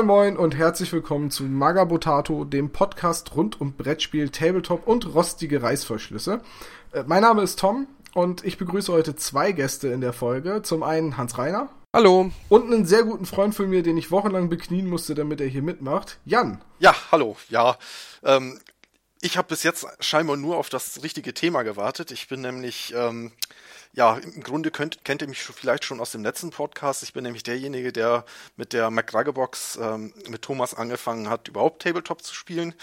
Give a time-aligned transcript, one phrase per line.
[0.00, 5.62] Moin Moin und herzlich willkommen zu Magabotato, dem Podcast rund um Brettspiel, Tabletop und rostige
[5.62, 6.40] Reißverschlüsse.
[6.92, 10.62] Äh, mein Name ist Tom und ich begrüße heute zwei Gäste in der Folge.
[10.62, 11.68] Zum einen Hans Reiner.
[11.94, 12.30] Hallo.
[12.48, 15.60] Und einen sehr guten Freund von mir, den ich wochenlang beknien musste, damit er hier
[15.60, 16.18] mitmacht.
[16.24, 16.62] Jan.
[16.78, 17.36] Ja, hallo.
[17.50, 17.76] Ja,
[18.22, 18.58] ähm,
[19.20, 22.10] ich habe bis jetzt scheinbar nur auf das richtige Thema gewartet.
[22.10, 23.32] Ich bin nämlich ähm,
[23.92, 27.02] ja, im Grunde könnt, kennt ihr mich vielleicht schon aus dem letzten Podcast.
[27.02, 28.24] Ich bin nämlich derjenige, der
[28.56, 32.74] mit der McGrugger-Box ähm, mit Thomas angefangen hat, überhaupt Tabletop zu spielen.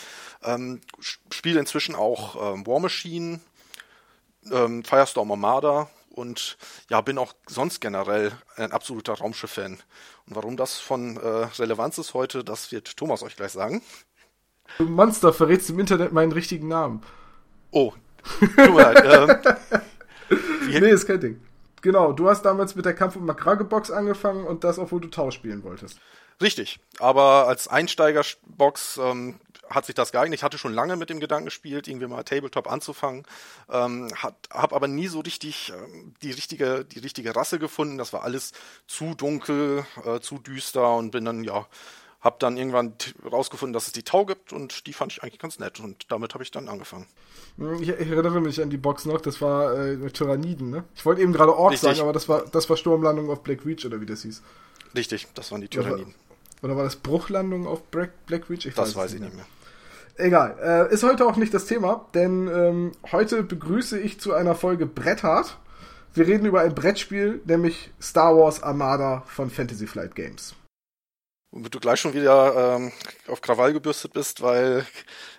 [0.43, 3.39] Ähm, spiele inzwischen auch ähm, War Machine,
[4.51, 6.57] ähm, Firestorm Armada und
[6.89, 9.73] ja, bin auch sonst generell ein absoluter Raumschiff-Fan.
[10.27, 13.81] Und warum das von äh, Relevanz ist heute, das wird Thomas euch gleich sagen.
[14.77, 17.01] Du Monster, verrätst im Internet meinen richtigen Namen.
[17.71, 17.93] Oh,
[18.39, 19.03] tut mir leid.
[19.05, 19.81] Ähm,
[20.67, 21.41] nee, ist kein Ding.
[21.81, 25.35] Genau, du hast damals mit der Kampf- und Makrage-Box angefangen und das, obwohl du Tausch
[25.35, 25.99] spielen wolltest.
[26.41, 29.39] Richtig, aber als Einsteigerbox ähm,
[29.69, 30.39] hat sich das geeignet.
[30.39, 33.25] Ich hatte schon lange mit dem Gedanken gespielt, irgendwie mal Tabletop anzufangen,
[33.69, 37.97] ähm, habe aber nie so richtig ähm, die richtige die richtige Rasse gefunden.
[37.97, 38.53] Das war alles
[38.85, 41.65] zu dunkel, äh, zu düster und bin dann ja
[42.27, 45.59] hab dann irgendwann rausgefunden, dass es die Tau gibt und die fand ich eigentlich ganz
[45.59, 47.07] nett und damit habe ich dann angefangen.
[47.57, 50.83] Hm, ich, ich, erinnere mich an die Box noch, das war äh, Tyranniden, ne?
[50.93, 53.85] Ich wollte eben gerade Ork sagen, aber das war, das war Sturmlandung auf Black Reach
[53.85, 54.43] oder wie das hieß.
[54.93, 56.15] Richtig, das waren die Tyranniden.
[56.61, 58.65] Oder, oder war das Bruchlandung auf Black, Black Reach?
[58.65, 59.45] Ich das weiß, weiß ich nicht mehr.
[60.17, 64.53] Egal, äh, ist heute auch nicht das Thema, denn ähm, heute begrüße ich zu einer
[64.53, 65.57] Folge Bretthard.
[66.13, 70.56] Wir reden über ein Brettspiel, nämlich Star Wars Armada von Fantasy Flight Games
[71.51, 72.91] womit du gleich schon wieder ähm,
[73.27, 74.85] auf Krawall gebürstet bist, weil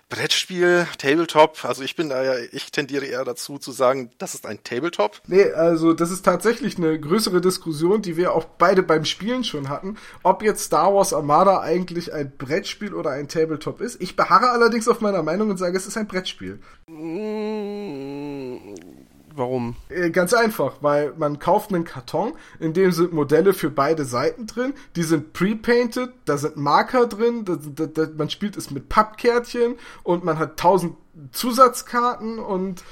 [0.09, 4.47] Brettspiel, Tabletop, also ich bin da ja, ich tendiere eher dazu zu sagen, das ist
[4.47, 5.21] ein Tabletop.
[5.27, 9.69] Nee, also das ist tatsächlich eine größere Diskussion, die wir auch beide beim Spielen schon
[9.69, 14.01] hatten, ob jetzt Star Wars Armada eigentlich ein Brettspiel oder ein Tabletop ist.
[14.01, 16.59] Ich beharre allerdings auf meiner Meinung und sage, es ist ein Brettspiel.
[16.87, 19.08] Mmh
[19.39, 19.77] Warum?
[19.87, 24.47] Äh, ganz einfach, weil man kauft einen Karton, in dem sind Modelle für beide Seiten
[24.47, 28.89] drin, die sind pre-painted, da sind Marker drin, da, da, da, man spielt es mit
[28.89, 30.97] Pappkärtchen und man hat tausend
[31.31, 32.83] Zusatzkarten und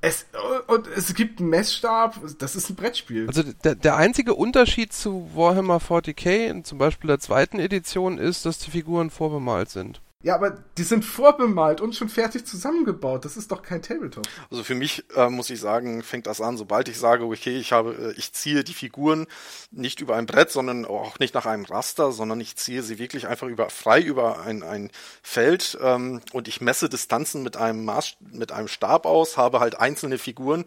[0.00, 0.26] es,
[0.68, 3.26] und es gibt einen Messstab, das ist ein Brettspiel.
[3.26, 8.60] Also der, der einzige Unterschied zu Warhammer 40k, zum Beispiel der zweiten Edition, ist, dass
[8.60, 10.00] die Figuren vorbemalt sind.
[10.26, 13.24] Ja, aber die sind vorbemalt und schon fertig zusammengebaut.
[13.24, 14.26] Das ist doch kein Tabletop.
[14.50, 17.70] Also für mich äh, muss ich sagen, fängt das an, sobald ich sage, okay, ich
[17.70, 19.28] habe, äh, ich ziehe die Figuren
[19.70, 23.28] nicht über ein Brett, sondern auch nicht nach einem Raster, sondern ich ziehe sie wirklich
[23.28, 24.90] einfach über frei über ein, ein
[25.22, 29.78] Feld ähm, und ich messe Distanzen mit einem Maß, mit einem Stab aus, habe halt
[29.78, 30.64] einzelne Figuren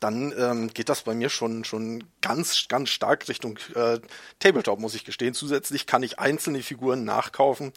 [0.00, 3.98] dann ähm, geht das bei mir schon schon ganz ganz stark Richtung äh,
[4.38, 5.34] Tabletop muss ich gestehen.
[5.34, 7.72] Zusätzlich kann ich einzelne Figuren nachkaufen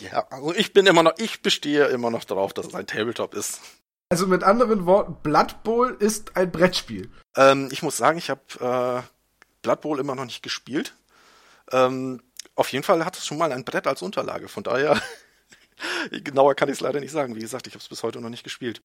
[0.00, 3.34] ja, also ich bin immer noch, ich bestehe immer noch darauf, dass es ein Tabletop
[3.34, 3.60] ist.
[4.08, 7.10] Also mit anderen Worten, Blood Bowl ist ein Brettspiel.
[7.36, 9.02] Ähm, ich muss sagen, ich habe äh,
[9.62, 10.94] Blood Bowl immer noch nicht gespielt.
[11.70, 12.22] Ähm,
[12.54, 15.00] auf jeden Fall hat es schon mal ein Brett als Unterlage, von daher
[16.10, 17.34] genauer kann ich es leider nicht sagen.
[17.36, 18.82] Wie gesagt, ich habe es bis heute noch nicht gespielt.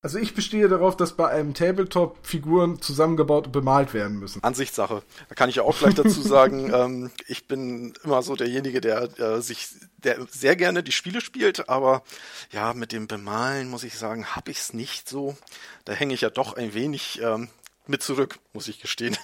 [0.00, 4.44] Also ich bestehe darauf, dass bei einem Tabletop Figuren zusammengebaut und bemalt werden müssen.
[4.44, 5.02] Ansichtssache.
[5.28, 9.18] Da kann ich ja auch gleich dazu sagen, ähm, ich bin immer so derjenige, der
[9.18, 9.66] äh, sich,
[9.96, 12.04] der sehr gerne die Spiele spielt, aber
[12.52, 15.36] ja, mit dem Bemalen muss ich sagen, habe ich es nicht so.
[15.84, 17.48] Da hänge ich ja doch ein wenig ähm,
[17.88, 19.16] mit zurück, muss ich gestehen.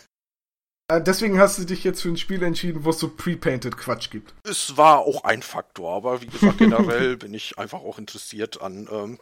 [0.89, 4.11] Äh, deswegen hast du dich jetzt für ein Spiel entschieden, wo es so pre-painted Quatsch
[4.11, 4.35] gibt.
[4.45, 8.89] Es war auch ein Faktor, aber wie gesagt, generell bin ich einfach auch interessiert an,
[8.93, 9.19] ähm,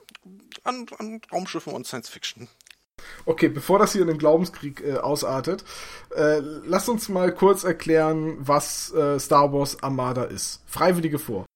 [0.65, 2.49] an, an Raumschiffen und Science Fiction.
[3.25, 5.65] Okay, bevor das hier in den Glaubenskrieg äh, ausartet,
[6.15, 10.63] äh, lass uns mal kurz erklären, was äh, Star Wars Armada ist.
[10.67, 11.47] Freiwillige vor.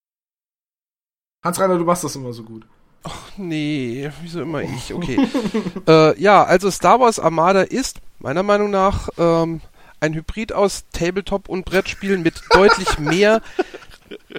[1.44, 2.66] Hans-Reiner, du machst das immer so gut.
[3.02, 4.92] Ach nee, wieso immer ich?
[4.92, 5.28] Okay.
[5.88, 9.60] äh, ja, also Star Wars Armada ist meiner Meinung nach ähm,
[10.00, 13.42] ein Hybrid aus Tabletop und Brettspielen mit deutlich mehr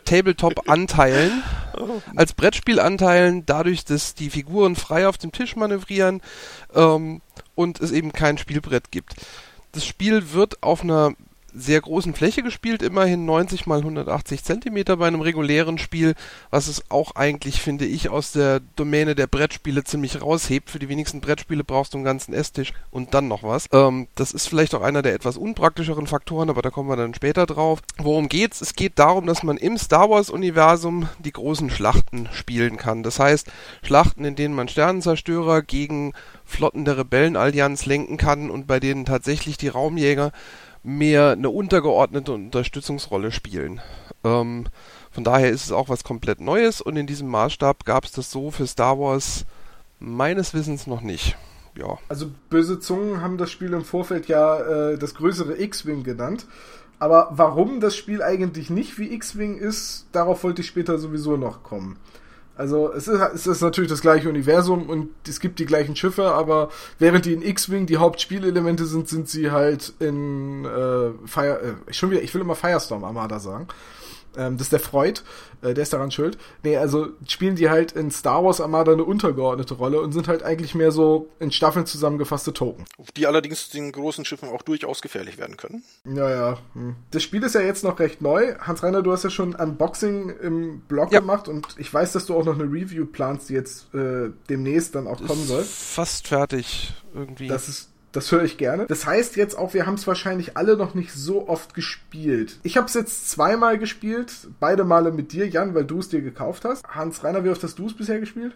[0.05, 1.43] Tabletop-Anteilen
[2.15, 6.21] als Brettspielanteilen, dadurch, dass die Figuren frei auf dem Tisch manövrieren
[6.73, 7.21] ähm,
[7.55, 9.15] und es eben kein Spielbrett gibt.
[9.73, 11.13] Das Spiel wird auf einer
[11.57, 16.15] sehr großen Fläche gespielt, immerhin 90 mal 180 Zentimeter bei einem regulären Spiel,
[16.49, 20.69] was es auch eigentlich, finde ich, aus der Domäne der Brettspiele ziemlich raushebt.
[20.69, 23.67] Für die wenigsten Brettspiele brauchst du einen ganzen Esstisch und dann noch was.
[23.71, 27.13] Ähm, das ist vielleicht auch einer der etwas unpraktischeren Faktoren, aber da kommen wir dann
[27.13, 27.79] später drauf.
[27.97, 28.61] Worum geht's?
[28.61, 33.03] Es geht darum, dass man im Star Wars Universum die großen Schlachten spielen kann.
[33.03, 33.47] Das heißt,
[33.83, 36.13] Schlachten, in denen man Sternenzerstörer gegen
[36.45, 40.31] Flotten der Rebellenallianz lenken kann und bei denen tatsächlich die Raumjäger
[40.87, 43.81] mehr eine untergeordnete Unterstützungsrolle spielen.
[44.23, 44.67] Ähm,
[45.11, 48.31] von daher ist es auch was komplett Neues und in diesem Maßstab gab es das
[48.31, 49.45] so für Star Wars
[49.99, 51.35] meines Wissens noch nicht.
[51.77, 51.97] Ja.
[52.07, 54.59] Also böse Zungen haben das Spiel im Vorfeld ja
[54.91, 56.47] äh, das größere X-Wing genannt.
[56.99, 61.63] Aber warum das Spiel eigentlich nicht wie X-Wing ist, darauf wollte ich später sowieso noch
[61.63, 61.97] kommen.
[62.57, 66.31] Also es ist, es ist natürlich das gleiche Universum und es gibt die gleichen Schiffe,
[66.31, 71.93] aber während die in X-Wing die Hauptspielelemente sind, sind sie halt in äh, Fire, äh,
[71.93, 73.67] schon wieder, ich will immer Firestorm Armada sagen.
[74.37, 75.21] Ähm, das ist der Freud,
[75.61, 76.37] äh, der ist daran schuld.
[76.63, 80.43] Nee, also spielen die halt in Star Wars Armada eine untergeordnete Rolle und sind halt
[80.43, 82.85] eigentlich mehr so in Staffeln zusammengefasste Token.
[83.15, 85.83] Die allerdings den großen Schiffen auch durchaus gefährlich werden können.
[86.05, 86.57] Ja, ja.
[86.73, 86.95] Hm.
[87.11, 88.55] Das Spiel ist ja jetzt noch recht neu.
[88.59, 91.19] Hans-Reiner, du hast ja schon Unboxing im Blog ja.
[91.19, 94.95] gemacht und ich weiß, dass du auch noch eine Review planst, die jetzt äh, demnächst
[94.95, 95.63] dann auch kommen soll.
[95.63, 97.47] Fast fertig irgendwie.
[97.47, 98.85] Das ist das höre ich gerne.
[98.87, 102.57] Das heißt jetzt auch, wir haben es wahrscheinlich alle noch nicht so oft gespielt.
[102.63, 106.21] Ich habe es jetzt zweimal gespielt, beide Male mit dir, Jan, weil du es dir
[106.21, 106.87] gekauft hast.
[106.87, 108.53] Hans Reiner, wie oft hast du es bisher gespielt?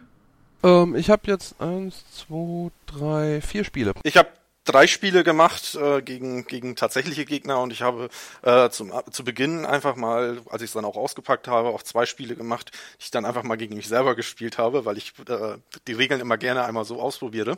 [0.64, 3.94] Ähm, ich habe jetzt eins, zwei, drei, vier Spiele.
[4.04, 4.30] Ich habe
[4.64, 8.10] drei Spiele gemacht äh, gegen, gegen tatsächliche Gegner und ich habe
[8.44, 12.06] äh, zum, zu Beginn einfach mal, als ich es dann auch ausgepackt habe, auch zwei
[12.06, 15.58] Spiele gemacht, die ich dann einfach mal gegen mich selber gespielt habe, weil ich äh,
[15.88, 17.58] die Regeln immer gerne einmal so ausprobiere.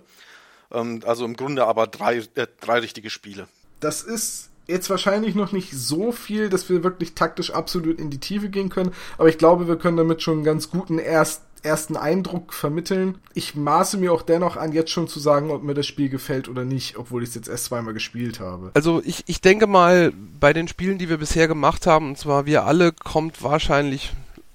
[0.73, 3.47] Ähm, also im Grunde aber drei, äh, drei richtige Spiele.
[3.79, 8.19] Das ist jetzt wahrscheinlich noch nicht so viel, dass wir wirklich taktisch absolut in die
[8.19, 11.97] Tiefe gehen können, aber ich glaube, wir können damit schon einen ganz guten erst, ersten
[11.97, 13.19] Eindruck vermitteln.
[13.33, 16.49] Ich maße mir auch dennoch an, jetzt schon zu sagen, ob mir das Spiel gefällt
[16.49, 18.71] oder nicht, obwohl ich es jetzt erst zweimal gespielt habe.
[18.73, 22.45] Also ich, ich denke mal, bei den Spielen, die wir bisher gemacht haben, und zwar
[22.45, 24.13] wir alle, kommt wahrscheinlich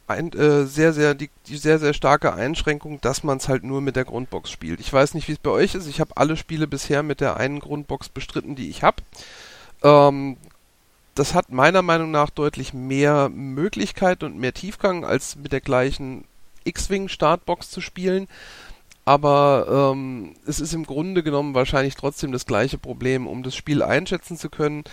[0.08, 3.80] ein, äh, sehr, sehr, die, die sehr, sehr starke Einschränkung, dass man es halt nur
[3.80, 4.80] mit der Grundbox spielt.
[4.80, 5.86] Ich weiß nicht, wie es bei euch ist.
[5.86, 9.02] Ich habe alle Spiele bisher mit der einen Grundbox bestritten, die ich habe.
[9.82, 10.38] Ähm,
[11.14, 16.24] das hat meiner Meinung nach deutlich mehr Möglichkeit und mehr Tiefgang, als mit der gleichen
[16.64, 18.28] X-Wing Startbox zu spielen.
[19.04, 23.82] Aber ähm, es ist im Grunde genommen wahrscheinlich trotzdem das gleiche Problem, um das Spiel
[23.82, 24.84] einschätzen zu können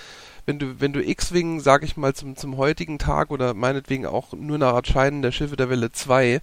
[0.45, 4.33] wenn du, wenn du X-Wing, sag ich mal, zum, zum heutigen Tag oder meinetwegen auch
[4.33, 6.41] nur nach Erscheinen der Schiffe der Welle 2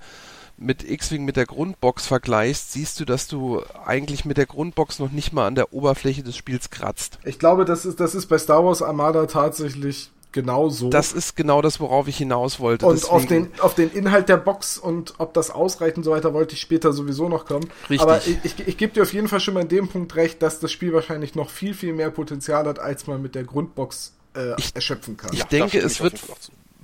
[0.58, 5.10] mit X-Wing mit der Grundbox vergleichst, siehst du, dass du eigentlich mit der Grundbox noch
[5.10, 7.18] nicht mal an der Oberfläche des Spiels kratzt.
[7.24, 10.88] Ich glaube, das ist, das ist bei Star Wars Armada tatsächlich genau so.
[10.88, 12.86] Das ist genau das, worauf ich hinaus wollte.
[12.86, 16.34] Und auf den, auf den Inhalt der Box und ob das ausreicht und so weiter,
[16.34, 17.68] wollte ich später sowieso noch kommen.
[17.88, 18.00] Richtig.
[18.00, 20.42] Aber ich, ich, ich gebe dir auf jeden Fall schon mal in dem Punkt recht,
[20.42, 24.14] dass das Spiel wahrscheinlich noch viel, viel mehr Potenzial hat, als man mit der Grundbox
[24.34, 25.30] äh, ich, erschöpfen kann.
[25.32, 26.18] Ich ja, denke, es wird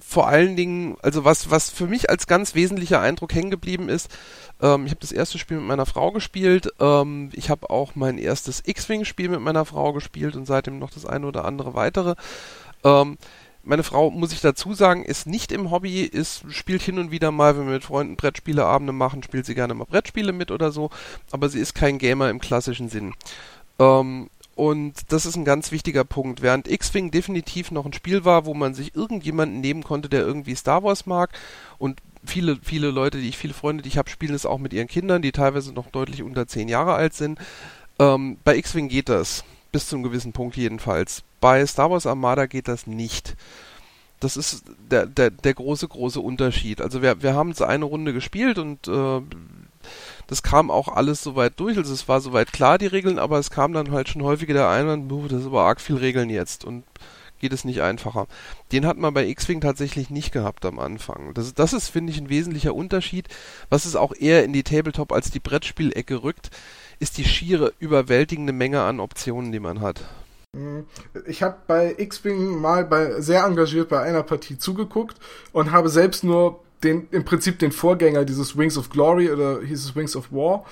[0.09, 4.09] vor allen Dingen, also was, was für mich als ganz wesentlicher Eindruck hängen geblieben ist,
[4.61, 8.17] ähm, ich habe das erste Spiel mit meiner Frau gespielt, ähm, ich habe auch mein
[8.17, 12.15] erstes X-Wing-Spiel mit meiner Frau gespielt und seitdem noch das eine oder andere weitere.
[12.85, 13.19] Ähm,
[13.63, 17.31] meine Frau, muss ich dazu sagen, ist nicht im Hobby, ist, spielt hin und wieder
[17.31, 20.91] mal, wenn wir mit Freunden Brettspieleabende machen, spielt sie gerne mal Brettspiele mit oder so,
[21.31, 23.15] aber sie ist kein Gamer im klassischen Sinn.
[23.79, 26.43] Ähm, und das ist ein ganz wichtiger Punkt.
[26.43, 30.57] Während X-Wing definitiv noch ein Spiel war, wo man sich irgendjemanden nehmen konnte, der irgendwie
[30.57, 31.31] Star Wars mag
[31.79, 34.73] und viele, viele Leute, die ich, viele Freunde, die ich habe, spielen es auch mit
[34.73, 37.39] ihren Kindern, die teilweise noch deutlich unter zehn Jahre alt sind.
[37.99, 39.45] Ähm, bei X-Wing geht das.
[39.71, 41.23] Bis zu einem gewissen Punkt jedenfalls.
[41.41, 43.37] Bei Star Wars Armada geht das nicht.
[44.21, 46.81] Das ist der, der, der große, große Unterschied.
[46.81, 49.21] Also wir, wir haben es eine Runde gespielt und äh,
[50.27, 51.79] das kam auch alles soweit durch.
[51.79, 54.69] Also es war soweit klar, die Regeln, aber es kam dann halt schon häufiger der
[54.69, 56.85] Einwand, das ist aber arg viel Regeln jetzt und
[57.41, 58.27] geht es nicht einfacher.
[58.73, 61.35] Den hat man bei X-Wing tatsächlich nicht gehabt am Anfang.
[61.35, 63.29] Das, das ist, finde ich, ein wesentlicher Unterschied,
[63.71, 66.51] was es auch eher in die Tabletop als die Brettspielecke rückt
[67.01, 70.03] ist die schiere überwältigende Menge an Optionen, die man hat.
[70.59, 70.87] Mhm.
[71.27, 75.17] Ich habe bei X-Wing mal bei, sehr engagiert bei einer Partie zugeguckt
[75.53, 79.85] und habe selbst nur den, im Prinzip den Vorgänger dieses Wings of Glory oder hieß
[79.85, 80.65] es Wings of War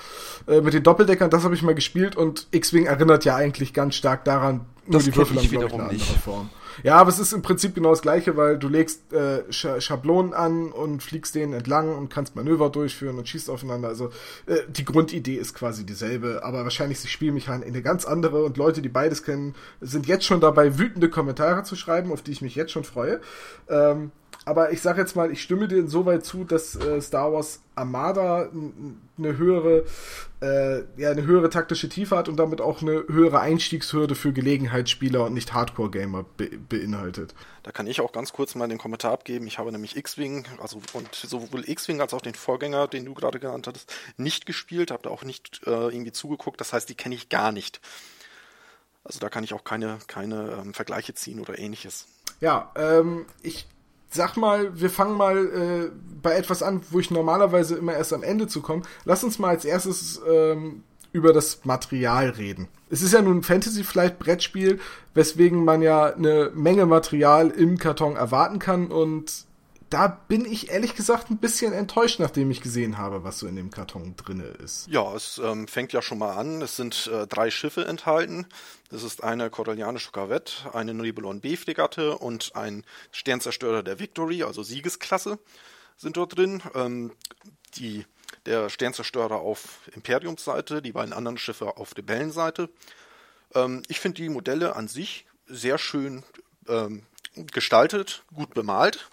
[0.47, 3.95] äh, mit den Doppeldeckern, das habe ich mal gespielt und X-Wing erinnert ja eigentlich ganz
[3.95, 6.17] stark daran, nur das die Würfel haben, wiederum eine nicht.
[6.19, 6.49] Form.
[6.83, 10.33] Ja, aber es ist im Prinzip genau das gleiche, weil du legst äh, Sch Schablonen
[10.33, 13.87] an und fliegst denen entlang und kannst Manöver durchführen und schießt aufeinander.
[13.87, 14.11] Also
[14.45, 18.57] äh, die Grundidee ist quasi dieselbe, aber wahrscheinlich ist die Spielmechanik eine ganz andere und
[18.57, 22.41] Leute, die beides kennen, sind jetzt schon dabei, wütende Kommentare zu schreiben, auf die ich
[22.41, 23.21] mich jetzt schon freue.
[23.69, 24.11] Ähm,
[24.47, 28.49] aber ich sage jetzt mal, ich stimme dir insoweit zu, dass äh, Star Wars Armada
[29.17, 29.83] eine höhere,
[30.41, 35.25] äh, ja, eine höhere taktische Tiefe hat und damit auch eine höhere Einstiegshürde für Gelegenheitsspieler
[35.25, 37.35] und nicht Hardcore-Gamer be beinhaltet.
[37.63, 39.47] Da kann ich auch ganz kurz mal den Kommentar abgeben.
[39.47, 43.41] Ich habe nämlich X-Wing, also und sowohl X-Wing als auch den Vorgänger, den du gerade
[43.41, 46.61] genannt hattest, nicht gespielt, habe da auch nicht äh, irgendwie zugeguckt.
[46.61, 47.81] Das heißt, die kenne ich gar nicht.
[49.03, 52.07] Also da kann ich auch keine, keine ähm, Vergleiche ziehen oder ähnliches.
[52.39, 53.67] Ja, ähm, ich
[54.09, 58.23] sag mal, wir fangen mal äh, bei etwas an, wo ich normalerweise immer erst am
[58.23, 58.83] Ende zu komme.
[59.05, 62.67] Lass uns mal als erstes ähm, über das Material reden.
[62.89, 64.79] Es ist ja nun ein Fantasy Flight Brettspiel,
[65.13, 69.46] weswegen man ja eine Menge Material im Karton erwarten kann und
[69.89, 73.55] da bin ich ehrlich gesagt ein bisschen enttäuscht, nachdem ich gesehen habe, was so in
[73.55, 74.87] dem Karton drinne ist.
[74.87, 76.61] Ja, es ähm, fängt ja schon mal an.
[76.61, 78.47] Es sind äh, drei Schiffe enthalten.
[78.89, 85.39] Das ist eine korellianische Korvette, eine Nibelon B-Fregatte und ein Sternzerstörer der Victory, also Siegesklasse,
[85.95, 86.61] sind dort drin.
[86.75, 87.11] Ähm,
[87.75, 88.05] die,
[88.45, 92.69] der Sternzerstörer auf Imperiumsseite, die beiden anderen Schiffe auf Rebellenseite.
[93.55, 96.23] Ähm, ich finde die Modelle an sich sehr schön
[96.67, 97.03] ähm,
[97.53, 99.09] gestaltet, gut bemalt.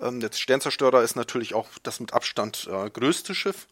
[0.00, 3.66] Ähm, der Sternzerstörer ist natürlich auch das mit Abstand äh, größte Schiff.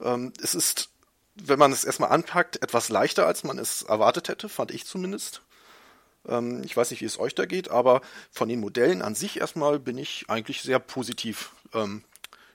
[0.00, 0.90] Ähm, es ist,
[1.34, 5.42] wenn man es erstmal anpackt, etwas leichter, als man es erwartet hätte, fand ich zumindest.
[6.28, 9.40] Ähm, ich weiß nicht, wie es euch da geht, aber von den Modellen an sich
[9.40, 12.04] erstmal bin ich eigentlich sehr positiv ähm,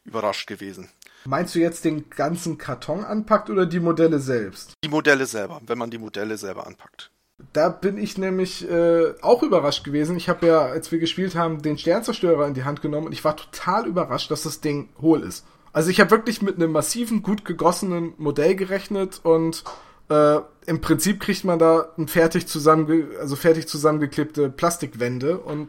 [0.04, 0.90] überrascht gewesen.
[1.28, 4.74] Meinst du jetzt den ganzen Karton anpackt oder die Modelle selbst?
[4.84, 7.10] Die Modelle selber, wenn man die Modelle selber anpackt.
[7.52, 10.16] Da bin ich nämlich äh, auch überrascht gewesen.
[10.16, 13.24] Ich habe ja, als wir gespielt haben, den Sternzerstörer in die Hand genommen und ich
[13.26, 15.46] war total überrascht, dass das Ding hohl ist.
[15.74, 19.66] Also ich habe wirklich mit einem massiven, gut gegossenen Modell gerechnet und
[20.10, 25.68] äh, im Prinzip kriegt man da ein fertig zusammenge also fertig zusammengeklebte Plastikwände und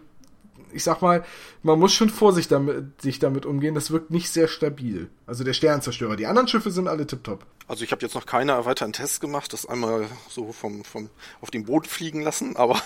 [0.73, 1.25] ich sag mal,
[1.63, 3.75] man muss schon vorsichtig damit, sich damit umgehen.
[3.75, 5.09] Das wirkt nicht sehr stabil.
[5.27, 6.17] Also der Sternzerstörer.
[6.17, 7.45] Die anderen Schiffe sind alle tiptop.
[7.69, 11.51] Also ich habe jetzt noch keine weiteren Tests gemacht, das einmal so vom, vom auf
[11.51, 12.81] den Boden fliegen lassen, aber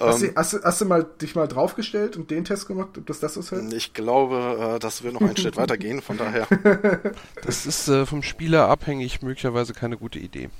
[0.00, 2.98] ähm, hast, du, hast, du, hast, du, mal dich mal draufgestellt und den Test gemacht,
[2.98, 3.72] ob das das ist halt?
[3.72, 6.48] Ich glaube, äh, das wird noch einen Schritt weitergehen, von daher.
[7.44, 10.50] Das ist äh, vom Spieler abhängig, möglicherweise keine gute Idee.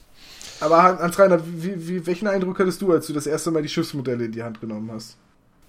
[0.61, 3.69] Aber Hans Reiner, wie, wie, welchen Eindruck hattest du, als du das erste Mal die
[3.69, 5.17] Schiffsmodelle in die Hand genommen hast?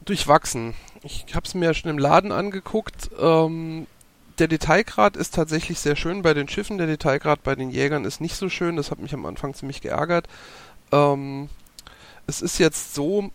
[0.09, 0.73] Durchwachsen.
[1.03, 3.11] Ich habe es mir schon im Laden angeguckt.
[3.19, 3.87] Ähm,
[4.39, 6.77] der Detailgrad ist tatsächlich sehr schön bei den Schiffen.
[6.77, 8.75] Der Detailgrad bei den Jägern ist nicht so schön.
[8.75, 10.27] Das hat mich am Anfang ziemlich geärgert.
[10.91, 11.49] Ähm,
[12.27, 13.31] es ist jetzt so,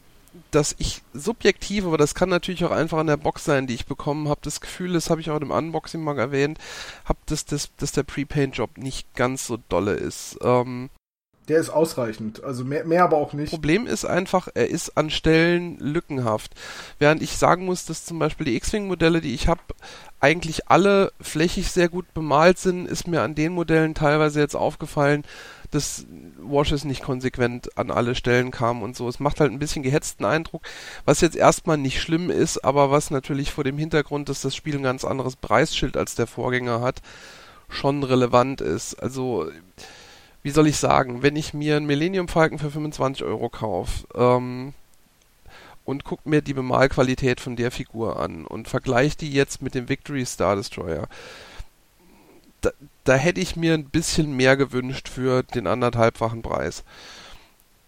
[0.51, 3.87] dass ich subjektiv, aber das kann natürlich auch einfach an der Box sein, die ich
[3.87, 6.59] bekommen habe, das Gefühl, das habe ich auch im Unboxing mal erwähnt,
[7.05, 10.39] habe, dass, dass, dass der Prepaint-Job nicht ganz so dolle ist.
[10.43, 10.89] Ähm,
[11.49, 13.51] der ist ausreichend, also mehr, mehr aber auch nicht.
[13.51, 16.53] Problem ist einfach, er ist an Stellen lückenhaft.
[16.99, 19.61] Während ich sagen muss, dass zum Beispiel die X-Wing-Modelle, die ich habe,
[20.21, 25.25] eigentlich alle flächig sehr gut bemalt sind, ist mir an den Modellen teilweise jetzt aufgefallen,
[25.73, 26.07] dass
[26.39, 29.09] Washes nicht konsequent an alle Stellen kam und so.
[29.09, 30.63] Es macht halt ein bisschen gehetzten Eindruck,
[31.05, 34.77] was jetzt erstmal nicht schlimm ist, aber was natürlich vor dem Hintergrund, dass das Spiel
[34.77, 37.01] ein ganz anderes Preisschild als der Vorgänger hat,
[37.69, 38.95] schon relevant ist.
[39.03, 39.51] Also
[40.43, 44.75] wie soll ich sagen, wenn ich mir einen Millennium Falcon für 25 Euro kaufe ähm,
[45.85, 49.89] und gucke mir die Bemalqualität von der Figur an und vergleiche die jetzt mit dem
[49.89, 51.09] Victory Star Destroyer,
[52.61, 52.71] da,
[53.05, 56.85] da hätte ich mir ein bisschen mehr gewünscht für den anderthalbfachen Preis.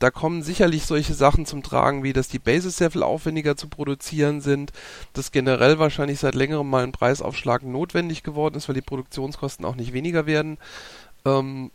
[0.01, 3.69] Da kommen sicherlich solche Sachen zum Tragen, wie dass die Bases sehr viel aufwendiger zu
[3.69, 4.73] produzieren sind,
[5.13, 9.77] dass generell wahrscheinlich seit längerem mal ein Preisaufschlag notwendig geworden ist, weil die Produktionskosten auch
[9.77, 10.59] nicht weniger werden.
[11.25, 11.71] Ähm,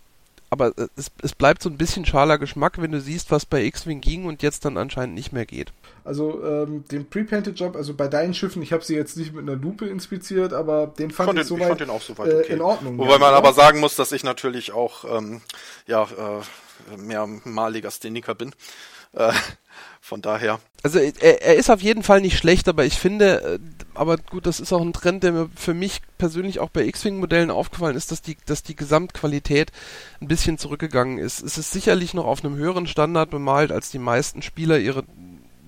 [0.49, 4.01] aber es, es bleibt so ein bisschen schaler Geschmack, wenn du siehst, was bei X-Wing
[4.01, 5.71] ging und jetzt dann anscheinend nicht mehr geht.
[6.03, 9.43] Also ähm, den Pre-Painted Job, also bei deinen Schiffen, ich habe sie jetzt nicht mit
[9.43, 12.41] einer Lupe inspiziert, aber den fand ich, ich, soweit, ich fand den auch soweit okay.
[12.47, 12.97] äh, in Ordnung.
[12.97, 15.41] Wobei ja, man aber sagen muss, dass ich natürlich auch ähm,
[15.85, 18.53] ja äh, mehrmaliger Steniker bin.
[19.13, 19.31] Äh,
[20.01, 20.59] von daher.
[20.81, 23.59] Also er, er, ist auf jeden Fall nicht schlecht, aber ich finde, äh,
[23.93, 27.51] aber gut, das ist auch ein Trend, der mir für mich persönlich auch bei X-Wing-Modellen
[27.51, 29.71] aufgefallen ist, dass die, dass die Gesamtqualität
[30.21, 31.41] ein bisschen zurückgegangen ist.
[31.41, 35.03] Es ist sicherlich noch auf einem höheren Standard bemalt, als die meisten Spieler ihre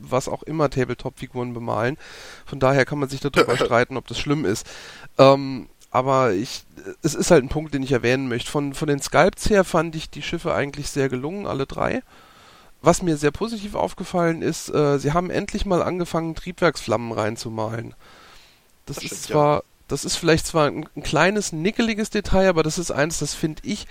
[0.04, 1.98] was auch immer Tabletop-Figuren bemalen.
[2.46, 4.66] Von daher kann man sich darüber streiten, ob das schlimm ist.
[5.20, 6.64] Ähm, aber ich,
[7.04, 8.50] es ist halt ein Punkt, den ich erwähnen möchte.
[8.50, 12.02] Von, von den Sculpts her fand ich die Schiffe eigentlich sehr gelungen, alle drei.
[12.82, 17.94] Was mir sehr positiv aufgefallen ist, äh, sie haben endlich mal angefangen, Triebwerksflammen reinzumalen.
[18.86, 19.64] Das, das ist stimmt, zwar, ja.
[19.88, 23.62] das ist vielleicht zwar ein, ein, kleines, nickeliges Detail, aber das ist eins, das finde
[23.66, 23.86] ich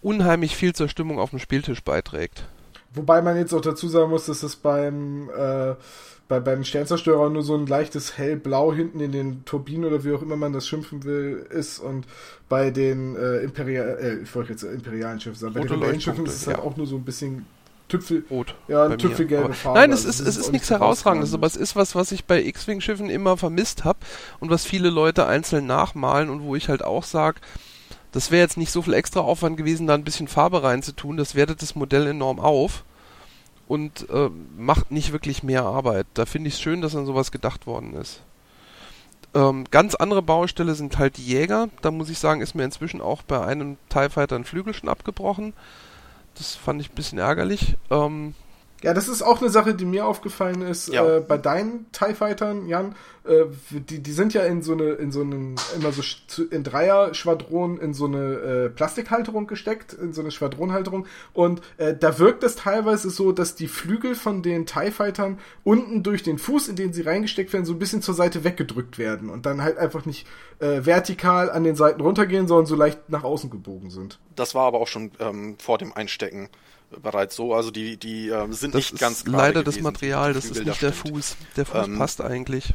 [0.00, 2.46] unheimlich viel zur Stimmung auf dem Spieltisch beiträgt.
[2.94, 5.74] Wobei man jetzt auch dazu sagen muss, dass das beim, äh,
[6.28, 10.22] bei, beim Sternzerstörer nur so ein leichtes hellblau hinten in den Turbinen oder wie auch
[10.22, 12.06] immer man das schimpfen will, ist und
[12.48, 16.42] bei den äh, Imperial, äh, ich wollte jetzt imperialen Schiffen sagen, bei den Rebellenschiffen ist
[16.42, 17.44] es halt auch nur so ein bisschen
[17.88, 18.54] Tüpfel, Rot.
[18.68, 19.78] Ja, eine tüpfelgelbe Farbe.
[19.78, 23.10] Nein, es ist, es ist nichts Herausragendes, aber es ist was, was ich bei X-Wing-Schiffen
[23.10, 23.98] immer vermisst habe
[24.40, 27.40] und was viele Leute einzeln nachmalen und wo ich halt auch sage,
[28.12, 31.34] das wäre jetzt nicht so viel extra Aufwand gewesen, da ein bisschen Farbe reinzutun, das
[31.34, 32.84] wertet das Modell enorm auf.
[33.68, 36.06] und äh, macht nicht wirklich mehr Arbeit.
[36.14, 38.22] Da finde ich es schön, dass an sowas gedacht worden ist.
[39.34, 41.68] Ähm, ganz andere Baustelle sind halt die Jäger.
[41.82, 44.88] Da muss ich sagen, ist mir inzwischen auch bei einem TIE Fighter ein Flügel schon
[44.88, 45.52] abgebrochen.
[46.36, 47.76] Das fand ich ein bisschen ärgerlich.
[47.90, 48.34] Ähm,
[48.82, 51.16] ja, das ist auch eine Sache, die mir aufgefallen ist ja.
[51.16, 52.94] äh, bei deinen TIE Fightern, Jan.
[53.24, 56.02] Äh, die, die sind ja in so eine, in so einen, immer so
[56.50, 61.06] in Dreier-Schwadronen in so eine äh, Plastikhalterung gesteckt, in so eine Schwadronhalterung.
[61.32, 66.02] Und äh, da wirkt es teilweise so, dass die Flügel von den TIE Fightern unten
[66.02, 69.30] durch den Fuß, in den sie reingesteckt werden, so ein bisschen zur Seite weggedrückt werden
[69.30, 70.26] und dann halt einfach nicht
[70.58, 74.18] äh, vertikal an den Seiten runtergehen, sondern so leicht nach außen gebogen sind.
[74.36, 76.50] Das war aber auch schon ähm, vor dem Einstecken
[76.90, 77.54] bereits so.
[77.54, 79.36] Also die, die äh, sind das nicht ganz gerade.
[79.36, 81.36] Leider gewesen, das Material, das ist nicht der Fuß.
[81.56, 82.74] Der Fuß ähm, passt eigentlich.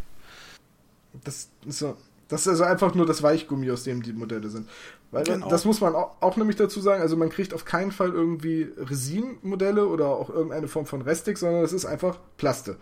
[1.24, 1.98] Das ist so.
[2.28, 4.70] Das ist also einfach nur das Weichgummi, aus dem die Modelle sind.
[5.12, 5.50] Weil genau.
[5.50, 8.72] das muss man auch, auch, nämlich dazu sagen, also man kriegt auf keinen Fall irgendwie
[8.78, 12.78] Resin-Modelle oder auch irgendeine Form von Restik, sondern es ist einfach Plaste.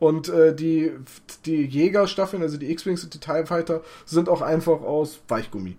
[0.00, 0.92] Und äh, die,
[1.46, 5.76] die Jägerstaffeln, also die X-Wings und die TIE Fighter, sind auch einfach aus Weichgummi.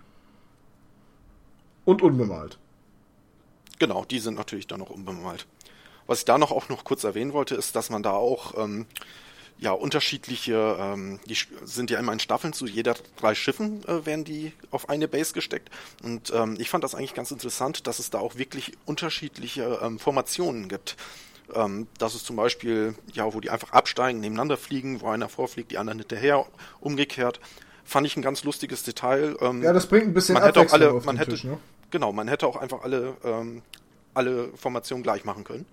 [1.84, 2.58] Und unbemalt.
[3.80, 5.46] Genau, die sind natürlich dann noch unbemalt.
[6.06, 8.86] Was ich da noch auch noch kurz erwähnen wollte, ist, dass man da auch ähm,
[9.60, 14.26] ja unterschiedliche, ähm, die sind ja immer in Staffeln zu jeder drei Schiffen äh, werden
[14.26, 15.70] die auf eine Base gesteckt.
[16.04, 20.00] Und ähm, ich fand das eigentlich ganz interessant, dass es da auch wirklich unterschiedliche ähm,
[20.00, 20.98] Formationen gibt.
[21.54, 25.72] Ähm, dass es zum Beispiel, ja, wo die einfach absteigen, nebeneinander fliegen, wo einer vorfliegt,
[25.72, 26.46] die anderen hinterher,
[26.80, 27.40] umgekehrt.
[27.84, 29.36] Fand ich ein ganz lustiges Detail.
[29.42, 31.58] Ähm, ja, das bringt ein bisschen man hätte auch alle, man hätte, Tisch, ne?
[31.92, 33.62] Genau, man hätte auch einfach alle, ähm,
[34.14, 35.66] alle Formationen gleich machen können.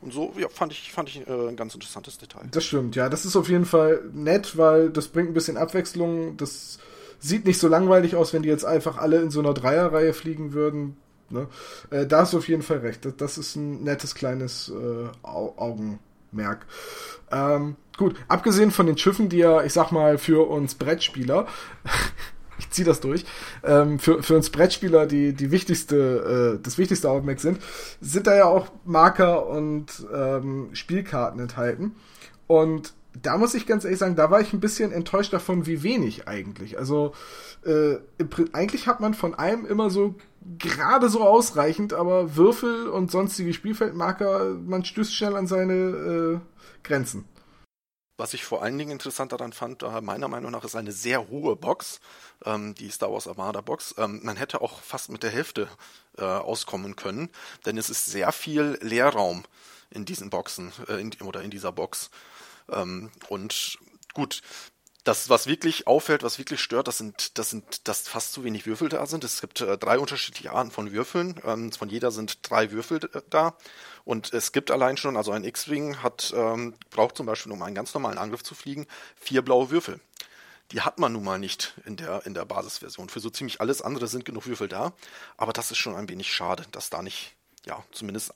[0.00, 2.46] Und so ja, fand ich, fand ich äh, ein ganz interessantes Detail.
[2.50, 3.08] Das stimmt, ja.
[3.08, 6.36] Das ist auf jeden Fall nett, weil das bringt ein bisschen Abwechslung.
[6.36, 6.78] Das
[7.20, 10.52] sieht nicht so langweilig aus, wenn die jetzt einfach alle in so einer Dreierreihe fliegen
[10.52, 10.98] würden.
[11.30, 11.48] Ne?
[11.90, 13.08] Äh, da hast du auf jeden Fall recht.
[13.16, 16.66] Das, ist ein nettes kleines äh, Augenmerk.
[17.32, 21.46] Ähm, gut, abgesehen von den Schiffen, die ja, ich sag mal, für uns Brettspieler
[22.64, 23.24] ich ziehe das durch,
[23.62, 27.58] ähm, für, für uns Brettspieler die, die wichtigste, äh, das wichtigste Augenmerk sind,
[28.00, 31.96] sind da ja auch Marker und ähm, Spielkarten enthalten.
[32.46, 35.82] Und da muss ich ganz ehrlich sagen, da war ich ein bisschen enttäuscht davon, wie
[35.82, 36.78] wenig eigentlich.
[36.78, 37.12] Also
[37.64, 37.96] äh,
[38.52, 40.16] eigentlich hat man von allem immer so
[40.58, 46.38] gerade so ausreichend, aber Würfel und sonstige Spielfeldmarker, man stößt schnell an seine äh,
[46.82, 47.24] Grenzen.
[48.16, 51.28] Was ich vor allen Dingen interessant daran fand, äh, meiner Meinung nach, ist eine sehr
[51.28, 52.00] hohe Box,
[52.44, 53.94] ähm, die Star Wars Armada Box.
[53.98, 55.68] Ähm, man hätte auch fast mit der Hälfte
[56.18, 57.28] äh, auskommen können,
[57.66, 59.44] denn es ist sehr viel Leerraum
[59.90, 62.10] in diesen Boxen äh, in, oder in dieser Box.
[62.70, 63.78] Ähm, und
[64.12, 64.42] gut,
[65.04, 68.64] das, was wirklich auffällt, was wirklich stört, das sind, das sind, dass fast zu wenig
[68.64, 69.22] Würfel da sind.
[69.22, 71.40] Es gibt äh, drei unterschiedliche Arten von Würfeln.
[71.44, 73.56] Ähm, von jeder sind drei Würfel äh, da.
[74.04, 77.74] Und es gibt allein schon, also ein X-Wing hat, ähm, braucht zum Beispiel, um einen
[77.74, 78.86] ganz normalen Angriff zu fliegen,
[79.16, 80.00] vier blaue Würfel.
[80.72, 83.08] Die hat man nun mal nicht in der, in der Basisversion.
[83.08, 84.92] Für so ziemlich alles andere sind genug Würfel da.
[85.36, 88.34] Aber das ist schon ein wenig schade, dass da nicht, ja, zumindest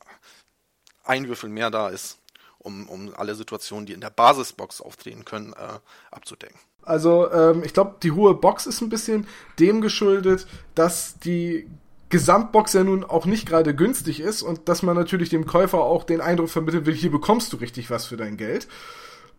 [1.04, 2.18] ein Würfel mehr da ist
[2.58, 5.78] um, um alle Situationen, die in der Basisbox auftreten können, äh,
[6.10, 6.58] abzudecken.
[6.82, 9.26] Also ähm, ich glaube, die hohe Box ist ein bisschen
[9.58, 11.68] dem geschuldet, dass die
[12.10, 16.04] Gesamtbox ja nun auch nicht gerade günstig ist und dass man natürlich dem Käufer auch
[16.04, 18.66] den Eindruck vermitteln will, hier bekommst du richtig was für dein Geld.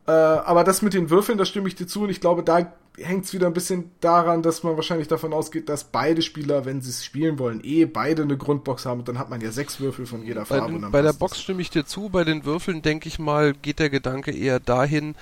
[0.08, 2.72] Äh, aber das mit den Würfeln, da stimme ich dir zu und ich glaube, da
[2.98, 6.82] hängt es wieder ein bisschen daran, dass man wahrscheinlich davon ausgeht, dass beide Spieler, wenn
[6.82, 9.80] sie es spielen wollen, eh beide eine Grundbox haben und dann hat man ja sechs
[9.80, 10.74] Würfel von jeder bei Farbe.
[10.74, 13.80] Den, bei der Box stimme ich dir zu, bei den Würfeln denke ich mal, geht
[13.80, 15.16] der Gedanke eher dahin,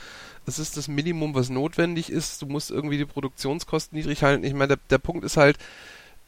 [0.47, 2.41] es ist das Minimum, was notwendig ist.
[2.41, 4.45] Du musst irgendwie die Produktionskosten niedrig halten.
[4.45, 5.57] Ich meine, der, der Punkt ist halt,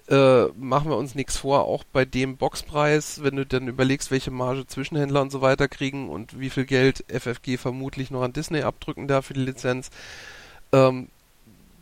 [0.10, 4.32] äh, machen wir uns nichts vor, auch bei dem Boxpreis, wenn du dann überlegst, welche
[4.32, 8.64] Marge Zwischenhändler und so weiter kriegen und wie viel Geld FFG vermutlich noch an Disney
[8.64, 9.92] abdrücken darf für die Lizenz,
[10.72, 11.10] ähm,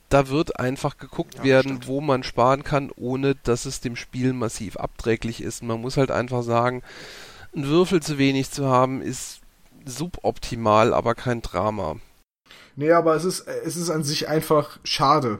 [0.09, 1.87] da wird einfach geguckt ja, werden, stimmt.
[1.87, 5.63] wo man sparen kann, ohne dass es dem Spiel massiv abträglich ist.
[5.63, 6.83] Man muss halt einfach sagen,
[7.55, 9.39] ein Würfel zu wenig zu haben, ist
[9.85, 11.95] suboptimal, aber kein Drama.
[12.75, 15.39] Nee, aber es ist, es ist an sich einfach schade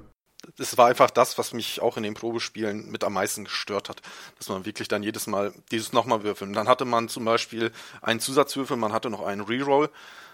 [0.58, 4.02] das war einfach das, was mich auch in den Probespielen mit am meisten gestört hat.
[4.38, 6.54] Dass man wirklich dann jedes Mal dieses nochmal würfeln.
[6.54, 9.90] Dann hatte man zum Beispiel einen Zusatzwürfel, man hatte noch einen Reroll.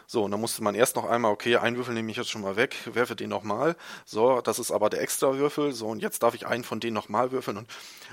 [0.07, 2.41] So, und dann musste man erst noch einmal, okay, einen Würfel nehme ich jetzt schon
[2.41, 3.75] mal weg, werfe den nochmal.
[4.05, 5.73] So, das ist aber der extra Würfel.
[5.73, 7.57] So, und jetzt darf ich einen von denen nochmal würfeln.
[7.57, 7.69] Und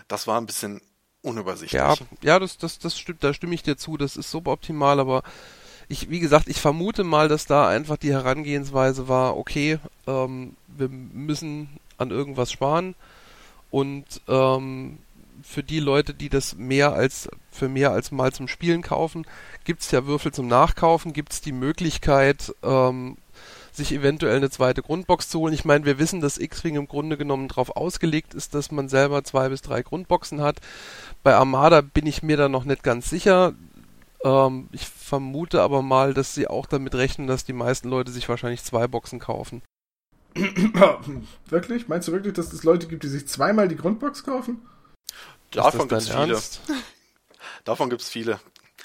[0.09, 0.81] das war ein bisschen
[1.23, 1.81] unübersichtlich.
[1.81, 3.97] Ja, ja das, das, das stimmt, da stimme ich dir zu.
[3.97, 5.23] Das ist suboptimal, aber
[5.89, 10.89] ich, wie gesagt, ich vermute mal, dass da einfach die Herangehensweise war, okay, ähm, wir
[10.89, 11.69] müssen
[12.01, 12.95] an irgendwas sparen
[13.71, 14.99] und ähm,
[15.43, 19.27] für die Leute, die das mehr als für mehr als mal zum Spielen kaufen,
[19.65, 23.17] gibt es ja Würfel zum Nachkaufen, gibt es die Möglichkeit, ähm,
[23.73, 25.55] sich eventuell eine zweite Grundbox zu holen.
[25.55, 29.25] Ich meine, wir wissen, dass X-Wing im Grunde genommen darauf ausgelegt ist, dass man selber
[29.25, 30.61] zwei bis drei Grundboxen hat.
[31.23, 33.55] Bei Armada bin ich mir da noch nicht ganz sicher.
[34.25, 38.29] Ähm, ich vermute aber mal, dass sie auch damit rechnen, dass die meisten Leute sich
[38.29, 39.63] wahrscheinlich zwei Boxen kaufen.
[41.49, 41.89] wirklich?
[41.89, 44.63] Meinst du wirklich, dass es Leute gibt, die sich zweimal die Grundbox kaufen?
[45.51, 46.39] Davon gibt es viele.
[47.65, 48.41] Davon gibt es viele.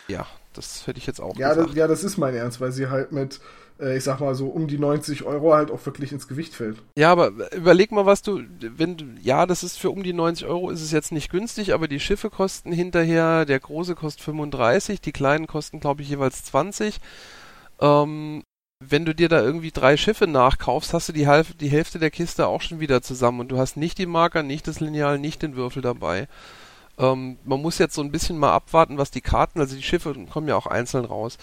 [0.07, 1.69] Ja, das hätte ich jetzt auch ja, gesagt.
[1.69, 3.39] Das, ja, das ist mein Ernst, weil sie halt mit
[3.79, 6.77] äh, ich sag mal so um die 90 Euro halt auch wirklich ins Gewicht fällt.
[6.97, 10.47] Ja, aber überleg mal, was du, wenn du, ja, das ist für um die 90
[10.47, 15.01] Euro ist es jetzt nicht günstig, aber die Schiffe kosten hinterher, der große kostet 35,
[15.01, 16.99] die kleinen kosten glaube ich jeweils 20.
[17.79, 18.43] Ähm,
[18.89, 22.11] wenn du dir da irgendwie drei Schiffe nachkaufst, hast du die, Half die Hälfte der
[22.11, 25.41] Kiste auch schon wieder zusammen und du hast nicht die Marker, nicht das Lineal, nicht
[25.41, 26.27] den Würfel dabei.
[26.97, 30.15] Ähm, man muss jetzt so ein bisschen mal abwarten, was die Karten, also die Schiffe
[30.31, 31.37] kommen ja auch einzeln raus.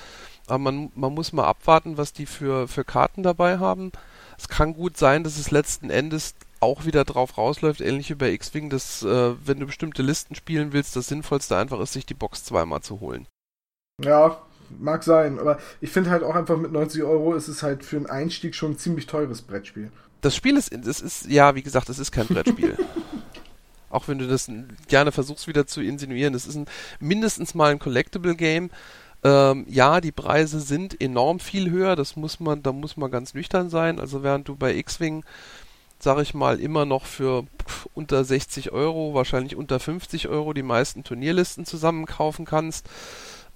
[0.46, 3.92] Aber man, man muss mal abwarten, was die für, für Karten dabei haben.
[4.38, 8.30] Es kann gut sein, dass es letzten Endes auch wieder drauf rausläuft, ähnlich wie bei
[8.32, 12.14] X-Wing, dass äh, wenn du bestimmte Listen spielen willst, das Sinnvollste einfach ist, sich die
[12.14, 13.26] Box zweimal zu holen.
[14.00, 14.40] Ja,
[14.78, 17.96] mag sein, aber ich finde halt auch einfach mit 90 Euro ist es halt für
[17.96, 19.90] einen Einstieg schon ein ziemlich teures Brettspiel.
[20.20, 22.76] Das Spiel ist, es ist, ja, wie gesagt, es ist kein Brettspiel.
[23.90, 24.50] auch wenn du das
[24.88, 26.66] gerne versuchst wieder zu insinuieren, es ist ein,
[27.00, 28.70] mindestens mal ein Collectible Game,
[29.24, 33.34] ähm, ja, die Preise sind enorm viel höher, das muss man, da muss man ganz
[33.34, 34.00] nüchtern sein.
[34.00, 35.24] Also während du bei X-Wing,
[36.00, 37.44] sag ich mal, immer noch für
[37.94, 42.88] unter 60 Euro, wahrscheinlich unter 50 Euro die meisten Turnierlisten zusammen kaufen kannst,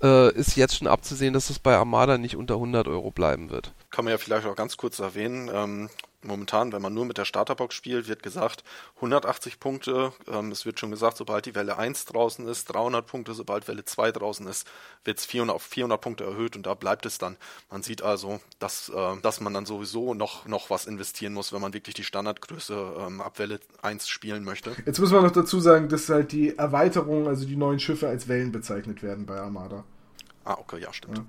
[0.03, 3.73] äh, ist jetzt schon abzusehen, dass es bei Armada nicht unter 100 Euro bleiben wird.
[3.91, 5.91] Kann man ja vielleicht auch ganz kurz erwähnen, ähm,
[6.23, 8.65] momentan, wenn man nur mit der Starterbox spielt, wird gesagt
[8.97, 10.13] 180 Punkte.
[10.29, 13.85] Ähm, es wird schon gesagt, sobald die Welle 1 draußen ist, 300 Punkte, sobald Welle
[13.85, 14.67] 2 draußen ist,
[15.05, 17.37] wird es 400 auf 400 Punkte erhöht und da bleibt es dann.
[17.71, 21.61] Man sieht also, dass, äh, dass man dann sowieso noch, noch was investieren muss, wenn
[21.61, 24.73] man wirklich die Standardgröße ähm, ab Welle 1 spielen möchte.
[24.85, 28.29] Jetzt muss man noch dazu sagen, dass halt die Erweiterungen, also die neuen Schiffe als
[28.29, 29.85] Wellen bezeichnet werden bei Armada.
[30.45, 31.19] Ah, okay, ja, stimmt.
[31.19, 31.25] Ja.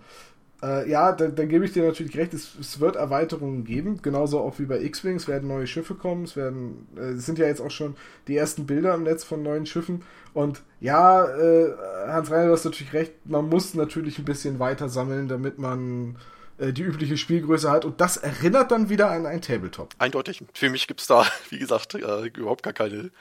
[0.64, 4.40] Äh, ja, da, da gebe ich dir natürlich recht, es, es, wird Erweiterungen geben, genauso
[4.40, 7.46] auch wie bei X-Wing, es werden neue Schiffe kommen, es werden, äh, es sind ja
[7.46, 7.96] jetzt auch schon
[8.28, 10.02] die ersten Bilder im Netz von neuen Schiffen.
[10.34, 11.74] Und ja, äh,
[12.08, 16.16] Hans Reiner, du hast natürlich recht, man muss natürlich ein bisschen weiter sammeln, damit man
[16.60, 19.94] die übliche Spielgröße hat und das erinnert dann wieder an ein Tabletop.
[20.00, 20.44] Eindeutig.
[20.54, 23.12] Für mich gibt es da, wie gesagt, äh, überhaupt gar keine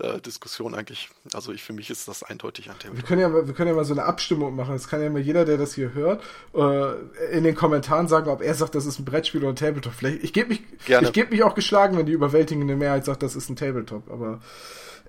[0.00, 1.10] äh, Diskussion eigentlich.
[1.34, 2.96] Also ich für mich ist das eindeutig ein Thema.
[2.96, 4.74] Wir können ja, wir können ja mal so eine Abstimmung machen.
[4.74, 6.22] Es kann ja mal jeder, der das hier hört,
[6.54, 9.92] äh, in den Kommentaren sagen, ob er sagt, das ist ein Brettspiel oder ein Tabletop.
[9.92, 11.08] Vielleicht, ich gebe mich, Gerne.
[11.08, 14.10] ich gebe mich auch geschlagen, wenn die überwältigende Mehrheit sagt, das ist ein Tabletop.
[14.10, 14.40] Aber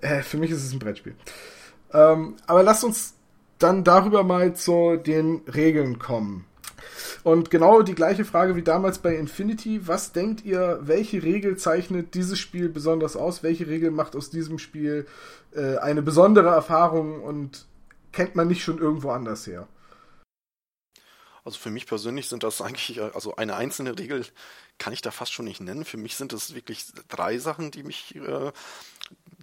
[0.00, 1.14] äh, für mich ist es ein Brettspiel.
[1.92, 3.14] Ähm, aber lasst uns
[3.58, 6.46] dann darüber mal zu den Regeln kommen.
[7.22, 9.86] Und genau die gleiche Frage wie damals bei Infinity.
[9.86, 13.42] Was denkt ihr, welche Regel zeichnet dieses Spiel besonders aus?
[13.42, 15.06] Welche Regel macht aus diesem Spiel
[15.54, 17.66] äh, eine besondere Erfahrung und
[18.12, 19.68] kennt man nicht schon irgendwo anders her?
[21.44, 24.26] Also für mich persönlich sind das eigentlich, also eine einzelne Regel
[24.78, 25.84] kann ich da fast schon nicht nennen.
[25.84, 28.52] Für mich sind es wirklich drei Sachen, die mich äh,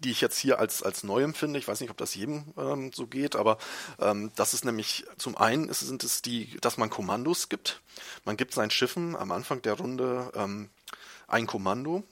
[0.03, 1.59] die ich jetzt hier als, als neu empfinde.
[1.59, 3.57] Ich weiß nicht, ob das jedem ähm, so geht, aber
[3.99, 7.81] ähm, das ist nämlich zum einen ist, sind es die, dass man Kommandos gibt.
[8.25, 10.69] Man gibt seinen Schiffen am Anfang der Runde ähm,
[11.27, 12.03] ein Kommando.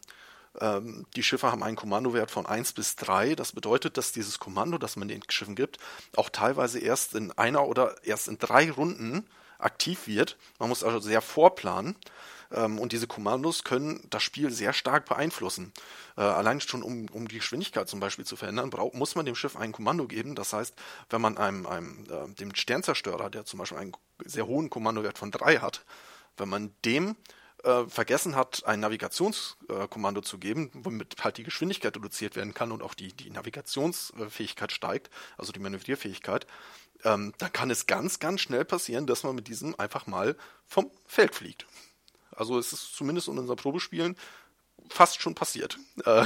[0.59, 3.35] Ähm, die Schiffe haben einen Kommandowert von 1 bis 3.
[3.35, 5.77] Das bedeutet, dass dieses Kommando, das man den Schiffen gibt,
[6.15, 9.25] auch teilweise erst in einer oder erst in drei Runden
[9.57, 10.37] aktiv wird.
[10.59, 11.95] Man muss also sehr vorplanen.
[12.51, 15.73] Ähm, und diese Kommandos können das Spiel sehr stark beeinflussen.
[16.17, 19.55] Äh, allein schon, um, um die Geschwindigkeit zum Beispiel zu verändern, muss man dem Schiff
[19.55, 20.35] ein Kommando geben.
[20.35, 20.75] Das heißt,
[21.09, 25.31] wenn man einem, einem äh, dem Sternzerstörer, der zum Beispiel einen sehr hohen Kommandowert von
[25.31, 25.85] 3 hat,
[26.37, 27.15] wenn man dem
[27.63, 32.83] äh, vergessen hat, ein Navigationskommando zu geben, womit halt die Geschwindigkeit reduziert werden kann und
[32.83, 36.45] auch die, die Navigationsfähigkeit steigt, also die Manövrierfähigkeit,
[37.03, 40.35] ähm, dann kann es ganz, ganz schnell passieren, dass man mit diesem einfach mal
[40.67, 41.65] vom Feld fliegt.
[42.35, 44.15] Also es ist zumindest in unseren Probespielen
[44.89, 45.77] fast schon passiert.
[46.05, 46.25] Äh,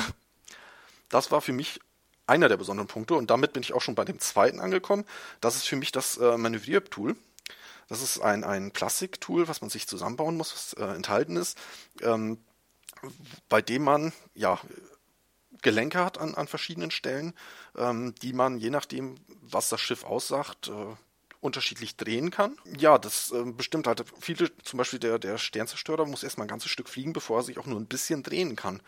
[1.10, 1.80] das war für mich
[2.28, 5.06] einer der besonderen Punkte und damit bin ich auch schon bei dem zweiten angekommen.
[5.42, 7.16] Das ist für mich das äh, Manövriertool.
[7.88, 11.58] Das ist ein, ein Plastiktool, was man sich zusammenbauen muss, was äh, enthalten ist,
[12.02, 12.38] ähm,
[13.50, 14.60] bei dem man ja
[15.64, 17.34] Gelenke hat an, an verschiedenen Stellen,
[17.76, 20.96] ähm, die man je nachdem, was das Schiff aussagt, äh,
[21.42, 22.58] unterschiedlich drehen kann.
[22.78, 26.72] Ja, das äh, bestimmt halt viele, zum Beispiel der, der Sternzerstörer muss erstmal ein ganzes
[26.72, 28.82] Stück fliegen, bevor er sich auch nur ein bisschen drehen kann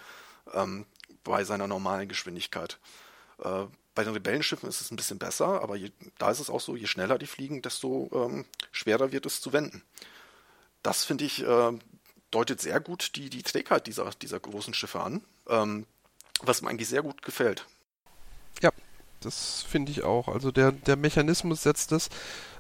[0.54, 0.86] ähm,
[1.24, 2.80] bei seiner normalen Geschwindigkeit.
[3.40, 6.62] Äh, bei den Rebellenschiffen ist es ein bisschen besser, aber je, da ist es auch
[6.62, 9.84] so, je schneller die fliegen, desto ähm, schwerer wird es zu wenden.
[10.82, 11.72] Das finde ich äh,
[12.32, 15.86] deutet sehr gut die, die Trägheit dieser, dieser großen Schiffe an, ähm,
[16.42, 17.66] was mir eigentlich sehr gut gefällt.
[18.62, 18.72] Ja,
[19.22, 20.28] das finde ich auch.
[20.28, 22.10] Also der, der Mechanismus setzt das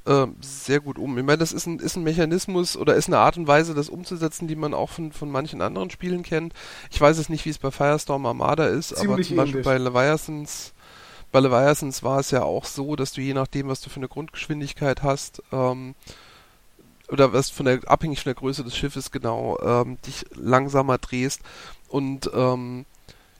[0.05, 1.17] äh, sehr gut um.
[1.17, 3.89] Ich meine, das ist ein, ist ein Mechanismus oder ist eine Art und Weise, das
[3.89, 6.53] umzusetzen, die man auch von, von manchen anderen Spielen kennt.
[6.89, 9.77] Ich weiß es nicht, wie es bei Firestorm Armada ist, Ziemlich aber zum Beispiel bei
[9.77, 10.73] Leviathans,
[11.31, 14.07] bei Leviathans war es ja auch so, dass du je nachdem, was du für eine
[14.07, 15.95] Grundgeschwindigkeit hast, ähm,
[17.11, 21.41] oder was von der abhängig von der Größe des Schiffes genau ähm, dich langsamer drehst
[21.89, 22.85] und ähm,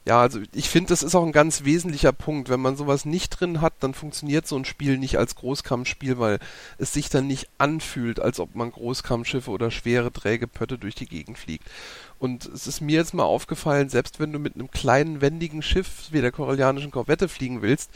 [0.04, 2.50] ja, also ich finde, das ist auch ein ganz wesentlicher Punkt.
[2.50, 6.40] Wenn man sowas nicht drin hat, dann funktioniert so ein Spiel nicht als Großkampfspiel, weil
[6.80, 11.06] es sich dann nicht anfühlt, als ob man Großkampfschiffe oder schwere, träge Pötte durch die
[11.06, 11.70] Gegend fliegt.
[12.18, 16.08] Und es ist mir jetzt mal aufgefallen, selbst wenn du mit einem kleinen, wendigen Schiff
[16.10, 17.92] wie der korallianischen Korvette fliegen willst,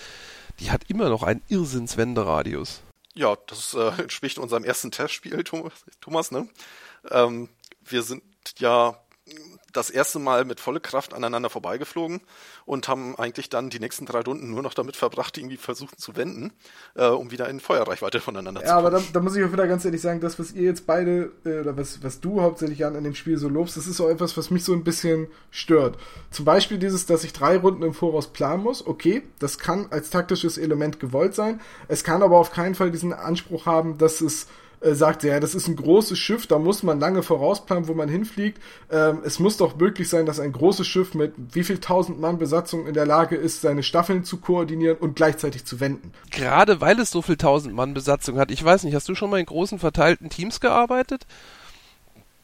[0.59, 2.81] die hat immer noch einen Irrsinnswenderadius.
[3.15, 5.43] Ja, das äh, entspricht unserem ersten Testspiel,
[6.01, 6.47] Thomas, ne?
[7.09, 7.49] Ähm,
[7.83, 8.23] wir sind
[8.59, 8.99] ja
[9.75, 12.21] das erste Mal mit volle Kraft aneinander vorbeigeflogen
[12.65, 16.15] und haben eigentlich dann die nächsten drei Runden nur noch damit verbracht, irgendwie versuchen zu
[16.15, 16.53] wenden,
[16.95, 18.83] äh, um wieder in Feuerreichweite voneinander ja, zu kommen.
[18.83, 20.87] Ja, aber da, da, muss ich auch wieder ganz ehrlich sagen, das, was ihr jetzt
[20.87, 23.99] beide, äh, oder was, was du hauptsächlich an, an dem Spiel so lobst, das ist
[23.99, 25.97] auch etwas, was mich so ein bisschen stört.
[26.31, 28.85] Zum Beispiel dieses, dass ich drei Runden im Voraus planen muss.
[28.85, 31.59] Okay, das kann als taktisches Element gewollt sein.
[31.87, 34.47] Es kann aber auf keinen Fall diesen Anspruch haben, dass es
[34.81, 38.09] äh, sagt, ja, das ist ein großes Schiff, da muss man lange vorausplanen, wo man
[38.09, 38.61] hinfliegt.
[38.91, 42.37] Ähm, es muss doch möglich sein, dass ein großes Schiff mit wie viel tausend Mann
[42.37, 46.11] Besatzung in der Lage ist, seine Staffeln zu koordinieren und gleichzeitig zu wenden.
[46.31, 48.51] Gerade weil es so viel tausend Mann Besatzung hat.
[48.51, 51.25] Ich weiß nicht, hast du schon mal in großen verteilten Teams gearbeitet?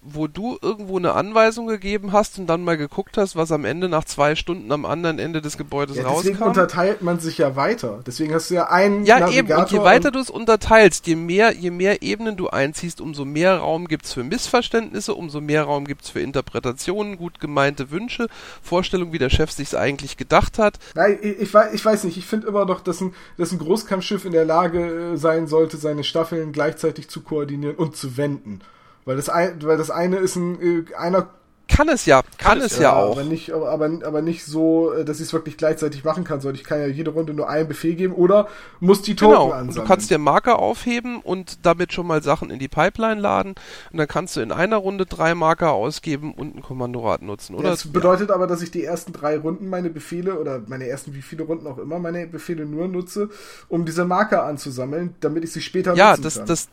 [0.04, 3.88] Wo du irgendwo eine Anweisung gegeben hast und dann mal geguckt hast, was am Ende
[3.88, 6.28] nach zwei Stunden am anderen Ende des Gebäudes ja, rauskam.
[6.28, 8.00] Deswegen unterteilt man sich ja weiter.
[8.06, 9.62] Deswegen hast du ja einen Ja, Navigator eben.
[9.62, 13.58] Und je weiter du es unterteilst, je mehr, je mehr Ebenen du einziehst, umso mehr
[13.58, 18.28] Raum gibt's für Missverständnisse, umso mehr Raum gibt's für Interpretationen, gut gemeinte Wünsche,
[18.64, 20.80] Vorstellungen, wie der Chef sich's eigentlich gedacht hat.
[20.96, 22.18] Nein, ich, ich, ich weiß nicht.
[22.18, 25.78] Ich finde immer noch, dass ein, dass ein Großkampfschiff in der Lage äh, sein sollte,
[25.78, 28.62] seine Staffeln gleichzeitig zu koordinieren und zu wenden.
[29.06, 31.28] Weil das, ein, weil das eine ist ein, äh, einer
[31.72, 33.12] kann es ja, kann, kann es ja, ja, auch.
[33.14, 36.56] Aber nicht, aber, aber nicht so, äh, dass ich es wirklich gleichzeitig machen kann, sondern
[36.56, 38.48] ich kann ja jede Runde nur einen Befehl geben oder
[38.80, 39.52] muss die Token genau.
[39.52, 39.76] ansammeln.
[39.76, 43.56] Du kannst dir Marker aufheben und damit schon mal Sachen in die Pipeline laden
[43.92, 47.70] und dann kannst du in einer Runde drei Marker ausgeben und ein Kommandorad nutzen, oder?
[47.70, 48.36] Das bedeutet ja.
[48.36, 51.68] aber, dass ich die ersten drei Runden meine Befehle oder meine ersten wie viele Runden
[51.68, 53.30] auch immer meine Befehle nur nutze,
[53.70, 56.42] um diese Marker anzusammeln, damit ich sie später ja, nutzen das, kann.
[56.44, 56.68] Ja, das,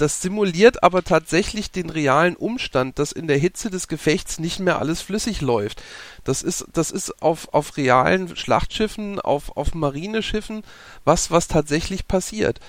[0.00, 4.78] das simuliert aber tatsächlich den realen Umstand, dass in der Hitze des Gefechts nicht mehr
[4.78, 5.82] alles flüssig läuft.
[6.24, 10.62] Das ist, das ist auf, auf realen Schlachtschiffen, auf, auf Marineschiffen
[11.04, 12.60] was, was tatsächlich passiert.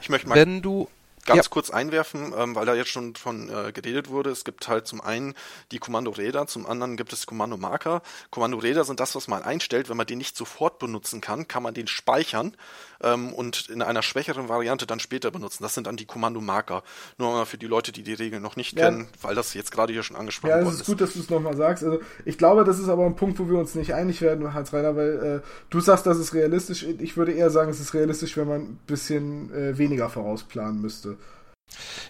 [0.00, 0.88] Ich möchte mal Wenn du
[1.26, 1.50] ganz ja.
[1.50, 4.30] kurz einwerfen, ähm, weil da jetzt schon von äh, geredet wurde.
[4.30, 5.34] Es gibt halt zum einen
[5.72, 8.02] die Kommandoräder, zum anderen gibt es Kommandomarker.
[8.30, 9.88] Kommandoräder sind das, was man einstellt.
[9.88, 12.56] Wenn man den nicht sofort benutzen kann, kann man den speichern
[13.02, 15.62] ähm, und in einer schwächeren Variante dann später benutzen.
[15.62, 16.82] Das sind dann die Kommandomarker.
[17.18, 18.86] Nur mal für die Leute, die die Regeln noch nicht ja.
[18.86, 20.64] kennen, weil das jetzt gerade hier schon angesprochen wurde.
[20.64, 21.84] Ja, es ist gut, dass du es nochmal sagst.
[21.84, 24.72] Also ich glaube, das ist aber ein Punkt, wo wir uns nicht einig werden, Hans
[24.72, 26.84] Reiner, weil äh, du sagst, das ist realistisch.
[26.84, 31.15] Ich würde eher sagen, es ist realistisch, wenn man ein bisschen äh, weniger vorausplanen müsste.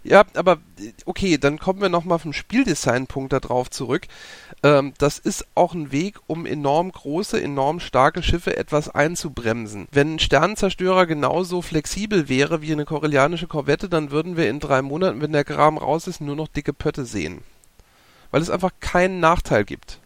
[0.02, 0.58] Ja, aber
[1.04, 4.06] okay, dann kommen wir nochmal vom Spieldesign-Punkt da drauf zurück.
[4.62, 9.88] Ähm, das ist auch ein Weg, um enorm große, enorm starke Schiffe etwas einzubremsen.
[9.90, 14.80] Wenn ein Sternenzerstörer genauso flexibel wäre wie eine korellianische Korvette, dann würden wir in drei
[14.82, 17.40] Monaten, wenn der Graben raus ist, nur noch dicke Pötte sehen.
[18.30, 20.00] Weil es einfach keinen Nachteil gibt.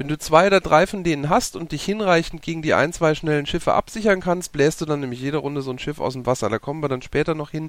[0.00, 3.14] Wenn du zwei oder drei von denen hast und dich hinreichend gegen die ein, zwei
[3.14, 6.24] schnellen Schiffe absichern kannst, bläst du dann nämlich jede Runde so ein Schiff aus dem
[6.24, 6.48] Wasser.
[6.48, 7.68] Da kommen wir dann später noch hin,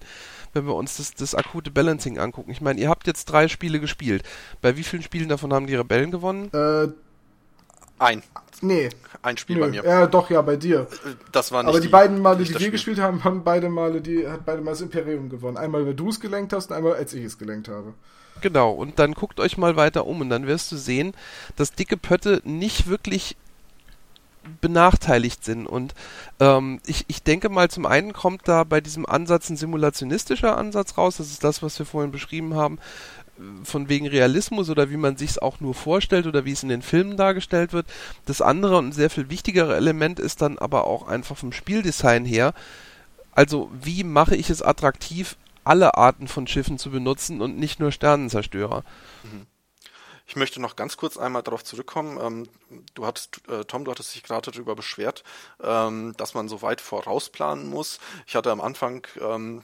[0.54, 2.52] wenn wir uns das, das akute Balancing angucken.
[2.52, 4.24] Ich meine, ihr habt jetzt drei Spiele gespielt.
[4.62, 6.50] Bei wie vielen Spielen davon haben die Rebellen gewonnen?
[6.54, 6.94] Äh,
[8.02, 8.24] ein.
[8.62, 8.90] Nee.
[9.22, 9.62] Ein Spiel Nö.
[9.64, 9.84] bei mir.
[9.84, 10.88] Ja, doch, ja, bei dir.
[11.32, 12.72] Das war nicht Aber die, die beiden Male, die wir Spiel.
[12.72, 15.58] gespielt haben, haben beide Male, die, hat beide Mal das Imperium gewonnen.
[15.58, 17.94] Einmal, weil du es gelenkt hast und einmal, als ich es gelenkt habe.
[18.42, 21.14] Genau, und dann guckt euch mal weiter um und dann wirst du sehen,
[21.56, 23.36] dass dicke Pötte nicht wirklich
[24.60, 25.68] benachteiligt sind.
[25.68, 25.94] Und
[26.40, 30.98] ähm, ich, ich denke mal, zum einen kommt da bei diesem Ansatz ein simulationistischer Ansatz
[30.98, 32.80] raus, das ist das, was wir vorhin beschrieben haben,
[33.64, 36.70] von wegen Realismus oder wie man sich es auch nur vorstellt oder wie es in
[36.70, 37.88] den Filmen dargestellt wird.
[38.26, 42.54] Das andere und sehr viel wichtigere Element ist dann aber auch einfach vom Spieldesign her.
[43.34, 47.92] Also wie mache ich es attraktiv, alle Arten von Schiffen zu benutzen und nicht nur
[47.92, 48.84] Sternenzerstörer.
[49.24, 49.48] Mhm.
[50.28, 52.18] Ich möchte noch ganz kurz einmal darauf zurückkommen.
[52.22, 52.48] Ähm,
[52.94, 55.26] du hattest, äh, Tom, du hattest dich gerade darüber beschwert,
[55.62, 58.00] ähm, dass man so weit vorausplanen muss.
[58.26, 59.64] Ich hatte am Anfang ähm,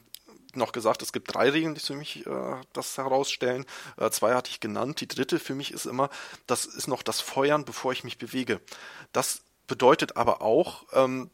[0.57, 3.65] noch gesagt, es gibt drei Regeln, die für mich äh, das herausstellen.
[3.97, 5.01] Äh, zwei hatte ich genannt.
[5.01, 6.09] Die dritte für mich ist immer,
[6.45, 8.59] das ist noch das Feuern, bevor ich mich bewege.
[9.11, 11.29] Das bedeutet aber auch, ähm,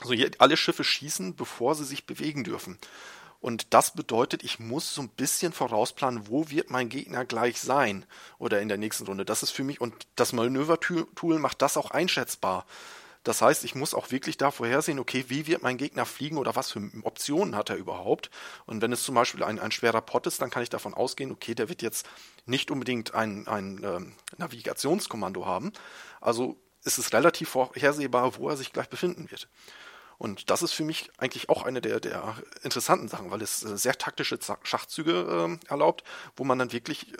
[0.00, 2.78] also alle Schiffe schießen, bevor sie sich bewegen dürfen.
[3.40, 8.06] Und das bedeutet, ich muss so ein bisschen vorausplanen, wo wird mein Gegner gleich sein
[8.38, 9.24] oder in der nächsten Runde.
[9.24, 12.66] Das ist für mich, und das Manöver-Tool macht das auch einschätzbar.
[13.22, 16.56] Das heißt, ich muss auch wirklich da vorhersehen, okay, wie wird mein Gegner fliegen oder
[16.56, 18.30] was für Optionen hat er überhaupt.
[18.66, 21.30] Und wenn es zum Beispiel ein, ein schwerer Pot ist, dann kann ich davon ausgehen,
[21.30, 22.08] okay, der wird jetzt
[22.46, 25.72] nicht unbedingt ein, ein ähm, Navigationskommando haben.
[26.20, 29.48] Also ist es relativ vorhersehbar, wo er sich gleich befinden wird.
[30.18, 33.76] Und das ist für mich eigentlich auch eine der, der interessanten Sachen, weil es äh,
[33.76, 36.04] sehr taktische Schachzüge äh, erlaubt,
[36.36, 37.12] wo man dann wirklich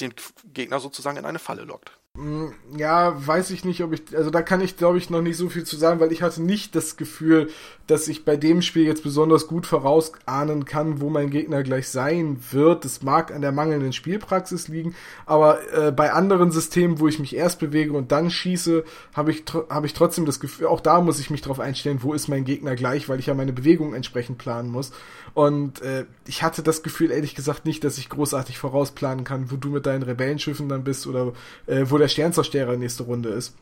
[0.00, 1.97] den Gegner sozusagen in eine Falle lockt.
[2.18, 5.36] Mm, ja, weiß ich nicht, ob ich, also da kann ich glaube ich noch nicht
[5.36, 7.48] so viel zu sagen, weil ich hatte nicht das Gefühl,
[7.86, 12.38] dass ich bei dem Spiel jetzt besonders gut vorausahnen kann, wo mein Gegner gleich sein
[12.50, 12.84] wird.
[12.84, 17.36] Das mag an der mangelnden Spielpraxis liegen, aber äh, bei anderen Systemen, wo ich mich
[17.36, 21.20] erst bewege und dann schieße, habe ich, habe ich trotzdem das Gefühl, auch da muss
[21.20, 24.38] ich mich drauf einstellen, wo ist mein Gegner gleich, weil ich ja meine Bewegung entsprechend
[24.38, 24.90] planen muss.
[25.34, 29.56] Und äh, ich hatte das Gefühl, ehrlich gesagt, nicht, dass ich großartig vorausplanen kann, wo
[29.56, 31.32] du mit deinen Rebellenschiffen dann bist oder
[31.66, 33.54] äh, wo der Sternzerstörer nächste Runde ist.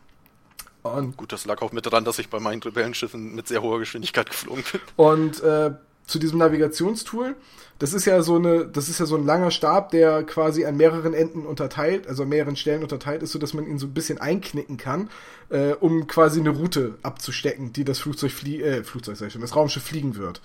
[0.82, 3.78] Und Gut, das lag auch mit dran, dass ich bei meinen Rebellenschiffen mit sehr hoher
[3.78, 4.80] Geschwindigkeit geflogen bin.
[4.96, 5.72] Und äh,
[6.06, 7.34] zu diesem Navigationstool,
[7.78, 10.76] das ist ja so eine, das ist ja so ein langer Stab, der quasi an
[10.76, 13.94] mehreren Enden unterteilt, also an mehreren Stellen unterteilt ist, so dass man ihn so ein
[13.94, 15.10] bisschen einknicken kann,
[15.50, 20.16] äh, um quasi eine Route abzustecken, die das Flugzeug flie äh, Flugzeug das Raumschiff fliegen
[20.16, 20.40] wird.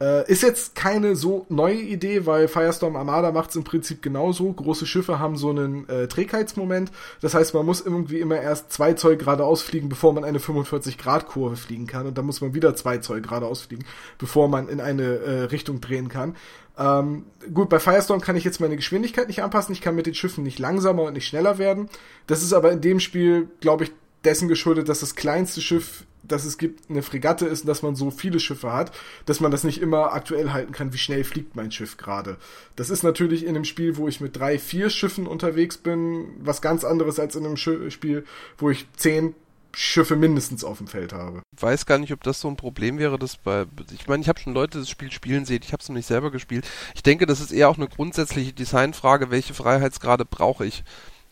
[0.00, 4.52] Äh, ist jetzt keine so neue Idee, weil Firestorm Armada macht es im Prinzip genauso.
[4.52, 6.90] Große Schiffe haben so einen äh, Trägheitsmoment.
[7.20, 11.56] Das heißt, man muss irgendwie immer erst zwei Zoll geradeaus fliegen, bevor man eine 45-Grad-Kurve
[11.56, 12.06] fliegen kann.
[12.06, 13.84] Und dann muss man wieder zwei Zoll geradeaus fliegen,
[14.18, 16.34] bevor man in eine äh, Richtung drehen kann.
[16.76, 19.72] Ähm, gut, bei Firestorm kann ich jetzt meine Geschwindigkeit nicht anpassen.
[19.72, 21.88] Ich kann mit den Schiffen nicht langsamer und nicht schneller werden.
[22.26, 23.92] Das ist aber in dem Spiel, glaube ich,
[24.24, 27.96] dessen geschuldet, dass das kleinste Schiff dass es gibt eine Fregatte ist und dass man
[27.96, 28.92] so viele Schiffe hat,
[29.26, 32.36] dass man das nicht immer aktuell halten kann, wie schnell fliegt mein Schiff gerade.
[32.76, 36.62] Das ist natürlich in einem Spiel, wo ich mit drei, vier Schiffen unterwegs bin, was
[36.62, 38.24] ganz anderes als in einem Spiel,
[38.58, 39.34] wo ich zehn
[39.76, 41.42] Schiffe mindestens auf dem Feld habe.
[41.58, 44.38] Weiß gar nicht, ob das so ein Problem wäre, dass bei ich meine, ich habe
[44.38, 46.64] schon Leute das Spiel spielen sehen, ich habe es noch nicht selber gespielt.
[46.94, 50.84] Ich denke, das ist eher auch eine grundsätzliche Designfrage, welche Freiheitsgrade brauche ich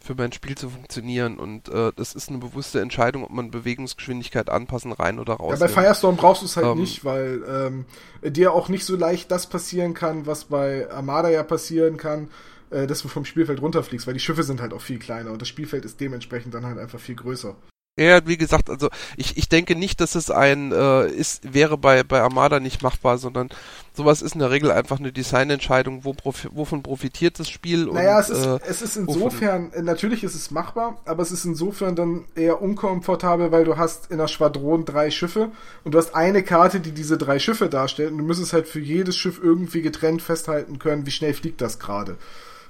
[0.03, 1.38] für mein Spiel zu funktionieren.
[1.38, 5.59] Und äh, das ist eine bewusste Entscheidung, ob man Bewegungsgeschwindigkeit anpassen, rein oder raus.
[5.59, 7.85] Ja, bei Firestorm brauchst du es halt ähm, nicht, weil ähm,
[8.23, 12.29] dir auch nicht so leicht das passieren kann, was bei Armada ja passieren kann,
[12.71, 15.41] äh, dass du vom Spielfeld runterfliegst, weil die Schiffe sind halt auch viel kleiner und
[15.41, 17.55] das Spielfeld ist dementsprechend dann halt einfach viel größer.
[18.03, 22.03] Ja, wie gesagt, also ich, ich denke nicht, dass es ein äh, ist, wäre bei,
[22.03, 23.51] bei Armada nicht machbar, sondern
[23.95, 27.87] sowas ist in der Regel einfach eine Designentscheidung, wo profi wovon profitiert das Spiel.
[27.87, 29.85] Naja, und, es, ist, äh, es ist insofern, wovon?
[29.85, 34.19] natürlich ist es machbar, aber es ist insofern dann eher unkomfortabel, weil du hast in
[34.19, 35.51] der Schwadron drei Schiffe
[35.85, 38.81] und du hast eine Karte, die diese drei Schiffe darstellt und du müsstest halt für
[38.81, 42.17] jedes Schiff irgendwie getrennt festhalten können, wie schnell fliegt das gerade.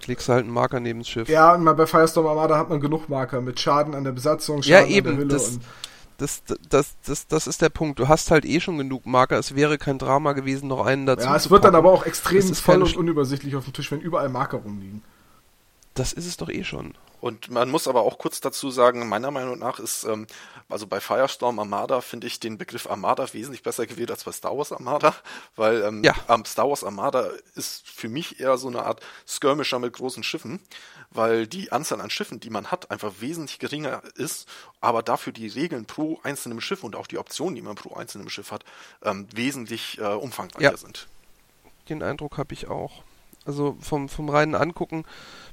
[0.06, 1.28] Legst halt einen Marker neben das Schiff.
[1.28, 4.62] Ja, und mal bei Firestorm Armada hat man genug Marker mit Schaden an der Besatzung,
[4.62, 5.58] Schaden ja, eben, an der Hülle das,
[6.18, 7.98] das, das, das, das ist der Punkt.
[7.98, 9.38] Du hast halt eh schon genug Marker.
[9.38, 12.42] Es wäre kein Drama gewesen, noch einen dazu Ja, es wird dann aber auch extrem
[12.54, 15.02] voll und unübersichtlich auf dem Tisch, wenn überall Marker rumliegen.
[15.94, 16.94] Das ist es doch eh schon.
[17.22, 20.26] Und man muss aber auch kurz dazu sagen, meiner Meinung nach ist, ähm,
[20.68, 24.58] also bei Firestorm Armada finde ich den Begriff Armada wesentlich besser gewählt als bei Star
[24.58, 25.14] Wars Armada,
[25.54, 26.14] weil ähm, ja.
[26.44, 30.58] Star Wars Armada ist für mich eher so eine Art Skirmisher mit großen Schiffen,
[31.10, 34.48] weil die Anzahl an Schiffen, die man hat, einfach wesentlich geringer ist,
[34.80, 38.30] aber dafür die Regeln pro einzelnem Schiff und auch die Optionen, die man pro einzelnem
[38.30, 38.64] Schiff hat,
[39.04, 40.76] ähm, wesentlich äh, umfangreicher ja.
[40.76, 41.06] sind.
[41.88, 43.04] Den Eindruck habe ich auch.
[43.44, 45.04] Also vom, vom reinen Angucken,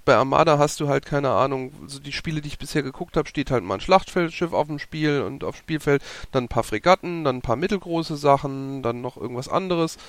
[0.09, 3.29] bei Armada hast du halt keine Ahnung, so die Spiele, die ich bisher geguckt habe,
[3.29, 6.01] steht halt mal ein Schlachtfeldschiff auf dem Spiel und auf Spielfeld,
[6.31, 9.99] dann ein paar Fregatten, dann ein paar mittelgroße Sachen, dann noch irgendwas anderes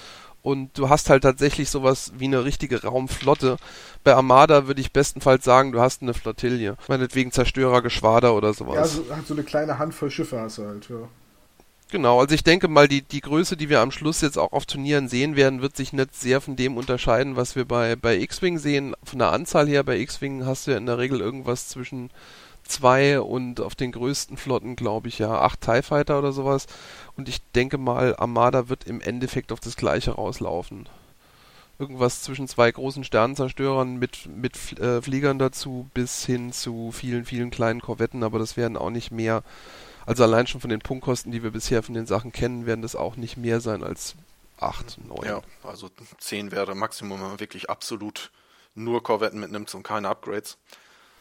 [0.40, 3.58] und du hast halt tatsächlich sowas wie eine richtige Raumflotte.
[4.04, 6.78] Bei Armada würde ich bestenfalls sagen, du hast eine Flottille.
[6.88, 8.76] Meinetwegen Zerstörer, Geschwader oder sowas.
[8.76, 11.08] Ja, so, halt so eine kleine Handvoll Schiffe hast du halt, ja.
[11.90, 14.64] Genau, also ich denke mal, die, die Größe, die wir am Schluss jetzt auch auf
[14.64, 18.58] Turnieren sehen werden, wird sich nicht sehr von dem unterscheiden, was wir bei, bei X-Wing
[18.58, 18.94] sehen.
[19.02, 22.10] Von der Anzahl her, bei X-Wing hast du ja in der Regel irgendwas zwischen
[22.62, 26.66] zwei und auf den größten Flotten, glaube ich, ja, acht TIE Fighter oder sowas.
[27.16, 30.88] Und ich denke mal, Armada wird im Endeffekt auf das gleiche rauslaufen.
[31.78, 37.50] irgendwas zwischen zwei großen Sternenzerstörern mit, mit äh, Fliegern dazu bis hin zu vielen, vielen
[37.50, 39.42] kleinen Korvetten, aber das werden auch nicht mehr,
[40.10, 42.96] also allein schon von den Punktkosten, die wir bisher von den Sachen kennen, werden das
[42.96, 44.16] auch nicht mehr sein als
[44.58, 45.24] 8, 9.
[45.24, 45.88] Ja, also
[46.18, 48.32] 10 wäre Maximum, wenn man wirklich absolut
[48.74, 50.58] nur Korvetten mitnimmt und keine Upgrades.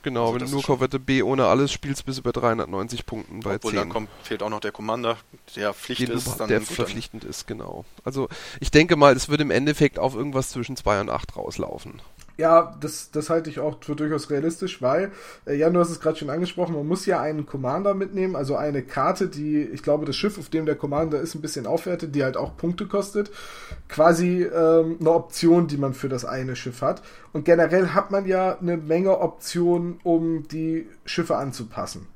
[0.02, 3.42] Genau, also wenn du nur Korvette B ohne alles spielst, bist du bei 390 Punkten
[3.42, 3.80] bei Obwohl, 10.
[3.80, 5.18] Dann kommt, fehlt auch noch der Commander,
[5.56, 6.40] der Pflicht Den ist.
[6.40, 7.86] Dann der verpflichtend ist, genau.
[8.04, 8.30] Also
[8.60, 12.02] ich denke mal, es wird im Endeffekt auf irgendwas zwischen 2 und 8 rauslaufen.
[12.40, 15.12] Ja, das, das halte ich auch für durchaus realistisch, weil,
[15.46, 18.56] äh, Jan, du hast es gerade schon angesprochen, man muss ja einen Commander mitnehmen, also
[18.56, 22.16] eine Karte, die, ich glaube, das Schiff, auf dem der Commander ist, ein bisschen aufwertet,
[22.16, 23.30] die halt auch Punkte kostet.
[23.90, 27.02] Quasi ähm, eine Option, die man für das eine Schiff hat.
[27.34, 32.08] Und generell hat man ja eine Menge Optionen, um die Schiffe anzupassen.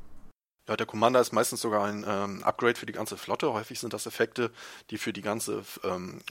[0.70, 3.52] Ja, der Commander ist meistens sogar ein ähm, Upgrade für die ganze Flotte.
[3.52, 4.52] Häufig sind das Effekte,
[4.90, 6.22] die für die ganze, ähm,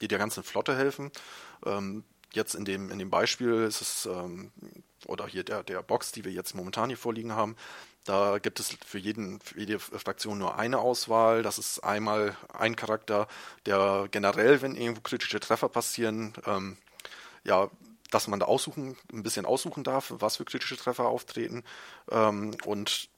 [0.00, 1.10] die der ganzen Flotte helfen.
[1.66, 4.52] Ähm, jetzt in dem, in dem Beispiel ist es, ähm,
[5.06, 7.56] oder hier der, der Box, die wir jetzt momentan hier vorliegen haben,
[8.04, 11.42] da gibt es für, jeden, für jede Fraktion nur eine Auswahl.
[11.42, 13.28] Das ist einmal ein Charakter,
[13.66, 16.78] der generell, wenn irgendwo kritische Treffer passieren, ähm,
[17.44, 17.70] ja,
[18.10, 21.62] dass man da aussuchen, ein bisschen aussuchen darf, was für kritische Treffer auftreten.
[22.10, 23.10] Ähm, und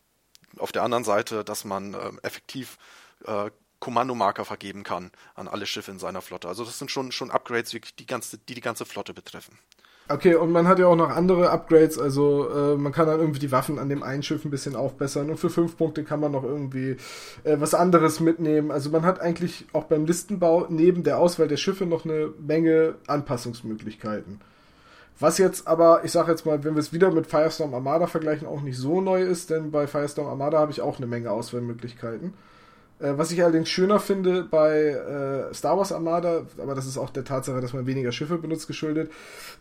[0.59, 2.77] auf der anderen Seite, dass man ähm, effektiv
[3.25, 3.51] äh,
[3.83, 6.47] Kommandomarker vergeben kann an alle Schiffe in seiner Flotte.
[6.47, 9.59] Also das sind schon, schon Upgrades, die, die, ganze, die die ganze Flotte betreffen.
[10.09, 13.41] Okay, und man hat ja auch noch andere Upgrades, also äh, man kann dann irgendwie
[13.41, 16.31] die Waffen an dem einen Schiff ein bisschen aufbessern und für fünf Punkte kann man
[16.31, 16.97] noch irgendwie
[17.43, 18.71] äh, was anderes mitnehmen.
[18.71, 22.95] Also man hat eigentlich auch beim Listenbau neben der Auswahl der Schiffe noch eine Menge
[23.09, 24.41] Anpassungsmöglichkeiten.
[25.19, 28.47] Was jetzt aber, ich sage jetzt mal, wenn wir es wieder mit Firestorm Armada vergleichen,
[28.47, 32.35] auch nicht so neu ist, denn bei Firestorm Armada habe ich auch eine Menge Auswahlmöglichkeiten.
[33.03, 37.11] Äh, was ich allerdings schöner finde bei äh, Star Wars Armada, aber das ist auch
[37.11, 39.11] der Tatsache, dass man weniger Schiffe benutzt, geschuldet,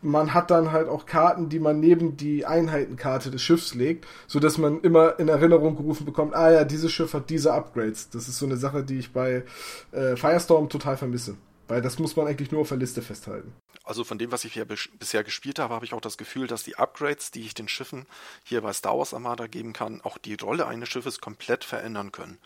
[0.02, 4.58] man hat dann halt auch Karten, die man neben die Einheitenkarte des Schiffs legt, sodass
[4.58, 8.10] man immer in Erinnerung gerufen bekommt, ah ja, dieses Schiff hat diese Upgrades.
[8.10, 9.44] Das ist so eine Sache, die ich bei
[9.92, 11.36] äh, Firestorm total vermisse.
[11.68, 13.54] Weil das muss man eigentlich nur auf der Liste festhalten.
[13.84, 16.64] Also von dem, was ich hier bisher gespielt habe, habe ich auch das Gefühl, dass
[16.64, 18.06] die Upgrades, die ich den Schiffen
[18.44, 22.38] hier bei Star Wars Armada geben kann, auch die Rolle eines Schiffes komplett verändern können.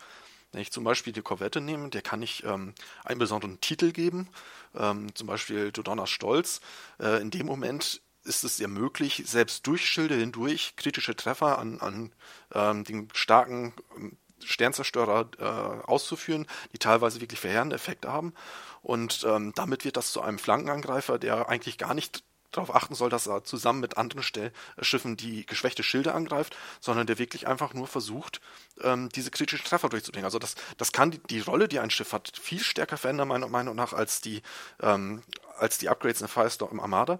[0.52, 2.74] Wenn ich zum Beispiel die Korvette nehme, der kann ich ähm,
[3.04, 4.28] einen besonderen Titel geben,
[4.74, 6.60] ähm, zum Beispiel Dodonnas Stolz.
[6.98, 11.80] Äh, in dem Moment ist es ja möglich, selbst durch Schilde hindurch kritische Treffer an,
[11.80, 12.12] an
[12.54, 18.34] ähm, den starken ähm, Sternzerstörer äh, auszuführen, die teilweise wirklich verheerende Effekte haben.
[18.82, 22.22] Und ähm, damit wird das zu einem Flankenangreifer, der eigentlich gar nicht
[22.56, 27.06] darauf achten soll, dass er zusammen mit anderen Stell Schiffen die geschwächte Schilde angreift, sondern
[27.06, 28.40] der wirklich einfach nur versucht,
[28.80, 30.24] ähm, diese kritischen Treffer durchzubringen.
[30.24, 33.48] Also das, das kann die, die Rolle, die ein Schiff hat, viel stärker verändern, meiner
[33.48, 34.42] Meinung nach, als die,
[34.80, 35.22] ähm,
[35.58, 37.18] als die Upgrades in Firestorm Armada.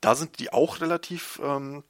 [0.00, 1.82] Da sind die auch relativ ähm,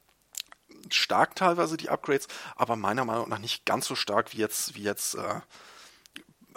[0.89, 4.83] stark teilweise, die Upgrades, aber meiner Meinung nach nicht ganz so stark wie jetzt, wie
[4.83, 5.41] jetzt äh,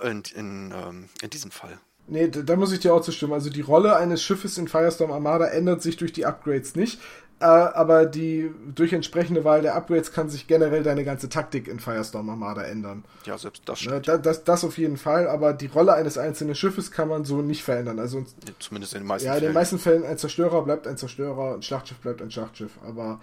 [0.02, 1.78] in, in, ähm, in diesem Fall.
[2.08, 3.34] Nee, da, da muss ich dir auch zustimmen.
[3.34, 6.98] Also die Rolle eines Schiffes in Firestorm Armada ändert sich durch die Upgrades nicht.
[7.40, 11.78] Äh, aber die durch entsprechende Wahl der Upgrades kann sich generell deine ganze Taktik in
[11.78, 13.04] Firestorm Armada ändern.
[13.26, 14.26] Ja, selbst das ne, stimmt.
[14.26, 17.62] das, das, auf jeden Fall, aber die Rolle eines einzelnen Schiffes kann man so nicht
[17.62, 18.00] verändern.
[18.00, 18.26] Also
[18.58, 19.44] zumindest in den meisten ja, Fällen.
[19.44, 22.72] Ja, in den meisten Fällen ein Zerstörer bleibt ein Zerstörer, ein Schlachtschiff bleibt ein Schlachtschiff.
[22.84, 23.20] Aber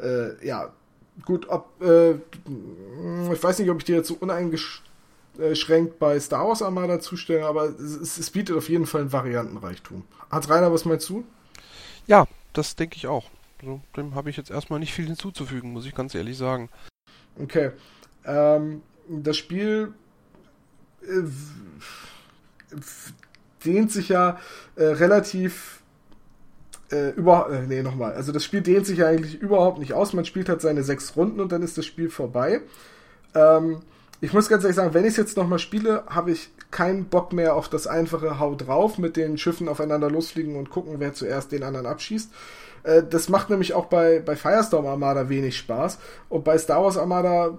[0.00, 0.72] äh, ja,
[1.24, 4.93] gut, ob äh, ich weiß nicht, ob ich dir jetzt so uneingeschränkt
[5.38, 9.12] äh, schränkt bei Star Wars Armada zustellen, aber es, es, bietet auf jeden Fall einen
[9.12, 10.04] Variantenreichtum.
[10.30, 11.24] Hans Rainer, was meinst du?
[12.06, 13.30] Ja, das denke ich auch.
[13.60, 16.68] Also, dem habe ich jetzt erstmal nicht viel hinzuzufügen, muss ich ganz ehrlich sagen.
[17.40, 17.72] Okay.
[18.24, 19.94] Ähm, das Spiel
[21.02, 21.22] äh,
[23.64, 24.38] dehnt sich ja
[24.76, 25.82] äh, relativ
[26.90, 28.12] äh, über, äh, nee, nochmal.
[28.12, 30.12] Also das Spiel dehnt sich ja eigentlich überhaupt nicht aus.
[30.12, 32.60] Man spielt halt seine sechs Runden und dann ist das Spiel vorbei.
[33.34, 33.80] Ähm,
[34.24, 37.34] ich muss ganz ehrlich sagen, wenn ich es jetzt nochmal spiele, habe ich keinen Bock
[37.34, 41.52] mehr auf das einfache Hau drauf mit den Schiffen aufeinander losfliegen und gucken, wer zuerst
[41.52, 42.30] den anderen abschießt.
[42.84, 45.98] Äh, das macht nämlich auch bei, bei Firestorm Armada wenig Spaß.
[46.30, 47.58] Und bei Star Wars Armada,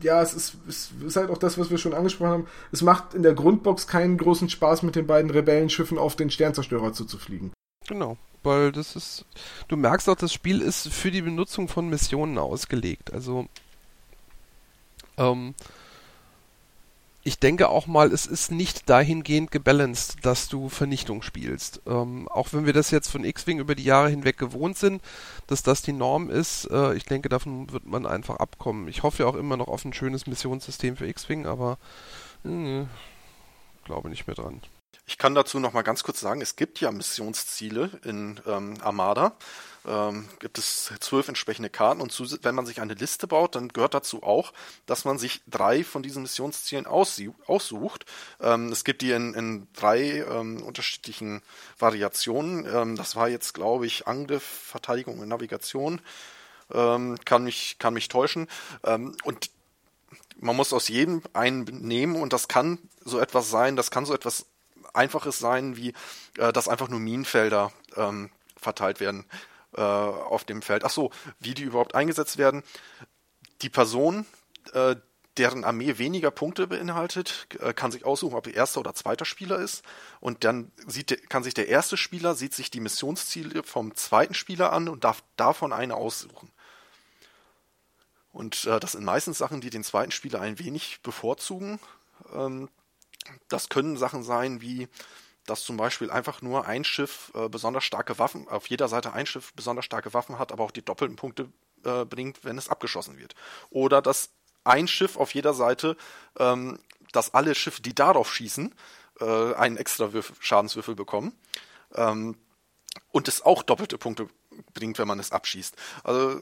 [0.00, 2.46] ja, es ist, es ist halt auch das, was wir schon angesprochen haben.
[2.72, 6.94] Es macht in der Grundbox keinen großen Spaß, mit den beiden Rebellenschiffen auf den Sternzerstörer
[6.94, 7.52] zuzufliegen.
[7.88, 9.26] Genau, weil das ist.
[9.68, 13.12] Du merkst auch, das Spiel ist für die Benutzung von Missionen ausgelegt.
[13.12, 13.46] Also.
[15.18, 15.54] Ähm,
[17.26, 21.80] ich denke auch mal, es ist nicht dahingehend gebalanced, dass du Vernichtung spielst.
[21.84, 25.02] Ähm, auch wenn wir das jetzt von X-Wing über die Jahre hinweg gewohnt sind,
[25.48, 28.86] dass das die Norm ist, äh, ich denke, davon wird man einfach abkommen.
[28.86, 31.78] Ich hoffe ja auch immer noch auf ein schönes Missionssystem für X-Wing, aber
[32.44, 32.84] äh,
[33.84, 34.62] glaube nicht mehr dran.
[35.08, 39.36] Ich kann dazu noch mal ganz kurz sagen, es gibt ja Missionsziele in ähm, Armada.
[39.86, 43.68] Ähm, gibt es zwölf entsprechende Karten und zu, wenn man sich eine Liste baut, dann
[43.68, 44.52] gehört dazu auch,
[44.86, 48.04] dass man sich drei von diesen Missionszielen aussucht.
[48.40, 51.42] Ähm, es gibt die in, in drei ähm, unterschiedlichen
[51.78, 52.66] Variationen.
[52.66, 56.00] Ähm, das war jetzt, glaube ich, Angriff, Verteidigung und Navigation.
[56.74, 58.48] Ähm, kann mich kann mich täuschen.
[58.82, 59.50] Ähm, und
[60.38, 64.14] man muss aus jedem einen nehmen und das kann so etwas sein, das kann so
[64.14, 64.46] etwas
[64.94, 65.94] Einfaches sein, wie
[66.38, 69.26] äh, dass einfach nur Minenfelder ähm, verteilt werden
[69.76, 70.84] äh, auf dem Feld.
[70.84, 71.10] Ach so,
[71.40, 72.62] wie die überhaupt eingesetzt werden.
[73.62, 74.26] Die Person,
[74.72, 74.96] äh,
[75.36, 79.58] deren Armee weniger Punkte beinhaltet, äh, kann sich aussuchen, ob er erster oder zweiter Spieler
[79.58, 79.84] ist.
[80.20, 84.72] Und dann sieht, kann sich der erste Spieler, sieht sich die Missionsziele vom zweiten Spieler
[84.72, 86.50] an und darf davon eine aussuchen.
[88.32, 91.80] Und äh, das sind meistens Sachen, die den zweiten Spieler ein wenig bevorzugen.
[92.34, 92.68] Ähm,
[93.48, 94.88] das können Sachen sein wie,
[95.46, 99.26] dass zum Beispiel einfach nur ein Schiff äh, besonders starke Waffen, auf jeder Seite ein
[99.26, 101.48] Schiff besonders starke Waffen hat, aber auch die doppelten Punkte
[101.84, 103.34] äh, bringt, wenn es abgeschossen wird.
[103.70, 104.30] Oder dass
[104.64, 105.96] ein Schiff auf jeder Seite,
[106.38, 106.78] ähm,
[107.12, 108.74] dass alle Schiffe, die darauf schießen,
[109.20, 111.32] äh, einen extra Würfel, Schadenswürfel bekommen.
[111.94, 112.36] Ähm,
[113.12, 114.28] und es auch doppelte Punkte
[114.74, 115.76] bringt, wenn man es abschießt.
[116.04, 116.40] Also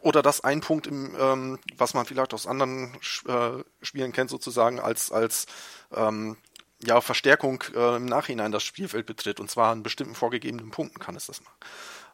[0.00, 2.92] oder dass ein Punkt im, ähm, was man vielleicht aus anderen
[3.26, 5.46] äh, Spielen kennt, sozusagen als als
[5.94, 6.36] ähm,
[6.84, 11.16] ja Verstärkung äh, im Nachhinein das Spielfeld betritt und zwar an bestimmten vorgegebenen Punkten kann
[11.16, 11.56] es das machen.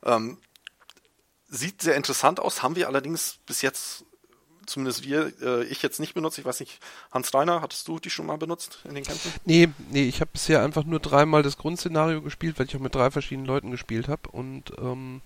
[0.04, 0.38] Ähm,
[1.48, 4.04] sieht sehr interessant aus, haben wir allerdings bis jetzt
[4.68, 6.38] zumindest wir, äh, ich jetzt nicht benutzt.
[6.38, 6.78] Ich weiß nicht,
[7.10, 9.32] Hans Reiner, hattest du die schon mal benutzt in den Kämpfen?
[9.44, 12.94] Nee, nee, ich habe bisher einfach nur dreimal das Grundszenario gespielt, weil ich auch mit
[12.94, 15.22] drei verschiedenen Leuten gespielt habe und ähm,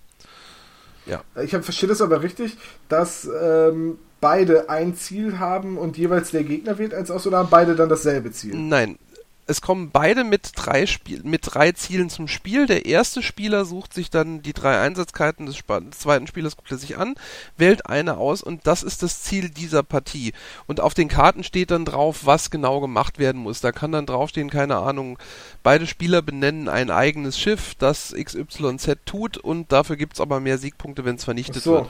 [1.05, 1.21] ja.
[1.43, 2.55] Ich verstehe das aber richtig,
[2.87, 7.49] dass ähm, beide ein Ziel haben und jeweils der Gegner wählt eins aus oder haben
[7.49, 8.55] beide dann dasselbe Ziel?
[8.55, 8.97] Nein,
[9.45, 12.65] es kommen beide mit drei, Spiel mit drei Zielen zum Spiel.
[12.65, 16.77] Der erste Spieler sucht sich dann die drei Einsatzkeiten des, des, zweiten Spielers, guckt er
[16.77, 17.15] sich an,
[17.57, 20.33] wählt eine aus und das ist das Ziel dieser Partie.
[20.65, 23.61] Und auf den Karten steht dann drauf, was genau gemacht werden muss.
[23.61, 25.19] Da kann dann draufstehen, keine Ahnung,
[25.61, 30.57] beide Spieler benennen ein eigenes Schiff, das XYZ tut und dafür gibt es aber mehr
[30.57, 31.73] Siegpunkte, wenn es vernichtet so.
[31.73, 31.89] wird.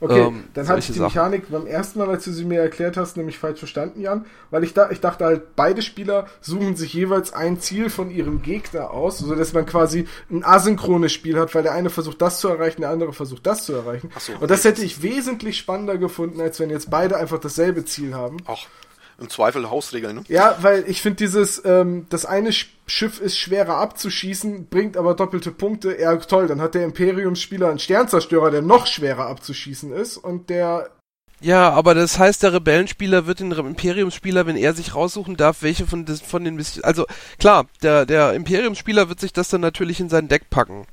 [0.00, 1.04] Okay, ähm, dann habe ich die Sachen.
[1.06, 4.26] Mechanik beim ersten Mal, als du sie mir erklärt hast, nämlich falsch verstanden, Jan.
[4.50, 8.42] Weil ich, da, ich dachte halt, beide Spieler suchen sich jeweils ein Ziel von ihrem
[8.42, 12.48] Gegner aus, sodass man quasi ein asynchrones Spiel hat, weil der eine versucht das zu
[12.48, 14.10] erreichen, der andere versucht das zu erreichen.
[14.18, 18.14] So, Und das hätte ich wesentlich spannender gefunden, als wenn jetzt beide einfach dasselbe Ziel
[18.14, 18.36] haben.
[18.46, 18.66] Ach,
[19.18, 20.24] im Zweifel Hausregeln, ne?
[20.28, 25.50] Ja, weil ich finde dieses, ähm, das eine Schiff ist schwerer abzuschießen, bringt aber doppelte
[25.50, 25.98] Punkte.
[25.98, 30.90] Ja, toll, dann hat der Imperiumsspieler einen Sternzerstörer, der noch schwerer abzuschießen ist und der
[31.40, 35.86] ja, aber das heißt, der Rebellenspieler wird den Imperiumsspieler, wenn er sich raussuchen darf, welche
[35.86, 36.84] von, des, von den Missionen.
[36.84, 37.04] Also
[37.38, 40.86] klar, der, der Imperiumsspieler wird sich das dann natürlich in sein Deck packen.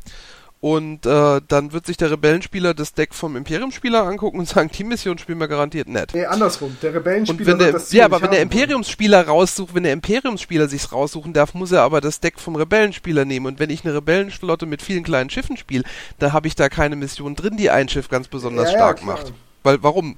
[0.64, 4.86] Und äh, dann wird sich der Rebellenspieler das Deck vom Imperiumsspieler angucken und sagen, die
[4.86, 6.12] Mission spielen wir garantiert nett.
[6.14, 6.78] Nee, andersrum.
[6.82, 10.94] Der Rebellenspieler und wenn der, Ja, aber wenn der Imperiumsspieler raussucht, wenn der Imperiumsspieler sich's
[10.94, 13.48] raussuchen darf, muss er aber das Deck vom Rebellenspieler nehmen.
[13.48, 15.84] Und wenn ich eine Rebellenflotte mit vielen kleinen Schiffen spiele,
[16.20, 19.06] dann habe ich da keine Mission drin, die ein Schiff ganz besonders ja, stark ja,
[19.06, 19.34] macht.
[19.64, 20.18] Weil, warum?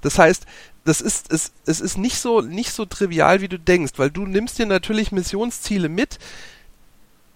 [0.00, 0.46] Das heißt,
[0.86, 4.24] das ist, es, es ist nicht so, nicht so trivial, wie du denkst, weil du
[4.24, 6.18] nimmst dir natürlich Missionsziele mit,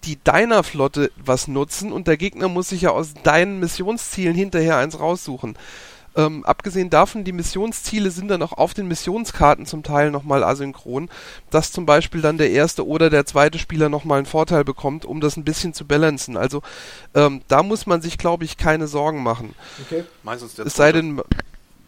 [0.05, 4.77] die deiner Flotte was nutzen und der Gegner muss sich ja aus deinen Missionszielen hinterher
[4.77, 5.55] eins raussuchen.
[6.15, 11.09] Ähm, abgesehen davon, die Missionsziele sind dann auch auf den Missionskarten zum Teil nochmal asynchron,
[11.49, 15.21] dass zum Beispiel dann der erste oder der zweite Spieler nochmal einen Vorteil bekommt, um
[15.21, 16.37] das ein bisschen zu balancen.
[16.37, 16.61] Also
[17.15, 19.55] ähm, da muss man sich, glaube ich, keine Sorgen machen.
[19.81, 20.03] Okay.
[20.21, 21.19] Meistens es sei denn,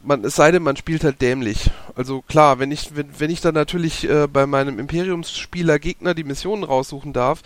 [0.04, 1.70] man, es sei denn, man spielt halt dämlich.
[1.96, 6.24] Also klar, wenn ich, wenn, wenn ich dann natürlich äh, bei meinem Imperiumsspieler Gegner die
[6.24, 7.44] Missionen raussuchen darf,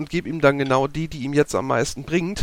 [0.00, 2.42] und gebe ihm dann genau die, die ihm jetzt am meisten bringt.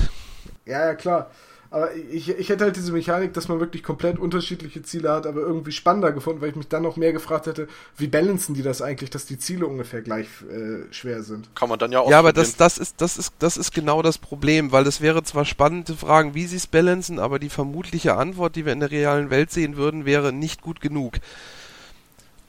[0.65, 1.31] Ja, ja, klar.
[1.71, 5.41] Aber ich, ich hätte halt diese Mechanik, dass man wirklich komplett unterschiedliche Ziele hat, aber
[5.41, 8.81] irgendwie spannender gefunden, weil ich mich dann noch mehr gefragt hätte, wie balancen die das
[8.81, 11.49] eigentlich, dass die Ziele ungefähr gleich äh, schwer sind.
[11.55, 12.11] Kann man dann ja auch.
[12.11, 15.23] Ja, aber das, das, ist, das, ist, das ist genau das Problem, weil es wäre
[15.23, 18.79] zwar spannend zu fragen, wie sie es balancen, aber die vermutliche Antwort, die wir in
[18.79, 21.15] der realen Welt sehen würden, wäre nicht gut genug.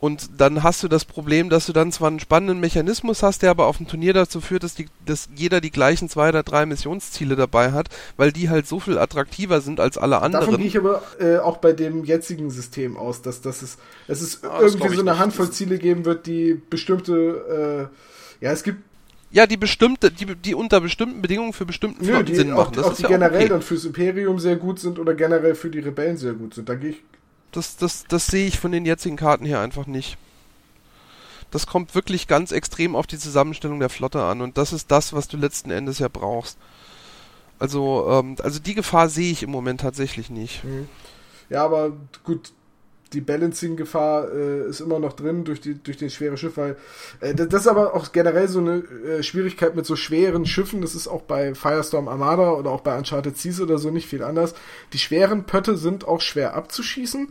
[0.00, 3.50] Und dann hast du das Problem, dass du dann zwar einen spannenden Mechanismus hast, der
[3.50, 6.66] aber auf dem Turnier dazu führt, dass, die, dass jeder die gleichen zwei oder drei
[6.66, 10.46] Missionsziele dabei hat, weil die halt so viel attraktiver sind als alle anderen.
[10.46, 14.20] Davon gehe ich aber äh, auch bei dem jetzigen System aus, dass, dass es, dass
[14.20, 17.90] es ah, irgendwie so eine Handvoll Ziele geben wird, die bestimmte,
[18.40, 18.82] äh, ja, es gibt
[19.30, 22.72] ja, die bestimmte, die, die unter bestimmten Bedingungen für bestimmten Nö, Sinn machen.
[22.74, 23.48] Das auch, ist die ja generell okay.
[23.48, 26.68] dann fürs Imperium sehr gut sind oder generell für die Rebellen sehr gut sind.
[26.68, 27.02] Da gehe ich
[27.52, 30.16] das, das, das sehe ich von den jetzigen Karten her einfach nicht.
[31.50, 35.12] Das kommt wirklich ganz extrem auf die Zusammenstellung der Flotte an und das ist das,
[35.12, 36.58] was du letzten Endes ja brauchst.
[37.58, 40.62] Also, ähm, also die Gefahr sehe ich im Moment tatsächlich nicht.
[40.64, 40.88] Mhm.
[41.48, 41.92] Ja, aber
[42.24, 42.52] gut,
[43.12, 46.76] die Balancing-Gefahr äh, ist immer noch drin durch, die, durch den schweren Schiff, weil
[47.20, 50.82] äh, das ist aber auch generell so eine äh, Schwierigkeit mit so schweren Schiffen.
[50.82, 54.22] Das ist auch bei Firestorm Armada oder auch bei Uncharted Seas oder so nicht viel
[54.22, 54.54] anders.
[54.92, 57.28] Die schweren Pötte sind auch schwer abzuschießen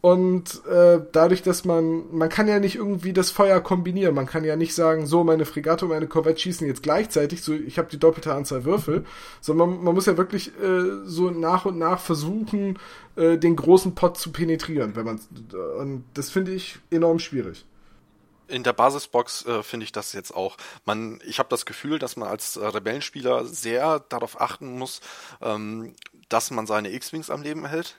[0.00, 4.14] und äh, dadurch, dass man, man kann ja nicht irgendwie das Feuer kombinieren.
[4.14, 7.52] Man kann ja nicht sagen, so meine Fregatte und meine Korvette schießen jetzt gleichzeitig, so
[7.52, 9.04] ich habe die doppelte Anzahl Würfel,
[9.42, 12.78] sondern man, man muss ja wirklich äh, so nach und nach versuchen,
[13.16, 15.20] äh, den großen Pot zu penetrieren, wenn man
[15.78, 17.66] und das finde ich enorm schwierig.
[18.48, 20.56] In der Basisbox äh, finde ich das jetzt auch.
[20.84, 25.00] Man, ich habe das Gefühl, dass man als äh, Rebellenspieler sehr darauf achten muss,
[25.40, 25.94] ähm,
[26.30, 27.96] dass man seine X-Wings am Leben hält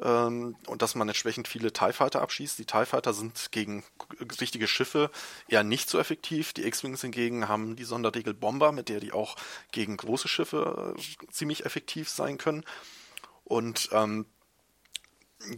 [0.00, 2.58] ähm, und dass man entsprechend viele TIE Fighter abschießt.
[2.58, 3.84] Die TIE Fighter sind gegen
[4.40, 5.10] richtige Schiffe
[5.48, 6.52] eher nicht so effektiv.
[6.52, 9.36] Die X-Wings hingegen haben die Sonderregel Bomber, mit der die auch
[9.72, 12.64] gegen große Schiffe äh, ziemlich effektiv sein können.
[13.44, 14.26] Und ähm,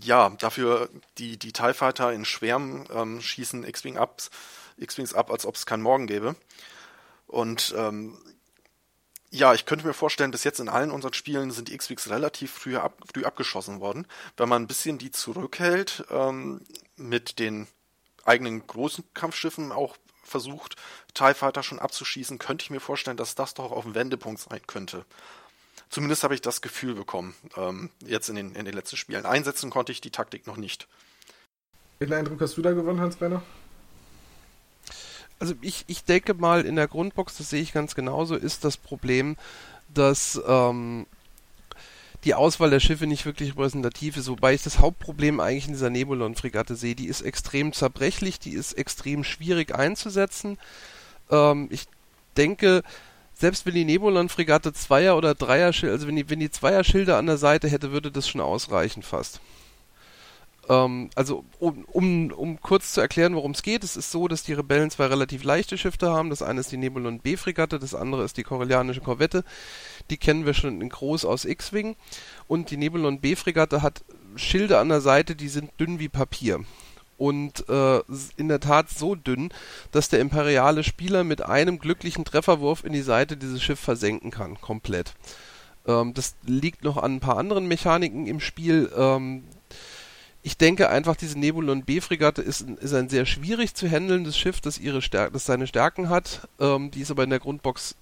[0.01, 4.23] ja, dafür die, die TIE Fighter in Schwärmen ähm, schießen X-Wing ab,
[4.77, 6.37] X-Wings ab, als ob es keinen Morgen gäbe.
[7.27, 8.19] Und ähm,
[9.31, 12.53] ja, ich könnte mir vorstellen, bis jetzt in allen unseren Spielen sind die X-Wings relativ
[12.53, 14.07] früh, ab, früh abgeschossen worden.
[14.37, 16.63] Wenn man ein bisschen die zurückhält, ähm,
[16.97, 17.67] mit den
[18.25, 20.77] eigenen großen Kampfschiffen auch versucht,
[21.15, 24.61] TIE Fighter schon abzuschießen, könnte ich mir vorstellen, dass das doch auf dem Wendepunkt sein
[24.67, 25.05] könnte.
[25.91, 29.25] Zumindest habe ich das Gefühl bekommen, ähm, jetzt in den, in den letzten Spielen.
[29.25, 30.87] Einsetzen konnte ich die Taktik noch nicht.
[31.99, 33.43] Welchen Eindruck hast du da gewonnen, Hans-Brenner?
[35.39, 38.77] Also ich, ich denke mal, in der Grundbox, das sehe ich ganz genauso, ist das
[38.77, 39.37] Problem,
[39.93, 41.07] dass ähm,
[42.25, 45.91] die Auswahl der Schiffe nicht wirklich repräsentativ ist, wobei ich das Hauptproblem eigentlich in dieser
[45.91, 46.95] Nebulon-Fregatte sehe.
[46.95, 50.59] Die ist extrem zerbrechlich, die ist extrem schwierig einzusetzen.
[51.31, 51.87] Ähm, ich
[52.37, 52.83] denke,
[53.35, 57.39] selbst wenn die Nebulon-Fregatte Zweier- oder Dreier-Schilde, also wenn die, wenn die Zweier-Schilde an der
[57.39, 59.41] Seite hätte, würde das schon ausreichen fast.
[60.69, 64.43] Ähm, also um, um, um kurz zu erklären, worum es geht, es ist so, dass
[64.43, 66.31] die Rebellen zwei relativ leichte Schiffe haben.
[66.31, 69.45] Das eine ist die Nebulon B-Fregatte, das andere ist die Corellianische Korvette.
[70.11, 71.97] Die kennen wir schon in groß aus X-Wing.
[72.47, 74.05] Und die Nebulon B-Fregatte hat
[74.37, 76.61] Schilde an der Seite, die sind dünn wie Papier
[77.19, 78.01] und äh,
[78.37, 79.51] in der Tat so dünn,
[79.91, 84.61] dass der imperiale Spieler mit einem glücklichen Trefferwurf in die Seite dieses Schiff versenken kann,
[84.61, 85.15] komplett.
[85.87, 88.91] Ähm, das liegt noch an ein paar anderen Mechaniken im Spiel.
[90.43, 94.79] Ich denke einfach, diese Nebulon B-Fregatte ist, ist ein sehr schwierig zu handelndes Schiff, das,
[94.79, 97.97] ihre Stär das seine Stärken hat, ähm, die es aber in der Grundbox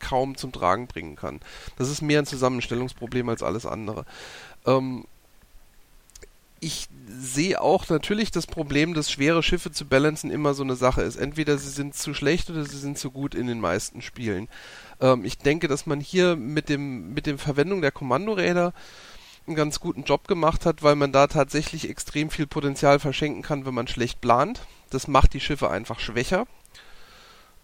[0.00, 1.40] kaum zum Tragen bringen kann.
[1.76, 4.04] Das ist mehr ein Zusammenstellungsproblem als alles andere.
[4.66, 5.04] Ähm,
[6.60, 11.02] ich sehe auch natürlich das Problem, dass schwere Schiffe zu balancen immer so eine Sache
[11.02, 11.16] ist.
[11.16, 14.48] Entweder sie sind zu schlecht oder sie sind zu gut in den meisten Spielen.
[15.00, 18.72] Ähm, ich denke, dass man hier mit dem mit dem Verwendung der Kommandoräder
[19.46, 23.66] einen ganz guten Job gemacht hat, weil man da tatsächlich extrem viel Potenzial verschenken kann,
[23.66, 24.60] wenn man schlecht plant.
[24.90, 26.46] Das macht die Schiffe einfach schwächer.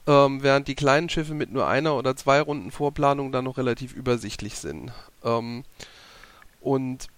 [0.07, 3.93] Ähm, während die kleinen Schiffe mit nur einer oder zwei Runden Vorplanung dann noch relativ
[3.93, 4.93] übersichtlich sind.
[5.23, 5.65] Ähm,
[6.61, 7.09] und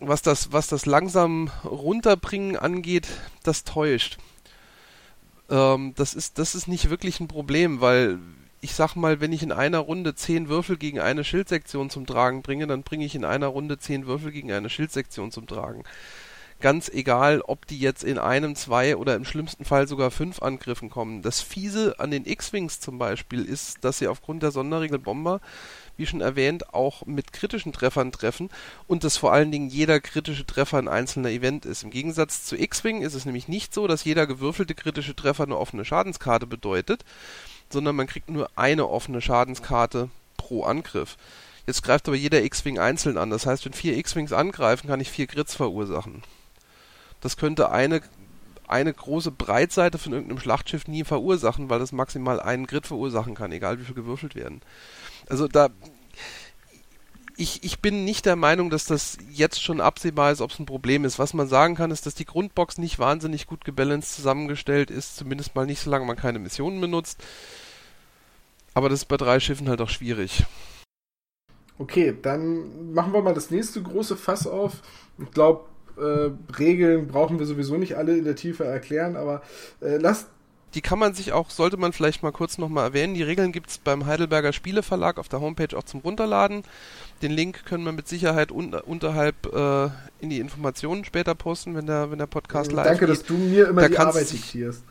[0.00, 3.08] was das, was das langsam runterbringen angeht,
[3.42, 4.18] das täuscht.
[5.48, 8.18] Ähm, das, ist, das ist nicht wirklich ein Problem, weil
[8.64, 12.40] ich sag mal, wenn ich in einer Runde zehn Würfel gegen eine Schildsektion zum Tragen
[12.40, 15.84] bringe, dann bringe ich in einer Runde zehn Würfel gegen eine Schildsektion zum Tragen.
[16.60, 20.88] Ganz egal, ob die jetzt in einem, zwei oder im schlimmsten Fall sogar fünf Angriffen
[20.88, 21.20] kommen.
[21.20, 25.42] Das Fiese an den X-Wings zum Beispiel ist, dass sie aufgrund der Sonderregel Bomber,
[25.98, 28.48] wie schon erwähnt, auch mit kritischen Treffern treffen
[28.86, 31.82] und dass vor allen Dingen jeder kritische Treffer ein einzelner Event ist.
[31.82, 35.58] Im Gegensatz zu X-Wing ist es nämlich nicht so, dass jeder gewürfelte kritische Treffer eine
[35.58, 37.04] offene Schadenskarte bedeutet,
[37.74, 40.08] sondern man kriegt nur eine offene Schadenskarte
[40.38, 41.18] pro Angriff.
[41.66, 43.30] Jetzt greift aber jeder X-Wing einzeln an.
[43.30, 46.22] Das heißt, wenn vier X-Wings angreifen, kann ich vier Grits verursachen.
[47.20, 48.02] Das könnte eine,
[48.68, 53.52] eine große Breitseite von irgendeinem Schlachtschiff nie verursachen, weil das maximal einen Grit verursachen kann,
[53.52, 54.60] egal wie viel gewürfelt werden.
[55.26, 55.70] Also da
[57.36, 60.66] ich, ich bin nicht der Meinung, dass das jetzt schon absehbar ist, ob es ein
[60.66, 61.18] Problem ist.
[61.18, 65.54] Was man sagen kann, ist, dass die Grundbox nicht wahnsinnig gut gebalanced zusammengestellt ist, zumindest
[65.54, 67.22] mal nicht, solange man keine Missionen benutzt.
[68.74, 70.44] Aber das ist bei drei Schiffen halt auch schwierig.
[71.78, 74.82] Okay, dann machen wir mal das nächste große Fass auf.
[75.18, 75.64] Ich glaube,
[75.96, 79.42] äh, Regeln brauchen wir sowieso nicht alle in der Tiefe erklären, aber
[79.80, 80.28] äh, lasst
[80.74, 83.14] die kann man sich auch, sollte man vielleicht mal kurz nochmal erwähnen.
[83.14, 86.64] Die Regeln gibt es beim Heidelberger Spieleverlag auf der Homepage auch zum Runterladen.
[87.22, 89.84] Den Link können wir mit Sicherheit un unterhalb äh,
[90.20, 93.10] in die Informationen später posten, wenn der, wenn der Podcast live Danke, geht.
[93.10, 94.82] dass du mir immer da die Arbeit diktierst.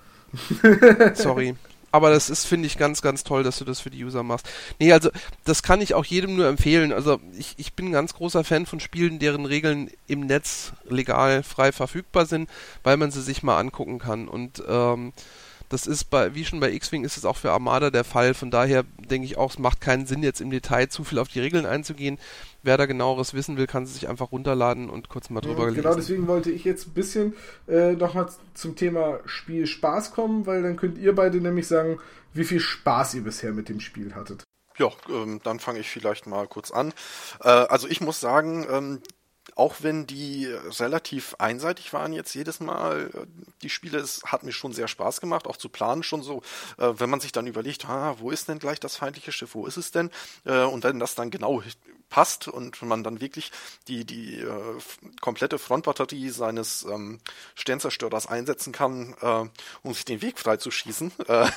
[1.16, 1.56] Sorry.
[1.94, 4.50] Aber das ist, finde ich, ganz, ganz toll, dass du das für die User machst.
[4.80, 5.12] Nee, also
[5.46, 6.92] das kann ich auch jedem nur empfehlen.
[6.92, 11.44] Also ich, ich bin ein ganz großer Fan von Spielen, deren Regeln im Netz legal
[11.44, 12.50] frei verfügbar sind,
[12.82, 14.28] weil man sie sich mal angucken kann.
[14.28, 15.14] Und ähm,
[15.70, 18.34] das ist bei, wie schon bei X-Wing, ist es auch für Armada der Fall.
[18.34, 21.28] Von daher denke ich auch, es macht keinen Sinn, jetzt im Detail zu viel auf
[21.28, 22.18] die Regeln einzugehen.
[22.64, 25.70] Wer da genaueres wissen will, kann sie sich einfach runterladen und kurz mal drüber ja,
[25.70, 25.82] lesen.
[25.84, 27.36] Genau, deswegen wollte ich jetzt ein bisschen
[27.68, 32.00] äh, nochmal zum Thema Spiel Spaß kommen, weil dann könnt ihr beide nämlich sagen,
[32.34, 34.44] wie viel Spaß ihr bisher mit dem Spiel hattet.
[34.78, 36.94] Ja, ähm, dann fange ich vielleicht mal kurz an.
[37.42, 39.02] Äh, also ich muss sagen, ähm,
[39.56, 40.48] auch wenn die
[40.80, 43.26] relativ einseitig waren jetzt jedes Mal, äh,
[43.62, 46.42] die Spiele, es hat mir schon sehr Spaß gemacht, auch zu planen schon so,
[46.78, 49.66] äh, wenn man sich dann überlegt, ah, wo ist denn gleich das feindliche Schiff, wo
[49.68, 50.10] ist es denn?
[50.46, 51.62] Äh, und wenn das dann genau
[52.14, 53.52] passt und man dann wirklich
[53.88, 54.78] die, die äh,
[55.20, 57.20] komplette Frontbatterie seines ähm,
[57.56, 59.50] Sternzerstörers einsetzen kann, äh,
[59.82, 61.50] um sich den Weg frei zu schießen, äh,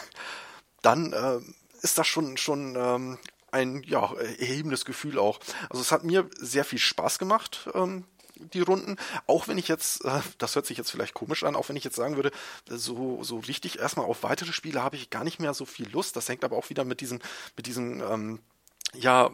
[0.80, 1.40] dann äh,
[1.82, 3.18] ist das schon, schon ähm,
[3.52, 5.40] ein ja, erhebendes Gefühl auch.
[5.68, 8.04] Also es hat mir sehr viel Spaß gemacht, ähm,
[8.36, 8.96] die Runden.
[9.26, 11.84] Auch wenn ich jetzt, äh, das hört sich jetzt vielleicht komisch an, auch wenn ich
[11.84, 12.30] jetzt sagen würde,
[12.66, 16.16] so, so richtig erstmal auf weitere Spiele habe ich gar nicht mehr so viel Lust.
[16.16, 17.20] Das hängt aber auch wieder mit diesem,
[17.58, 18.38] mit diesem, ähm,
[18.94, 19.30] ja,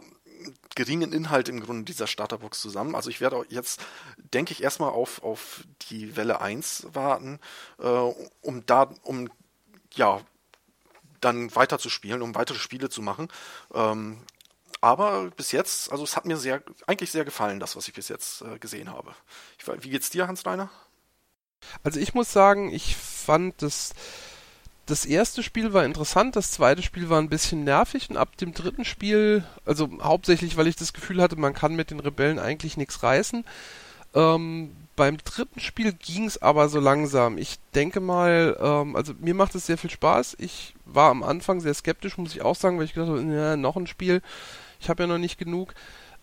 [0.75, 2.95] geringen Inhalt im Grunde dieser Starterbox zusammen.
[2.95, 3.81] Also ich werde jetzt,
[4.17, 7.39] denke ich, erstmal auf, auf die Welle 1 warten,
[7.79, 9.29] äh, um da, um
[9.93, 10.21] ja,
[11.21, 13.27] dann weiter zu spielen, um weitere Spiele zu machen.
[13.73, 14.19] Ähm,
[14.81, 18.09] aber bis jetzt, also es hat mir sehr, eigentlich sehr gefallen, das, was ich bis
[18.09, 19.15] jetzt äh, gesehen habe.
[19.57, 20.69] Ich, wie geht's dir, Hans-Reiner?
[21.83, 23.93] Also ich muss sagen, ich fand das,
[24.85, 28.53] das erste Spiel war interessant, das zweite Spiel war ein bisschen nervig und ab dem
[28.53, 32.75] dritten Spiel, also hauptsächlich, weil ich das Gefühl hatte, man kann mit den Rebellen eigentlich
[32.75, 33.45] nichts reißen,
[34.13, 37.37] ähm, beim dritten Spiel ging es aber so langsam.
[37.37, 40.35] Ich denke mal, ähm, also mir macht es sehr viel Spaß.
[40.39, 43.55] Ich war am Anfang sehr skeptisch, muss ich auch sagen, weil ich gedacht habe, ja,
[43.57, 44.21] noch ein Spiel.
[44.79, 45.73] Ich habe ja noch nicht genug.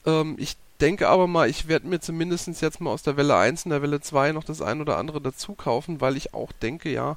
[0.07, 3.65] Ähm, ich denke aber mal, ich werde mir zumindest jetzt mal aus der Welle 1
[3.65, 6.91] und der Welle 2 noch das ein oder andere dazu kaufen, weil ich auch denke,
[6.91, 7.17] ja,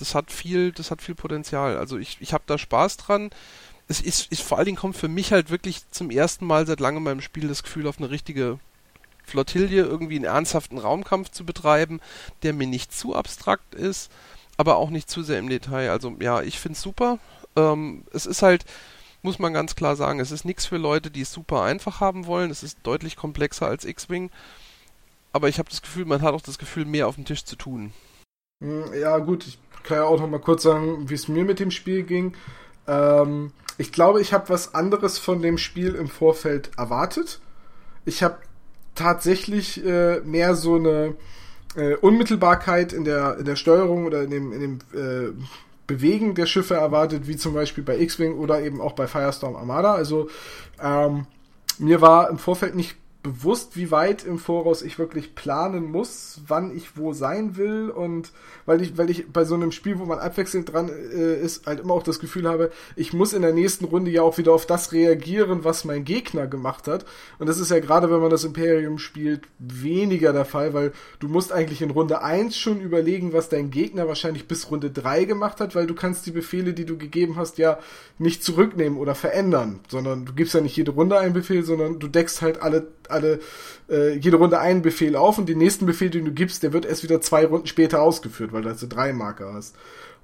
[0.00, 1.76] das hat viel, das hat viel Potenzial.
[1.76, 3.30] Also ich, ich habe da Spaß dran.
[3.88, 6.80] Es ist, ist vor allen Dingen kommt für mich halt wirklich zum ersten Mal seit
[6.80, 8.58] langem beim Spiel das Gefühl auf eine richtige
[9.24, 12.00] Flottille irgendwie einen ernsthaften Raumkampf zu betreiben,
[12.42, 14.10] der mir nicht zu abstrakt ist,
[14.56, 15.90] aber auch nicht zu sehr im Detail.
[15.90, 17.18] Also ja, ich finde es super.
[17.56, 18.64] Ähm, es ist halt,
[19.22, 22.26] muss man ganz klar sagen, es ist nichts für Leute, die es super einfach haben
[22.26, 22.50] wollen.
[22.50, 24.30] Es ist deutlich komplexer als X-Wing.
[25.32, 27.56] Aber ich habe das Gefühl, man hat auch das Gefühl, mehr auf dem Tisch zu
[27.56, 27.92] tun.
[28.60, 31.60] Hm, ja, gut, ich kann ja auch noch mal kurz sagen, wie es mir mit
[31.60, 32.34] dem Spiel ging.
[32.86, 37.40] Ähm, ich glaube, ich habe was anderes von dem Spiel im Vorfeld erwartet.
[38.04, 38.38] Ich habe
[38.94, 41.14] tatsächlich äh, mehr so eine
[41.76, 45.32] äh, Unmittelbarkeit in der, in der Steuerung oder in dem, in dem äh,
[45.86, 49.94] Bewegen der Schiffe erwartet, wie zum Beispiel bei X-Wing oder eben auch bei Firestorm Armada.
[49.94, 50.28] Also
[50.82, 51.26] ähm,
[51.78, 56.74] mir war im Vorfeld nicht bewusst, wie weit im Voraus ich wirklich planen muss, wann
[56.74, 58.32] ich wo sein will und
[58.64, 61.80] weil ich, weil ich bei so einem Spiel, wo man abwechselnd dran äh, ist, halt
[61.80, 64.64] immer auch das Gefühl habe, ich muss in der nächsten Runde ja auch wieder auf
[64.64, 67.04] das reagieren, was mein Gegner gemacht hat.
[67.38, 71.28] Und das ist ja gerade, wenn man das Imperium spielt, weniger der Fall, weil du
[71.28, 75.60] musst eigentlich in Runde 1 schon überlegen, was dein Gegner wahrscheinlich bis Runde 3 gemacht
[75.60, 77.78] hat, weil du kannst die Befehle, die du gegeben hast, ja
[78.18, 82.08] nicht zurücknehmen oder verändern, sondern du gibst ja nicht jede Runde einen Befehl, sondern du
[82.08, 83.40] deckst halt alle alle
[83.88, 86.86] äh, jede Runde einen Befehl auf und den nächsten Befehl, den du gibst, der wird
[86.86, 89.76] erst wieder zwei Runden später ausgeführt, weil du also drei Marker hast.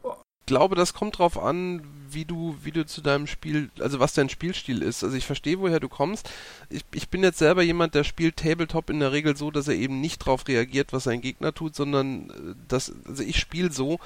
[0.04, 4.14] Ich glaube, das kommt drauf an, wie du, wie du zu deinem Spiel, also was
[4.14, 5.02] dein Spielstil ist.
[5.02, 6.30] Also ich verstehe, woher du kommst.
[6.70, 9.74] Ich, ich bin jetzt selber jemand, der spielt Tabletop in der Regel so, dass er
[9.74, 13.98] eben nicht darauf reagiert, was sein Gegner tut, sondern äh, dass, also ich spiele so,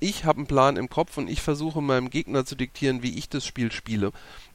[0.00, 3.28] ich habe einen Plan im Kopf und ich versuche meinem Gegner zu diktieren, wie ich
[3.28, 4.12] das Spiel spiele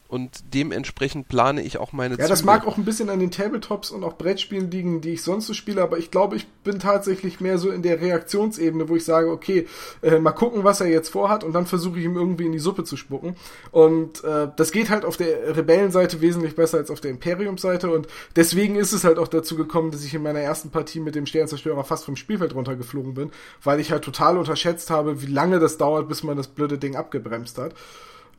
[0.08, 2.30] und dementsprechend plane ich auch meine Ja, Züge.
[2.30, 5.48] das mag auch ein bisschen an den Tabletops und auch Brettspielen liegen, die ich sonst
[5.48, 9.04] so spiele, aber ich glaube, ich bin tatsächlich mehr so in der Reaktionsebene, wo ich
[9.06, 9.68] sage, okay,
[10.02, 12.60] äh, mal gucken, was er jetzt vorhat und dann versuche ich ihm irgendwie in die
[12.60, 13.36] Suppe zu spucken.
[13.72, 18.08] Und äh, das geht halt auf der Rebellenseite wesentlich besser als auf der Imperiumseite und
[18.36, 21.26] deswegen ist es halt auch dazu gekommen, dass ich in meiner ersten Partie mit dem
[21.26, 23.32] Sternzerstörer fast vom Spielfeld runtergeflogen bin,
[23.64, 26.96] weil ich halt total unterschätzt habe, wie lange das dauert, bis man das blöde Ding
[26.96, 27.74] abgebremst hat.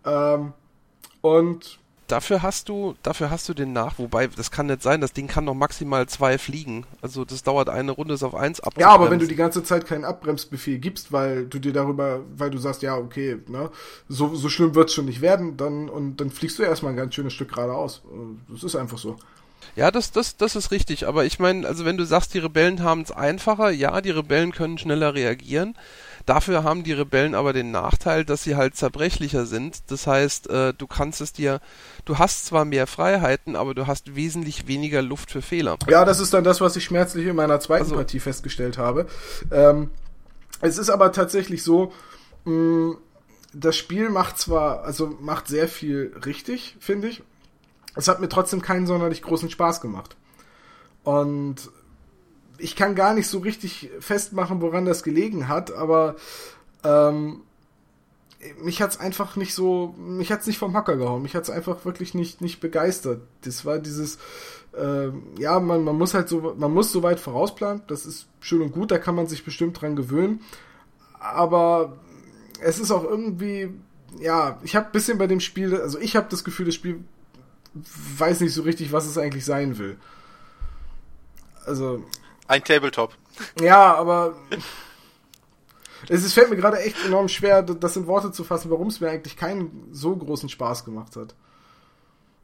[0.07, 0.53] Ähm,
[1.21, 5.13] und dafür hast du, dafür hast du den nach, wobei das kann nicht sein, das
[5.13, 6.85] Ding kann noch maximal zwei fliegen.
[7.03, 8.75] Also das dauert eine Runde, ist auf eins ab.
[8.79, 12.51] Ja, aber wenn du die ganze Zeit keinen Abbremsbefehl gibst, weil du dir darüber, weil
[12.51, 13.71] du sagst, ja, okay, ne,
[14.09, 17.15] so, so schlimm wird's schon nicht werden, dann und dann fliegst du erstmal ein ganz
[17.15, 18.03] schönes Stück geradeaus.
[18.49, 19.17] Das ist einfach so.
[19.77, 22.83] Ja, das, das, das ist richtig, aber ich meine, also wenn du sagst, die Rebellen
[22.83, 25.75] haben es einfacher, ja, die Rebellen können schneller reagieren
[26.29, 29.91] dafür haben die Rebellen aber den Nachteil, dass sie halt zerbrechlicher sind.
[29.91, 31.61] Das heißt, äh, du kannst es dir,
[32.05, 35.79] du hast zwar mehr Freiheiten, aber du hast wesentlich weniger Luft für Fehler.
[35.89, 39.07] Ja, das ist dann das, was ich schmerzlich in meiner zweiten Also- Partie festgestellt habe.
[39.51, 39.91] Ähm,
[40.61, 41.93] es ist aber tatsächlich so,
[42.45, 42.97] mh,
[43.55, 47.23] das Spiel macht zwar, also macht sehr viel richtig, finde ich.
[47.95, 50.17] Es hat mir trotzdem keinen sonderlich großen Spaß gemacht.
[51.05, 51.71] Und
[52.59, 56.17] ich kann gar nicht so richtig festmachen, woran das gelegen hat, aber
[56.85, 57.43] ähm,
[58.63, 62.15] mich hat's einfach nicht so, mich hat's nicht vom Hocker gehauen, mich hat's einfach wirklich
[62.15, 63.23] nicht, nicht begeistert.
[63.43, 64.19] Das war dieses,
[64.77, 68.63] ähm, ja, man, man muss halt so, man muss so weit vorausplanen, das ist schön
[68.63, 70.41] und gut, da kann man sich bestimmt dran gewöhnen,
[71.19, 71.97] aber
[72.61, 73.71] es ist auch irgendwie,
[74.21, 77.05] ja, ich habe bisschen bei dem Spiel, also ich habe das Gefühl, das Spiel
[77.75, 79.97] weiß nicht so richtig, was es eigentlich sein will.
[81.67, 82.03] Also,
[82.49, 83.15] Ein Tabletop.
[83.61, 84.35] ja, aber
[86.09, 89.01] es ist, fällt mir gerade echt enorm schwer, das in Worte zu fassen, warum es
[89.01, 91.35] mir eigentlich keinen so großen Spaß gemacht hat.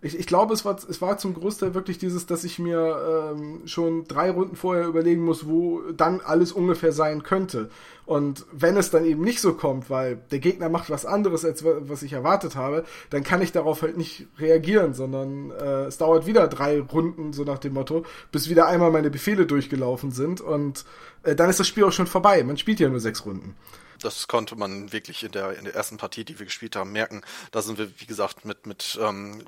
[0.04, 3.62] Ich, ich glaube, es war, es war zum Großteil wirklich dieses, dass ich mir ähm,
[3.66, 7.70] schon drei Runden vorher überlegen muss, wo dann alles ungefähr sein könnte.
[8.04, 11.64] Und wenn es dann eben nicht so kommt, weil der Gegner macht was anderes, als
[11.64, 15.96] wa- was ich erwartet habe, dann kann ich darauf halt nicht reagieren, sondern äh, es
[15.96, 20.42] dauert wieder drei Runden, so nach dem Motto, bis wieder einmal meine Befehle durchgelaufen sind
[20.42, 20.84] und
[21.22, 22.44] äh, dann ist das Spiel auch schon vorbei.
[22.44, 23.56] Man spielt ja nur sechs Runden.
[24.02, 27.22] Das konnte man wirklich in der, in der ersten Partie, die wir gespielt haben, merken.
[27.52, 29.40] Da sind wir, wie gesagt, mit, mit ähm,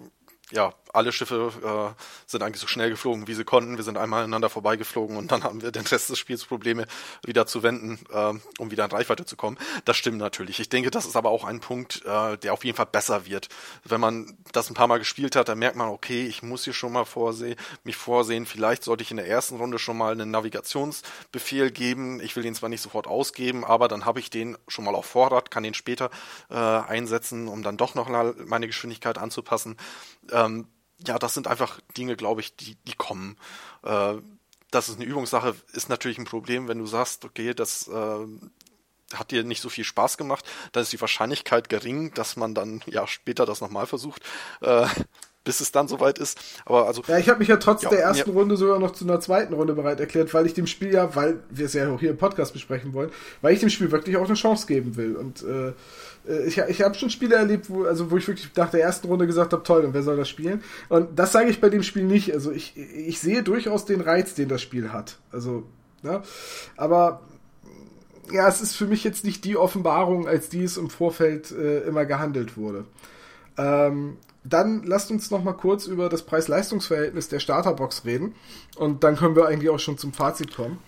[0.53, 3.76] ja, alle Schiffe äh, sind eigentlich so schnell geflogen, wie sie konnten.
[3.76, 6.86] Wir sind einmal aneinander vorbeigeflogen und dann haben wir den Rest des Spiels Probleme
[7.24, 9.59] wieder zu wenden, ähm, um wieder in Reichweite zu kommen.
[9.84, 10.61] Das stimmt natürlich.
[10.61, 13.49] Ich denke, das ist aber auch ein Punkt, äh, der auf jeden Fall besser wird.
[13.84, 16.72] Wenn man das ein paar Mal gespielt hat, dann merkt man, okay, ich muss hier
[16.72, 18.47] schon mal vorsehen, mich vorsehen.
[18.47, 22.20] Vielleicht sollte ich in der ersten Runde schon mal einen Navigationsbefehl geben.
[22.20, 25.07] Ich will den zwar nicht sofort ausgeben, aber dann habe ich den schon mal auf
[25.07, 26.11] Vorrat, kann den später
[26.51, 28.09] äh, einsetzen, um dann doch noch
[28.47, 29.76] meine Geschwindigkeit anzupassen.
[30.32, 30.66] Ähm,
[31.06, 33.36] ja, das sind einfach Dinge, glaube ich, die, die kommen.
[33.82, 34.14] Äh,
[34.70, 38.26] das ist eine Übungssache, ist natürlich ein Problem, wenn du sagst, okay, das äh,
[39.14, 42.82] hat dir nicht so viel Spaß gemacht, dann ist die Wahrscheinlichkeit gering, dass man dann
[42.86, 44.22] ja später das nochmal versucht,
[44.62, 44.86] äh,
[45.44, 46.38] bis es dann soweit ist.
[46.64, 48.36] Aber also Ja, ich habe mich ja trotz Ja, der ersten ja.
[48.36, 51.40] Runde sogar noch zu einer zweiten Runde bereit erklärt, weil ich dem Spiel ja, weil
[51.50, 53.10] wir es ja auch hier im Podcast besprechen wollen,
[53.42, 55.14] weil ich dem Spiel wirklich auch eine Chance geben will.
[55.14, 55.72] Und äh,
[56.46, 59.26] ich, ich habe schon Spiele erlebt, wo, also wo ich wirklich nach der ersten Runde
[59.26, 60.62] gesagt habe, toll, und wer soll das spielen?
[60.88, 62.32] Und das sage ich bei dem Spiel nicht.
[62.32, 65.18] Also ich, ich sehe durchaus den Reiz, den das Spiel hat.
[65.32, 65.64] Also,
[66.02, 66.22] ne?
[66.76, 67.22] Aber
[68.32, 71.80] ja, es ist für mich jetzt nicht die Offenbarung, als die es im Vorfeld äh,
[71.80, 72.84] immer gehandelt wurde.
[73.56, 78.34] Ähm, dann lasst uns noch mal kurz über das Preis-Leistungs-Verhältnis der Starterbox reden
[78.76, 80.78] und dann können wir eigentlich auch schon zum Fazit kommen.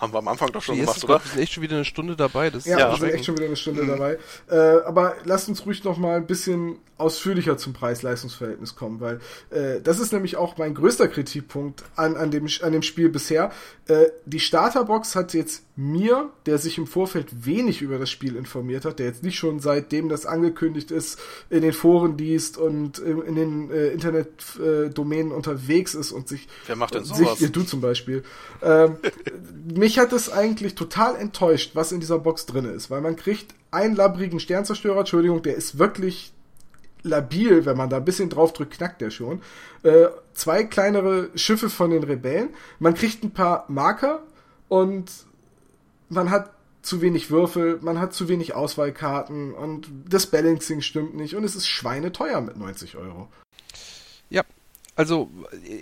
[0.00, 1.24] Haben wir am Anfang doch schon Jesus gemacht, Gott, oder?
[1.24, 2.50] wir sind echt schon wieder eine Stunde dabei.
[2.50, 2.90] Das ist Ja, Ja.
[2.92, 4.18] wir sind echt schon wieder eine Stunde dabei.
[4.50, 9.20] Äh, aber lasst uns ruhig noch mal ein bisschen ausführlicher zum Preis-Leistungs-Verhältnis kommen, weil
[9.50, 13.52] äh, das ist nämlich auch mein größter Kritikpunkt an, an, dem, an dem Spiel bisher.
[13.88, 18.84] Äh, die Starterbox hat jetzt mir, der sich im Vorfeld wenig über das Spiel informiert
[18.84, 21.18] hat, der jetzt nicht schon seitdem das angekündigt ist,
[21.48, 26.94] in den Foren liest und in, den äh, Internetdomänen unterwegs ist und sich Wer macht
[26.94, 27.40] denn sich, sowas?
[27.40, 28.22] ja, du zum Beispiel.
[28.62, 28.96] Ähm,
[29.74, 33.54] mich hat es eigentlich total enttäuscht, was in dieser Box drin ist, weil man kriegt
[33.70, 36.34] einen labbrigen Sternzerstörer, Entschuldigung, der ist wirklich
[37.02, 39.40] labil, wenn man da ein bisschen drauf drückt, knackt der schon.
[39.82, 42.50] Äh, zwei kleinere Schiffe von den Rebellen.
[42.78, 44.22] Man kriegt ein paar Marker
[44.68, 45.10] und
[46.10, 46.52] man hat
[46.82, 51.56] zu wenig Würfel, man hat zu wenig Auswahlkarten und das Balancing stimmt nicht und es
[51.56, 53.28] ist schweineteuer mit 90 Euro.
[54.28, 54.44] Ja,
[55.00, 55.30] also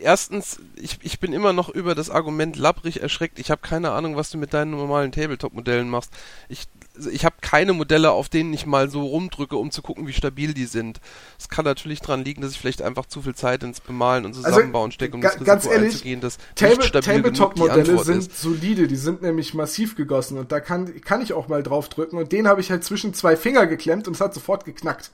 [0.00, 3.40] erstens, ich, ich bin immer noch über das Argument labbrig erschreckt.
[3.40, 6.12] Ich habe keine Ahnung, was du mit deinen normalen Tabletop-Modellen machst.
[6.48, 10.06] Ich, also ich habe keine Modelle, auf denen ich mal so rumdrücke, um zu gucken,
[10.06, 11.00] wie stabil die sind.
[11.36, 14.34] Es kann natürlich daran liegen, dass ich vielleicht einfach zu viel Zeit ins Bemalen und
[14.34, 18.40] Zusammenbauen stecke, um das ganz Risiko ehrlich, einzugehen, dass Tabletop-Modelle sind ist.
[18.40, 22.18] solide, die sind nämlich massiv gegossen und da kann, kann ich auch mal drauf drücken
[22.18, 25.10] und den habe ich halt zwischen zwei Finger geklemmt und es hat sofort geknackt.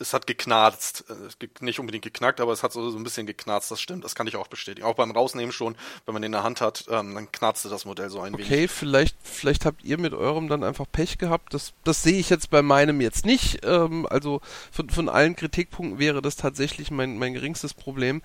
[0.00, 1.04] Es hat geknarzt.
[1.08, 4.04] Äh, Nicht unbedingt geknackt, aber es hat so, so ein bisschen geknarzt, das stimmt.
[4.04, 4.86] Das kann ich auch bestätigen.
[4.86, 7.84] Auch beim Rausnehmen schon, wenn man den in der Hand hat, ähm, dann knarzte das
[7.84, 8.46] Modell so ein wenig.
[8.46, 11.54] Okay, vielleicht, vielleicht habt ihr mit eurem dann einfach Pech gehabt.
[11.54, 13.64] Das, das sehe ich jetzt bei meinem jetzt nicht.
[13.64, 14.40] Ähm, also
[14.72, 18.22] von, von allen Kritikpunkten wäre das tatsächlich mein, mein geringstes Problem.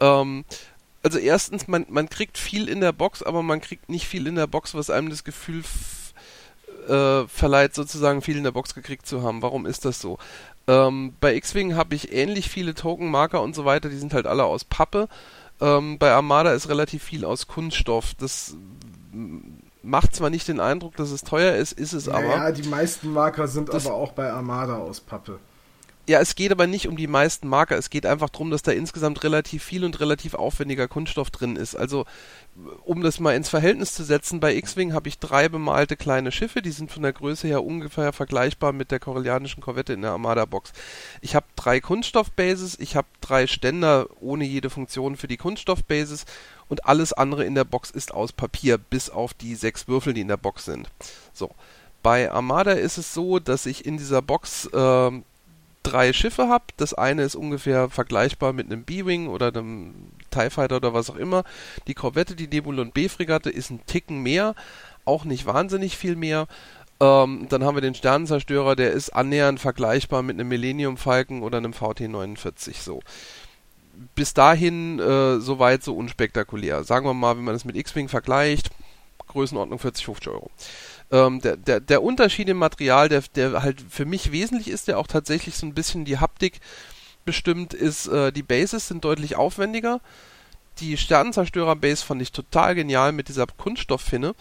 [0.00, 0.44] Ähm,
[1.02, 4.36] also erstens, man, man kriegt viel in der Box, aber man kriegt nicht viel in
[4.36, 5.62] der Box, was einem das Gefühl
[6.88, 9.42] äh, verleiht, sozusagen viel in der Box gekriegt zu haben.
[9.42, 10.18] Warum ist das so?
[10.66, 14.44] Ähm, bei X-Wing habe ich ähnlich viele Token-Marker und so weiter, die sind halt alle
[14.44, 15.08] aus Pappe.
[15.60, 18.14] Ähm, bei Armada ist relativ viel aus Kunststoff.
[18.18, 18.56] Das
[19.12, 19.38] mm,
[19.82, 22.24] macht zwar nicht den Eindruck, dass es teuer ist, ist es aber.
[22.24, 25.38] Ja, die meisten Marker sind aber auch bei Armada aus Pappe.
[26.08, 27.78] Ja, es geht aber nicht um die meisten Marker.
[27.78, 31.76] Es geht einfach darum, dass da insgesamt relativ viel und relativ aufwendiger Kunststoff drin ist.
[31.76, 32.06] Also,
[32.84, 36.60] um das mal ins Verhältnis zu setzen, bei X-Wing habe ich drei bemalte kleine Schiffe.
[36.60, 40.72] Die sind von der Größe her ungefähr vergleichbar mit der korellianischen Korvette in der Armada-Box.
[41.20, 46.24] Ich habe drei Kunststoff-Bases, ich habe drei Ständer ohne jede Funktion für die Kunststoff-Bases
[46.68, 50.22] und alles andere in der Box ist aus Papier, bis auf die sechs Würfel, die
[50.22, 50.88] in der Box sind.
[51.32, 51.50] So.
[52.02, 55.22] Bei Armada ist es so, dass ich in dieser Box äh,
[55.82, 56.64] drei Schiffe habe.
[56.76, 59.94] Das eine ist ungefähr vergleichbar mit einem B-Wing oder einem
[60.30, 61.44] TIE Fighter oder was auch immer.
[61.86, 64.54] Die Korvette, die Nebulon B-Fregatte ist ein Ticken mehr,
[65.04, 66.46] auch nicht wahnsinnig viel mehr.
[67.00, 71.58] Ähm, dann haben wir den Sternenzerstörer, der ist annähernd vergleichbar mit einem Millennium Falcon oder
[71.58, 73.00] einem VT-49 so.
[74.14, 76.84] Bis dahin äh, soweit so unspektakulär.
[76.84, 78.70] Sagen wir mal, wenn man das mit X-Wing vergleicht,
[79.28, 80.50] Größenordnung 40, 50 Euro
[81.12, 84.98] ähm, der, der, der Unterschied im Material, der, der halt für mich wesentlich ist, der
[84.98, 86.60] auch tatsächlich so ein bisschen die Haptik
[87.24, 90.00] bestimmt, ist, äh, die Bases sind deutlich aufwendiger.
[90.80, 94.34] Die Sternenzerstörer-Base fand ich total genial mit dieser Kunststofffinne.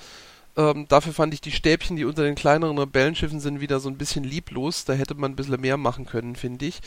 [0.56, 3.98] Ähm, dafür fand ich die Stäbchen, die unter den kleineren Rebellenschiffen sind, wieder so ein
[3.98, 4.86] bisschen lieblos.
[4.86, 6.80] Da hätte man ein bisschen mehr machen können, finde ich.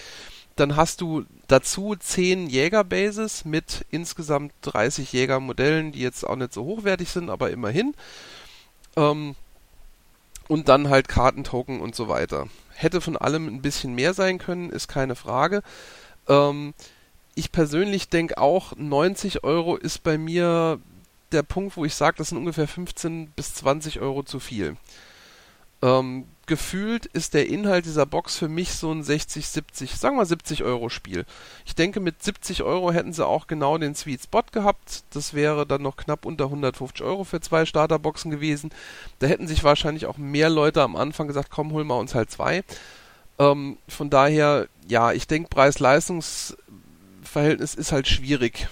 [0.57, 6.65] Dann hast du dazu 10 Jägerbases mit insgesamt 30 Jägermodellen, die jetzt auch nicht so
[6.65, 7.95] hochwertig sind, aber immerhin.
[8.97, 9.35] Ähm,
[10.49, 12.49] und dann halt Kartentoken und so weiter.
[12.75, 15.63] Hätte von allem ein bisschen mehr sein können, ist keine Frage.
[16.29, 16.75] Ähm,
[17.35, 20.81] ich persönlich denke auch, 90 Euro ist bei mir
[21.33, 24.77] der Punkt, wo ich sage, das sind ungefähr 15 bis 20 Euro zu viel.
[25.83, 30.27] Ähm, gefühlt ist der Inhalt dieser Box für mich so ein 60, 70, sagen wir
[30.27, 31.25] 70 Euro Spiel.
[31.65, 35.05] Ich denke, mit 70 Euro hätten sie auch genau den Sweet Spot gehabt.
[35.11, 38.71] Das wäre dann noch knapp unter 150 Euro für zwei Starterboxen gewesen.
[39.19, 42.31] Da hätten sich wahrscheinlich auch mehr Leute am Anfang gesagt, komm, hol mal uns halt
[42.31, 42.63] zwei.
[43.39, 48.69] Ähm, von daher, ja, ich denke, Preis-Leistungs-Verhältnis ist halt schwierig.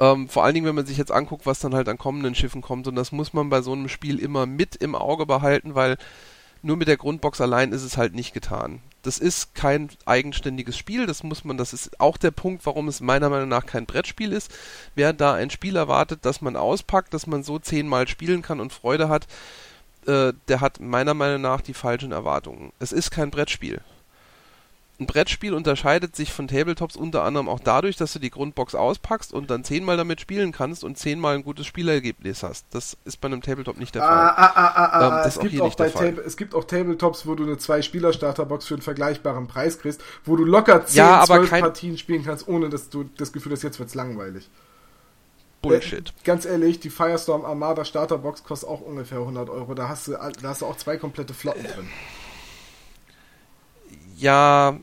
[0.00, 2.62] Ähm, vor allen Dingen, wenn man sich jetzt anguckt, was dann halt an kommenden Schiffen
[2.62, 2.88] kommt.
[2.88, 5.98] Und das muss man bei so einem Spiel immer mit im Auge behalten, weil
[6.62, 8.80] nur mit der Grundbox allein ist es halt nicht getan.
[9.02, 13.00] Das ist kein eigenständiges Spiel, das muss man, das ist auch der Punkt, warum es
[13.00, 14.52] meiner Meinung nach kein Brettspiel ist.
[14.94, 18.72] Wer da ein Spiel erwartet, das man auspackt, das man so zehnmal spielen kann und
[18.72, 19.26] Freude hat,
[20.06, 22.72] äh, der hat meiner Meinung nach die falschen Erwartungen.
[22.78, 23.80] Es ist kein Brettspiel
[25.00, 29.32] ein Brettspiel unterscheidet sich von Tabletops unter anderem auch dadurch, dass du die Grundbox auspackst
[29.32, 32.66] und dann zehnmal damit spielen kannst und zehnmal ein gutes Spielergebnis hast.
[32.72, 34.10] Das ist bei einem Tabletop nicht der Fall.
[34.10, 35.04] Ah, ah, ah, ah, ah.
[35.06, 38.66] Ähm, das es, gibt auch bei Tab es gibt auch Tabletops, wo du eine Zwei-Spieler-Starterbox
[38.66, 42.68] für einen vergleichbaren Preis kriegst, wo du locker 10, ja, 12 Partien spielen kannst, ohne
[42.68, 44.50] dass du das Gefühl hast, jetzt wird's langweilig.
[45.62, 46.08] Bullshit.
[46.08, 49.74] Äh, ganz ehrlich, die Firestorm Armada Starterbox kostet auch ungefähr 100 Euro.
[49.74, 51.88] Da hast du, da hast du auch zwei komplette Flotten drin.
[54.16, 54.78] Ja,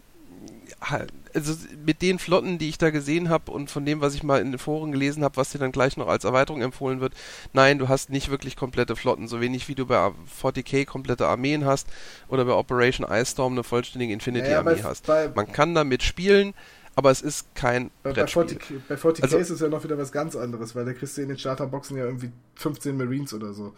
[1.34, 1.54] also
[1.86, 4.52] mit den Flotten, die ich da gesehen habe und von dem, was ich mal in
[4.52, 7.14] den Foren gelesen habe, was dir dann gleich noch als Erweiterung empfohlen wird,
[7.54, 10.12] nein, du hast nicht wirklich komplette Flotten, so wenig wie du bei
[10.42, 11.88] 40k komplette Armeen hast
[12.28, 15.08] oder bei Operation Ice Storm eine vollständige Infinity-Armee hast.
[15.08, 16.54] Man kann damit spielen,
[16.96, 18.44] aber es ist kein bei, Brettspiel.
[18.44, 20.94] Bei 40k, bei 40K also, ist es ja noch wieder was ganz anderes, weil da
[20.94, 23.74] kriegst du in den Starterboxen ja irgendwie 15 Marines oder so.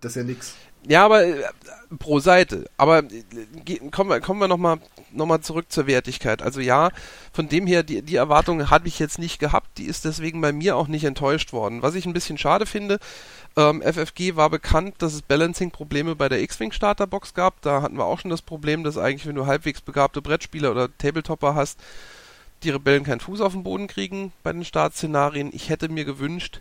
[0.00, 0.54] Das ist ja nix.
[0.88, 1.42] Ja, aber äh,
[1.98, 2.66] pro Seite.
[2.76, 4.78] Aber äh, kommen wir, kommen wir nochmal
[5.12, 6.42] noch mal zurück zur Wertigkeit.
[6.42, 6.90] Also ja,
[7.32, 9.78] von dem her, die, die Erwartung hatte ich jetzt nicht gehabt.
[9.78, 11.82] Die ist deswegen bei mir auch nicht enttäuscht worden.
[11.82, 12.98] Was ich ein bisschen schade finde,
[13.56, 17.60] ähm, FFG war bekannt, dass es Balancing-Probleme bei der X-Wing Starterbox gab.
[17.62, 20.88] Da hatten wir auch schon das Problem, dass eigentlich, wenn du halbwegs begabte Brettspieler oder
[20.98, 21.80] Tabletopper hast,
[22.62, 25.50] die Rebellen keinen Fuß auf den Boden kriegen bei den Startszenarien.
[25.52, 26.60] Ich hätte mir gewünscht,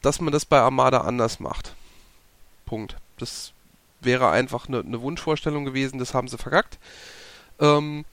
[0.00, 1.74] dass man das bei Armada anders macht.
[2.72, 2.96] Punkt.
[3.18, 3.52] Das
[4.00, 6.78] wäre einfach eine, eine Wunschvorstellung gewesen, das haben sie verkackt.
[7.60, 8.06] Ähm,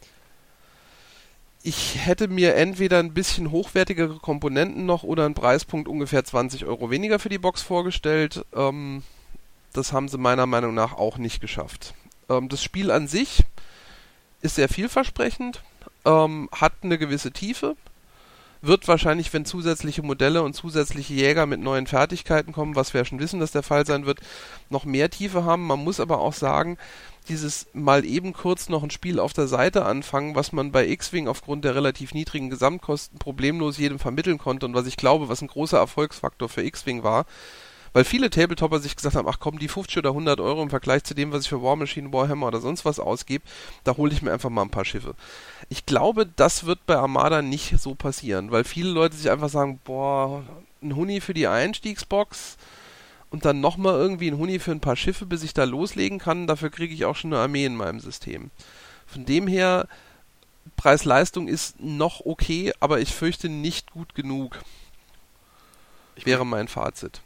[1.64, 6.92] ich hätte mir entweder ein bisschen hochwertigere Komponenten noch oder einen Preispunkt ungefähr 20 Euro
[6.92, 8.46] weniger für die Box vorgestellt.
[8.54, 9.04] Ähm,
[9.72, 11.94] das haben sie meiner Meinung nach auch nicht geschafft.
[12.28, 13.46] Ähm, das Spiel an sich
[14.42, 15.64] ist sehr vielversprechend,
[16.04, 17.78] ähm, hat eine gewisse Tiefe,
[18.62, 23.06] wird wahrscheinlich, wenn zusätzliche Modelle und zusätzliche Jäger mit neuen Fertigkeiten kommen, was wir ja
[23.06, 24.20] schon wissen, dass der Fall sein wird,
[24.70, 25.66] noch mehr Tiefe haben.
[25.66, 26.78] Man muss aber auch sagen,
[27.30, 31.28] dieses mal eben kurz noch ein Spiel auf der Seite anfangen, was man bei X-Wing
[31.28, 35.48] aufgrund der relativ niedrigen Gesamtkosten problemlos jedem vermitteln konnte und was ich glaube, was ein
[35.48, 37.26] großer Erfolgsfaktor für X-Wing war,
[37.94, 41.04] weil viele Tabletopper sich gesagt haben, ach komm, die 50 oder 100 Euro im Vergleich
[41.04, 43.46] zu dem, was ich für War Machine, Warhammer oder sonst was ausgebe,
[43.84, 45.16] da hole ich mir einfach mal ein paar Schiffe.
[45.70, 49.80] Ich glaube, das wird bei Armada nicht so passieren, weil viele Leute sich einfach sagen,
[49.84, 50.44] boah,
[50.82, 52.58] ein Huni für die Einstiegsbox
[53.32, 56.48] und dann nochmal irgendwie ein Huni für ein paar Schiffe, bis ich da loslegen kann.
[56.48, 58.52] Dafür kriege ich auch schon eine Armee in meinem System.
[59.06, 59.88] Von dem her,
[60.78, 64.60] Preis-Leistung ist noch okay, aber ich fürchte nicht gut genug.
[66.16, 67.22] Ich wäre mein Fazit.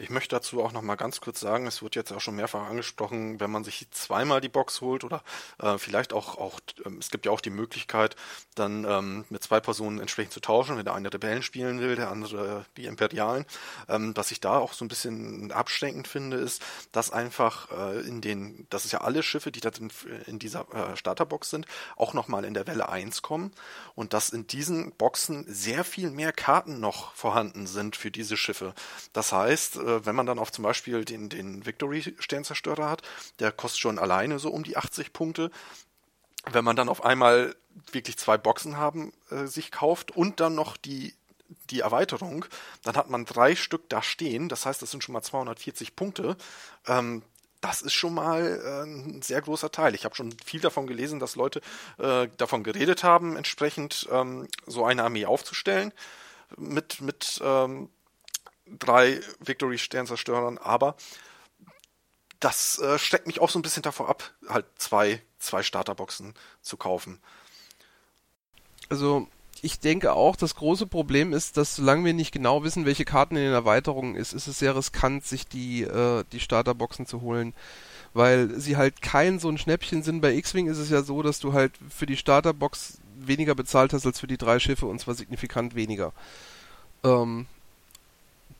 [0.00, 2.68] Ich möchte dazu auch noch mal ganz kurz sagen, es wird jetzt auch schon mehrfach
[2.68, 5.22] angesprochen, wenn man sich zweimal die Box holt oder
[5.60, 8.14] äh, vielleicht auch, auch ähm, es gibt ja auch die Möglichkeit,
[8.54, 12.10] dann ähm, mit zwei Personen entsprechend zu tauschen, wenn der eine Rebellen spielen will, der
[12.10, 13.44] andere die Imperialen.
[13.88, 18.20] Ähm, was ich da auch so ein bisschen abschränkend finde, ist, dass einfach äh, in
[18.20, 19.90] den, das ist ja alle Schiffe, die da in,
[20.26, 23.52] in dieser äh, Starterbox sind, auch nochmal in der Welle 1 kommen
[23.96, 28.74] und dass in diesen Boxen sehr viel mehr Karten noch vorhanden sind für diese Schiffe.
[29.12, 33.02] Das heißt, äh, wenn man dann auf zum Beispiel den, den Victory-Sternzerstörer hat,
[33.38, 35.50] der kostet schon alleine so um die 80 Punkte.
[36.50, 37.56] Wenn man dann auf einmal
[37.92, 41.14] wirklich zwei Boxen haben, äh, sich kauft und dann noch die
[41.70, 42.44] die Erweiterung,
[42.82, 44.50] dann hat man drei Stück da stehen.
[44.50, 46.36] Das heißt, das sind schon mal 240 Punkte.
[46.86, 47.22] Ähm,
[47.60, 49.94] das ist schon mal äh, ein sehr großer Teil.
[49.94, 51.60] Ich habe schon viel davon gelesen, dass Leute
[51.98, 55.92] äh, davon geredet haben, entsprechend ähm, so eine Armee aufzustellen
[56.56, 57.90] mit mit ähm,
[58.78, 60.96] drei Victory-Sternzerstörern, aber
[62.40, 66.76] das äh, steckt mich auch so ein bisschen davor ab, halt zwei, zwei Starterboxen zu
[66.76, 67.20] kaufen.
[68.88, 69.28] Also
[69.60, 73.36] ich denke auch, das große Problem ist, dass solange wir nicht genau wissen, welche Karten
[73.36, 77.54] in den Erweiterungen ist, ist es sehr riskant, sich die, äh, die Starterboxen zu holen.
[78.14, 80.20] Weil sie halt kein so ein Schnäppchen sind.
[80.20, 84.06] Bei X-Wing ist es ja so, dass du halt für die Starterbox weniger bezahlt hast
[84.06, 86.12] als für die drei Schiffe und zwar signifikant weniger.
[87.04, 87.46] Ähm,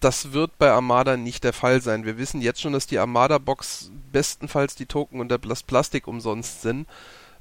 [0.01, 2.05] das wird bei Armada nicht der Fall sein.
[2.05, 6.87] Wir wissen jetzt schon, dass die Armada-Box bestenfalls die Token und das Plastik umsonst sind.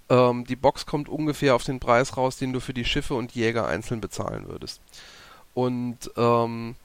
[0.10, 3.34] Ähm, die Box kommt ungefähr auf den Preis raus, den du für die Schiffe und
[3.34, 4.82] Jäger einzeln bezahlen würdest.
[5.54, 6.76] Und ähm,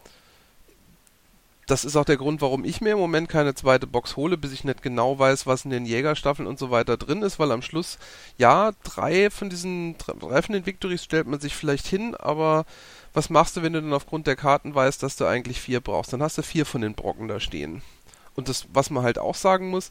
[1.67, 4.53] das ist auch der Grund, warum ich mir im Moment keine zweite Box hole, bis
[4.53, 7.63] ich nicht genau weiß, was in den Jägerstaffeln und so weiter drin ist, weil am
[7.63, 7.99] Schluss,
[8.37, 12.67] ja, drei von diesen, drei von den Victories stellt man sich vielleicht hin, aber
[13.13, 16.13] was machst du, wenn du dann aufgrund der Karten weißt, dass du eigentlich vier brauchst?
[16.13, 17.83] Dann hast du vier von den Brocken da stehen.
[18.35, 19.91] Und das, was man halt auch sagen muss,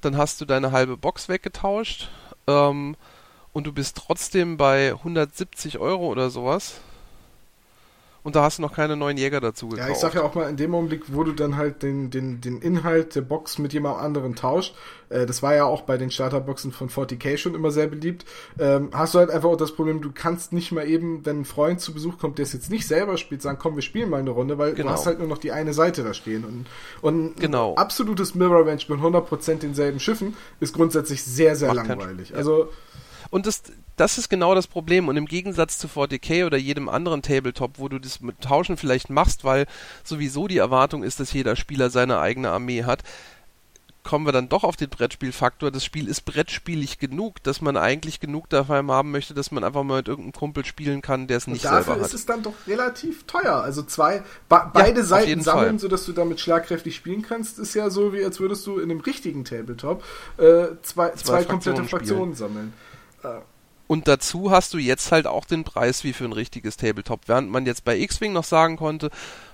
[0.00, 2.08] dann hast du deine halbe Box weggetauscht
[2.46, 2.96] ähm,
[3.52, 6.80] und du bist trotzdem bei 170 Euro oder sowas
[8.26, 9.88] und da hast du noch keine neuen Jäger dazu gekauft.
[9.88, 12.40] Ja, ich sag ja auch mal, in dem Augenblick, wo du dann halt den, den,
[12.40, 14.74] den Inhalt der Box mit jemand anderen tauscht,
[15.10, 18.24] äh, das war ja auch bei den Starterboxen von 40k schon immer sehr beliebt,
[18.58, 21.44] ähm, hast du halt einfach auch das Problem, du kannst nicht mal eben, wenn ein
[21.44, 24.18] Freund zu Besuch kommt, der es jetzt nicht selber spielt, sagen, komm, wir spielen mal
[24.18, 24.88] eine Runde, weil genau.
[24.88, 26.44] du hast halt nur noch die eine Seite da stehen.
[26.44, 26.66] Und,
[27.02, 27.76] und genau.
[27.76, 32.34] absolutes Mirror Range mit 100% denselben Schiffen ist grundsätzlich sehr, sehr Macht langweilig.
[32.34, 32.70] Also
[33.30, 33.62] und das,
[33.96, 35.08] das ist genau das Problem.
[35.08, 39.10] Und im Gegensatz zu 40k oder jedem anderen Tabletop, wo du das mit Tauschen vielleicht
[39.10, 39.66] machst, weil
[40.04, 43.02] sowieso die Erwartung ist, dass jeder Spieler seine eigene Armee hat,
[44.06, 45.70] kommen wir dann doch auf den Brettspielfaktor.
[45.70, 49.82] Das Spiel ist brettspielig genug, dass man eigentlich genug davon haben möchte, dass man einfach
[49.82, 51.88] mal mit irgendeinem Kumpel spielen kann, der es nicht selber hat.
[51.88, 53.56] Dafür ist es dann doch relativ teuer.
[53.56, 55.78] Also zwei, be beide ja, Seiten sammeln, Fall.
[55.80, 59.00] sodass du damit schlagkräftig spielen kannst, ist ja so, wie als würdest du in einem
[59.00, 60.04] richtigen Tabletop
[60.38, 60.42] äh,
[60.82, 62.72] zwei, zwei, zwei komplette Fraktionen sammeln.
[63.88, 67.20] Und dazu hast du jetzt halt auch den Preis wie für ein richtiges Tabletop.
[67.26, 69.10] Während man jetzt bei X-Wing noch sagen konnte,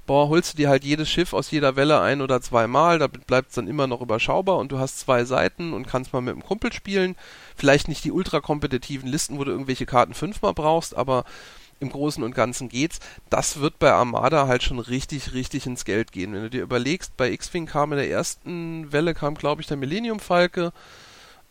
[0.06, 3.50] boah, holst du dir halt jedes Schiff aus jeder Welle ein oder zweimal, damit bleibt
[3.50, 6.42] es dann immer noch überschaubar und du hast zwei Seiten und kannst mal mit dem
[6.42, 7.14] Kumpel spielen.
[7.56, 11.24] Vielleicht nicht die ultra kompetitiven Listen, wo du irgendwelche Karten fünfmal brauchst, aber
[11.78, 13.00] im Großen und Ganzen geht's.
[13.28, 16.32] Das wird bei Armada halt schon richtig, richtig ins Geld gehen.
[16.32, 19.76] Wenn du dir überlegst, bei X-Wing kam in der ersten Welle, kam glaube ich der
[19.76, 20.72] Millennium Falke,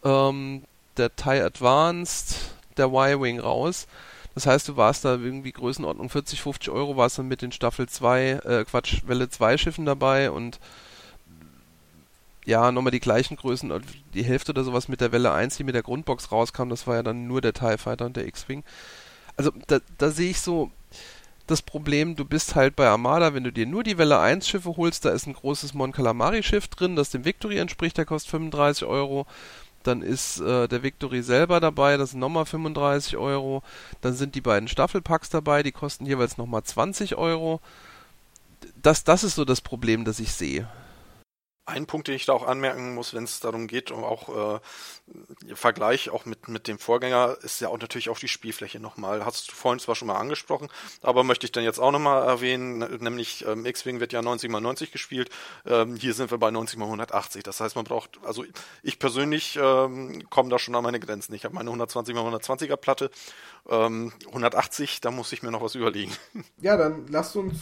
[0.03, 0.63] ähm,
[0.97, 2.37] der TIE Advanced,
[2.77, 3.87] der Y-Wing raus.
[4.33, 7.87] Das heißt, du warst da irgendwie Größenordnung 40, 50 Euro, warst dann mit den Staffel
[7.87, 10.59] 2, äh, Quatsch, Welle 2 Schiffen dabei und
[12.45, 13.71] ja, nochmal die gleichen Größen,
[14.13, 16.95] die Hälfte oder sowas mit der Welle 1, die mit der Grundbox rauskam, das war
[16.95, 18.63] ja dann nur der TIE Fighter und der X-Wing.
[19.37, 20.71] Also da, da sehe ich so
[21.47, 24.75] das Problem, du bist halt bei Armada, wenn du dir nur die Welle 1 Schiffe
[24.77, 28.31] holst, da ist ein großes Mon Calamari Schiff drin, das dem Victory entspricht, der kostet
[28.31, 29.27] 35 Euro.
[29.83, 33.63] Dann ist äh, der Victory selber dabei, das sind nochmal 35 Euro.
[34.01, 37.59] Dann sind die beiden Staffelpacks dabei, die kosten jeweils nochmal 20 Euro.
[38.81, 40.67] Das, das ist so das Problem, das ich sehe.
[41.65, 44.59] Ein Punkt, den ich da auch anmerken muss, wenn es darum geht, um auch äh,
[45.53, 49.25] Vergleich auch mit, mit dem Vorgänger, ist ja auch natürlich auch die Spielfläche nochmal.
[49.25, 50.69] Hast du vorhin zwar schon mal angesprochen,
[51.01, 54.59] aber möchte ich dann jetzt auch nochmal erwähnen, nämlich ähm, X-Wing wird ja 90 x
[54.59, 55.29] 90 gespielt,
[55.65, 57.43] ähm, hier sind wir bei 90 x 180.
[57.43, 58.43] Das heißt, man braucht, also
[58.81, 61.35] ich persönlich ähm, komme da schon an meine Grenzen.
[61.35, 63.11] Ich habe meine 120 x 120er Platte,
[63.69, 66.11] ähm, 180, da muss ich mir noch was überlegen.
[66.59, 67.61] Ja, dann lasst uns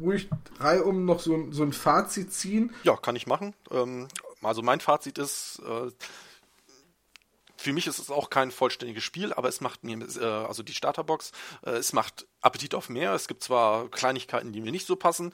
[0.00, 0.28] ruhig
[0.58, 2.74] reihum noch so, so ein Fazit ziehen?
[2.84, 3.54] Ja, kann ich machen.
[3.70, 4.08] Ähm,
[4.42, 5.90] also mein Fazit ist, äh,
[7.56, 10.74] für mich ist es auch kein vollständiges Spiel, aber es macht mir, äh, also die
[10.74, 11.32] Starterbox,
[11.64, 13.12] äh, es macht Appetit auf mehr.
[13.14, 15.32] Es gibt zwar Kleinigkeiten, die mir nicht so passen,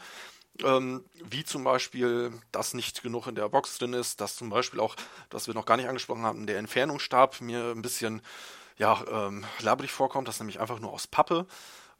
[0.63, 4.81] ähm, wie zum Beispiel, dass nicht genug in der Box drin ist, dass zum Beispiel
[4.81, 4.97] auch,
[5.31, 8.23] das wir noch gar nicht angesprochen haben, der Entfernungsstab mir ein bisschen
[8.77, 11.47] ja, ähm, labrig vorkommt, das ist nämlich einfach nur aus Pappe.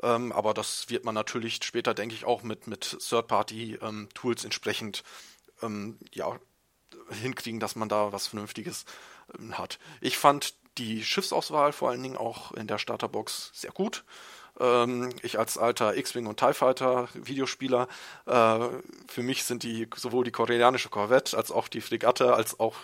[0.03, 5.03] Ähm, aber das wird man natürlich später, denke ich, auch mit, mit Third-Party-Tools ähm, entsprechend
[5.63, 6.39] ähm, ja,
[7.11, 8.85] hinkriegen, dass man da was Vernünftiges
[9.39, 9.79] ähm, hat.
[10.01, 14.05] Ich fand die Schiffsauswahl vor allen Dingen auch in der Starterbox sehr gut.
[14.61, 17.89] Ähm, ich als alter X-Wing und TIE Fighter Videospieler,
[18.27, 18.59] äh,
[19.09, 22.77] für mich sind die sowohl die koreanische Corvette als auch die Fregatte als auch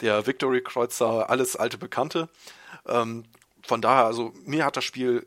[0.00, 2.28] der Victory Kreuzer alles alte Bekannte.
[2.86, 3.24] Ähm,
[3.62, 5.26] von daher, also mir hat das Spiel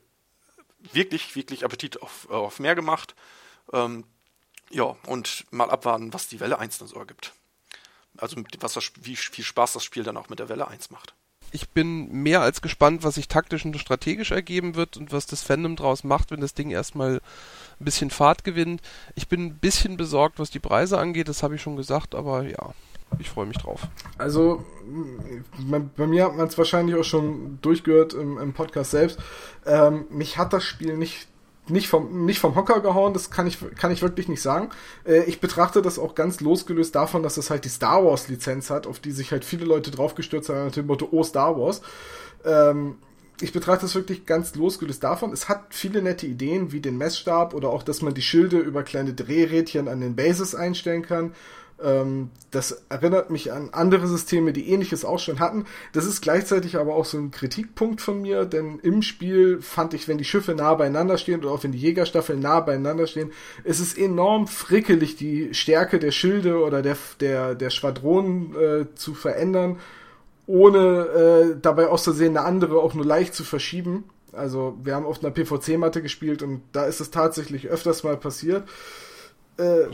[0.92, 3.14] wirklich, wirklich Appetit auf, äh, auf mehr gemacht.
[3.72, 4.04] Ähm,
[4.70, 7.32] ja, und mal abwarten, was die Welle 1 dann so ergibt.
[8.16, 11.14] Also was das, wie viel Spaß das Spiel dann auch mit der Welle 1 macht
[11.54, 15.42] ich bin mehr als gespannt, was sich taktisch und strategisch ergeben wird und was das
[15.42, 17.20] Fandom draus macht, wenn das Ding erstmal
[17.80, 18.82] ein bisschen Fahrt gewinnt.
[19.14, 22.42] Ich bin ein bisschen besorgt, was die Preise angeht, das habe ich schon gesagt, aber
[22.42, 22.74] ja,
[23.18, 23.82] ich freue mich drauf.
[24.18, 24.64] Also,
[25.96, 29.18] bei mir hat man es wahrscheinlich auch schon durchgehört im, im Podcast selbst.
[29.66, 31.28] Ähm, mich hat das Spiel nicht
[31.66, 34.68] nicht vom, nicht vom Hocker gehauen, das kann ich, kann ich wirklich nicht sagen.
[35.06, 38.68] Äh, ich betrachte das auch ganz losgelöst davon, dass es halt die Star Wars Lizenz
[38.68, 41.80] hat, auf die sich halt viele Leute draufgestürzt haben, nach dem Motto, oh, Star Wars.
[42.44, 42.96] Ähm,
[43.40, 45.32] ich betrachte es wirklich ganz losgelöst davon.
[45.32, 48.82] Es hat viele nette Ideen, wie den Messstab oder auch, dass man die Schilde über
[48.82, 51.32] kleine Drehrädchen an den Bases einstellen kann
[51.76, 55.66] das erinnert mich an andere Systeme, die ähnliches auch schon hatten.
[55.92, 60.06] Das ist gleichzeitig aber auch so ein Kritikpunkt von mir, denn im Spiel fand ich,
[60.06, 63.32] wenn die Schiffe nah beieinander stehen oder auch wenn die Jägerstaffeln nah beieinander stehen,
[63.64, 69.14] ist es enorm frickelig, die Stärke der Schilde oder der, der, der Schwadronen äh, zu
[69.14, 69.80] verändern,
[70.46, 74.04] ohne äh, dabei auszusehen, eine andere auch nur leicht zu verschieben.
[74.32, 78.68] Also wir haben auf einer PVC-Matte gespielt und da ist es tatsächlich öfters mal passiert.
[79.56, 79.86] Äh,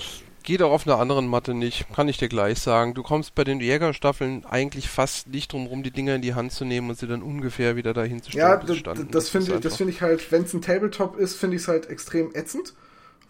[0.43, 2.95] Geht auch auf einer anderen Matte nicht, kann ich dir gleich sagen.
[2.95, 6.53] Du kommst bei den Jägerstaffeln eigentlich fast nicht drum rum, die Dinger in die Hand
[6.53, 8.47] zu nehmen und sie dann ungefähr wieder dahin zu stellen.
[8.47, 11.57] Ja, das, das finde ich, das finde ich halt, wenn es ein Tabletop ist, finde
[11.57, 12.75] ich es halt extrem ätzend,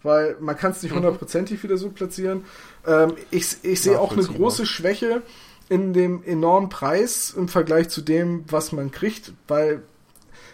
[0.03, 0.97] weil man kann es nicht mhm.
[0.97, 1.63] hundertprozentig mhm.
[1.63, 2.45] wieder so platzieren.
[2.87, 5.21] Ähm, ich ich sehe auch eine große Schwäche
[5.69, 9.83] in dem enormen Preis im Vergleich zu dem, was man kriegt, weil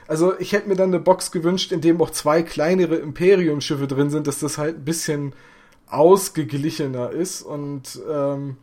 [0.07, 4.09] also ich hätte mir dann eine Box gewünscht, in dem auch zwei kleinere Imperium-Schiffe drin
[4.09, 5.33] sind, dass das halt ein bisschen
[5.87, 8.57] ausgeglichener ist und ähm,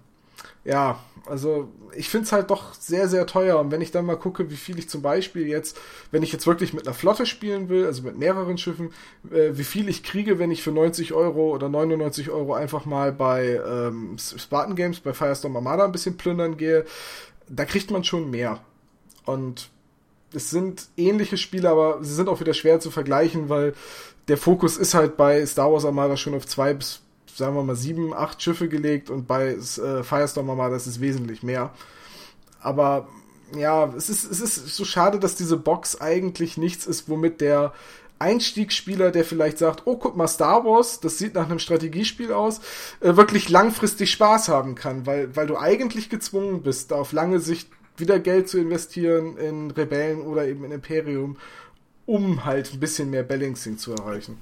[0.64, 3.58] ja, also ich finde es halt doch sehr, sehr teuer.
[3.58, 5.78] Und wenn ich dann mal gucke, wie viel ich zum Beispiel jetzt,
[6.10, 8.90] wenn ich jetzt wirklich mit einer Flotte spielen will, also mit mehreren Schiffen,
[9.30, 13.12] äh, wie viel ich kriege, wenn ich für 90 Euro oder 99 Euro einfach mal
[13.12, 16.84] bei ähm, Spartan Games, bei Firestorm Armada ein bisschen plündern gehe,
[17.48, 18.60] da kriegt man schon mehr.
[19.26, 19.70] Und
[20.32, 23.74] es sind ähnliche Spiele, aber sie sind auch wieder schwer zu vergleichen, weil
[24.28, 27.03] der Fokus ist halt bei Star Wars Armada schon auf zwei bis
[27.34, 31.42] sagen wir mal, sieben, acht Schiffe gelegt und bei äh, Firestorm mal, das ist wesentlich
[31.42, 31.70] mehr.
[32.60, 33.08] Aber
[33.56, 37.72] ja, es ist, es ist so schade, dass diese Box eigentlich nichts ist, womit der
[38.18, 42.60] Einstiegsspieler, der vielleicht sagt, oh, guck mal, Star Wars, das sieht nach einem Strategiespiel aus,
[43.00, 47.68] äh, wirklich langfristig Spaß haben kann, weil, weil du eigentlich gezwungen bist, auf lange Sicht
[47.96, 51.36] wieder Geld zu investieren in Rebellen oder eben in Imperium,
[52.06, 54.38] um halt ein bisschen mehr Balancing zu erreichen.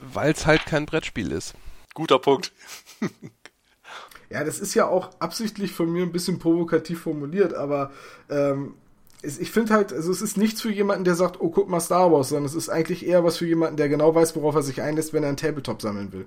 [0.00, 1.54] Weil es halt kein Brettspiel ist.
[1.98, 2.52] Guter Punkt.
[4.30, 7.90] ja, das ist ja auch absichtlich von mir ein bisschen provokativ formuliert, aber
[8.30, 8.74] ähm,
[9.20, 12.12] ich finde halt, also es ist nichts für jemanden, der sagt, oh, guck mal Star
[12.12, 14.80] Wars, sondern es ist eigentlich eher was für jemanden, der genau weiß, worauf er sich
[14.80, 16.26] einlässt, wenn er einen Tabletop sammeln will.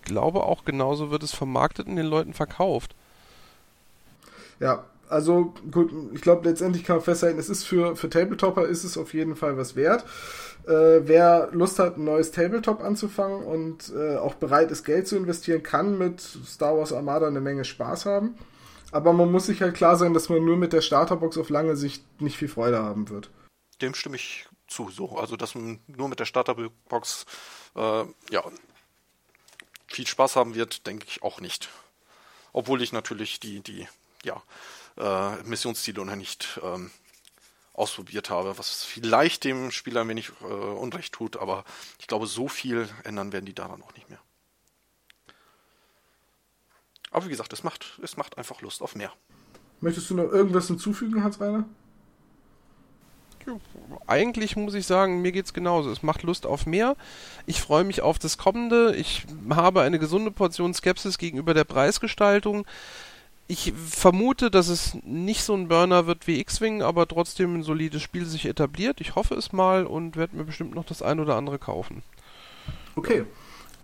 [0.00, 2.96] Ich glaube auch, genauso wird es vermarktet und den Leuten verkauft.
[4.58, 8.84] Ja, also gut, ich glaube, letztendlich kann man festhalten, es ist für, für Tabletopper ist
[8.84, 10.04] es auf jeden Fall was wert.
[10.66, 15.16] Äh, wer Lust hat, ein neues Tabletop anzufangen und äh, auch bereit ist, Geld zu
[15.16, 18.36] investieren, kann mit Star Wars Armada eine Menge Spaß haben.
[18.92, 21.76] Aber man muss sich halt klar sein, dass man nur mit der Starterbox auf lange
[21.76, 23.30] Sicht nicht viel Freude haben wird.
[23.82, 24.90] Dem stimme ich zu.
[24.90, 25.18] So.
[25.18, 27.26] Also, dass man nur mit der Starterbox
[27.74, 28.42] äh, ja,
[29.86, 31.68] viel Spaß haben wird, denke ich auch nicht.
[32.52, 33.86] Obwohl ich natürlich die, die
[34.24, 34.42] ja,
[34.96, 36.90] äh, Missionsziele noch nicht ähm,
[37.72, 41.64] ausprobiert habe, was vielleicht dem Spieler ein wenig äh, Unrecht tut, aber
[41.98, 44.20] ich glaube, so viel ändern werden die daran auch nicht mehr.
[47.10, 49.12] Aber wie gesagt, es macht, es macht einfach Lust auf mehr.
[49.80, 51.64] Möchtest du noch irgendwas hinzufügen, Hans-Reiner?
[54.06, 55.90] eigentlich muss ich sagen, mir geht's genauso.
[55.90, 56.96] Es macht Lust auf mehr.
[57.46, 58.94] Ich freue mich auf das Kommende.
[58.96, 62.66] Ich habe eine gesunde Portion Skepsis gegenüber der Preisgestaltung.
[63.48, 68.02] Ich vermute, dass es nicht so ein Burner wird wie X-Wing, aber trotzdem ein solides
[68.02, 69.00] Spiel sich etabliert.
[69.00, 72.02] Ich hoffe es mal und werde mir bestimmt noch das ein oder andere kaufen.
[72.96, 73.24] Okay.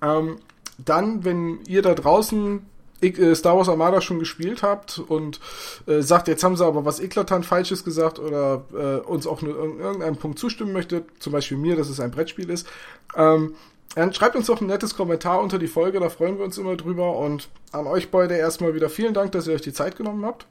[0.03, 0.39] Ähm,
[0.79, 2.67] dann, wenn ihr da draußen
[3.03, 5.41] äh, Star Wars Armada schon gespielt habt und
[5.87, 9.63] äh, sagt, jetzt haben sie aber was eklatant Falsches gesagt oder äh, uns auch nur
[9.65, 12.67] in irgendeinem Punkt zustimmen möchte, zum Beispiel mir, dass es ein Brettspiel ist,
[13.17, 13.55] ähm,
[13.95, 16.77] dann schreibt uns doch ein nettes Kommentar unter die Folge, da freuen wir uns immer
[16.77, 20.25] drüber und an euch beide erstmal wieder vielen Dank, dass ihr euch die Zeit genommen
[20.25, 20.47] habt.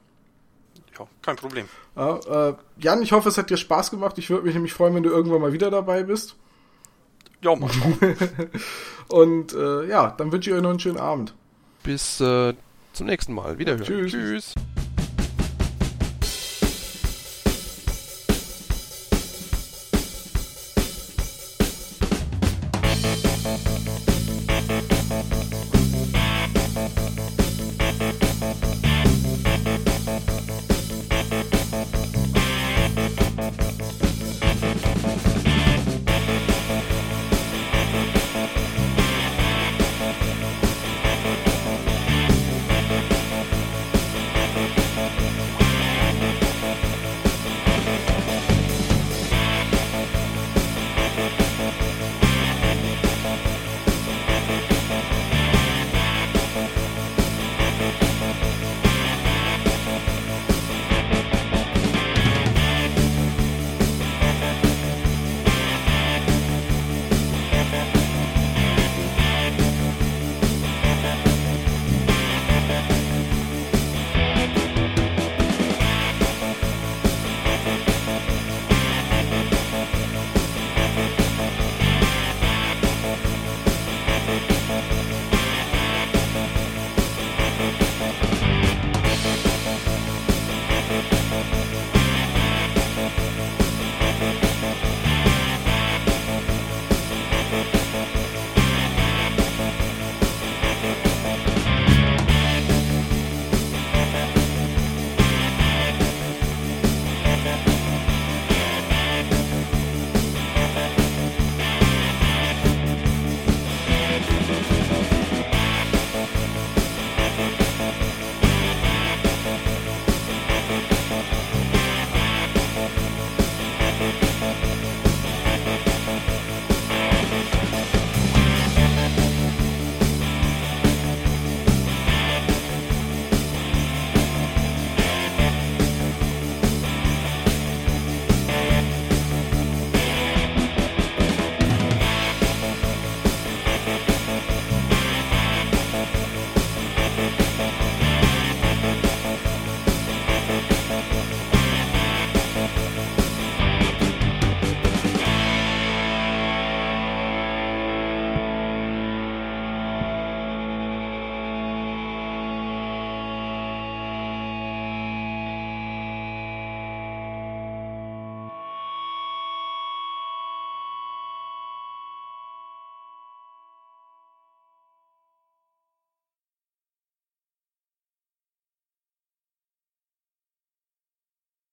[0.98, 1.66] Ja, kein Problem.
[1.96, 4.18] Ja, äh, Jan, ich hoffe, es hat dir Spaß gemacht.
[4.18, 6.36] Ich würde mich nämlich freuen, wenn du irgendwann mal wieder dabei bist.
[7.40, 7.70] Ja, mal
[9.08, 11.34] und äh, ja, dann wünsche ich euch noch einen schönen Abend.
[11.82, 12.54] Bis äh,
[12.92, 13.58] zum nächsten Mal.
[13.58, 13.84] Wiederhören.
[13.84, 14.12] Tschüss.
[14.12, 14.54] Tschüss.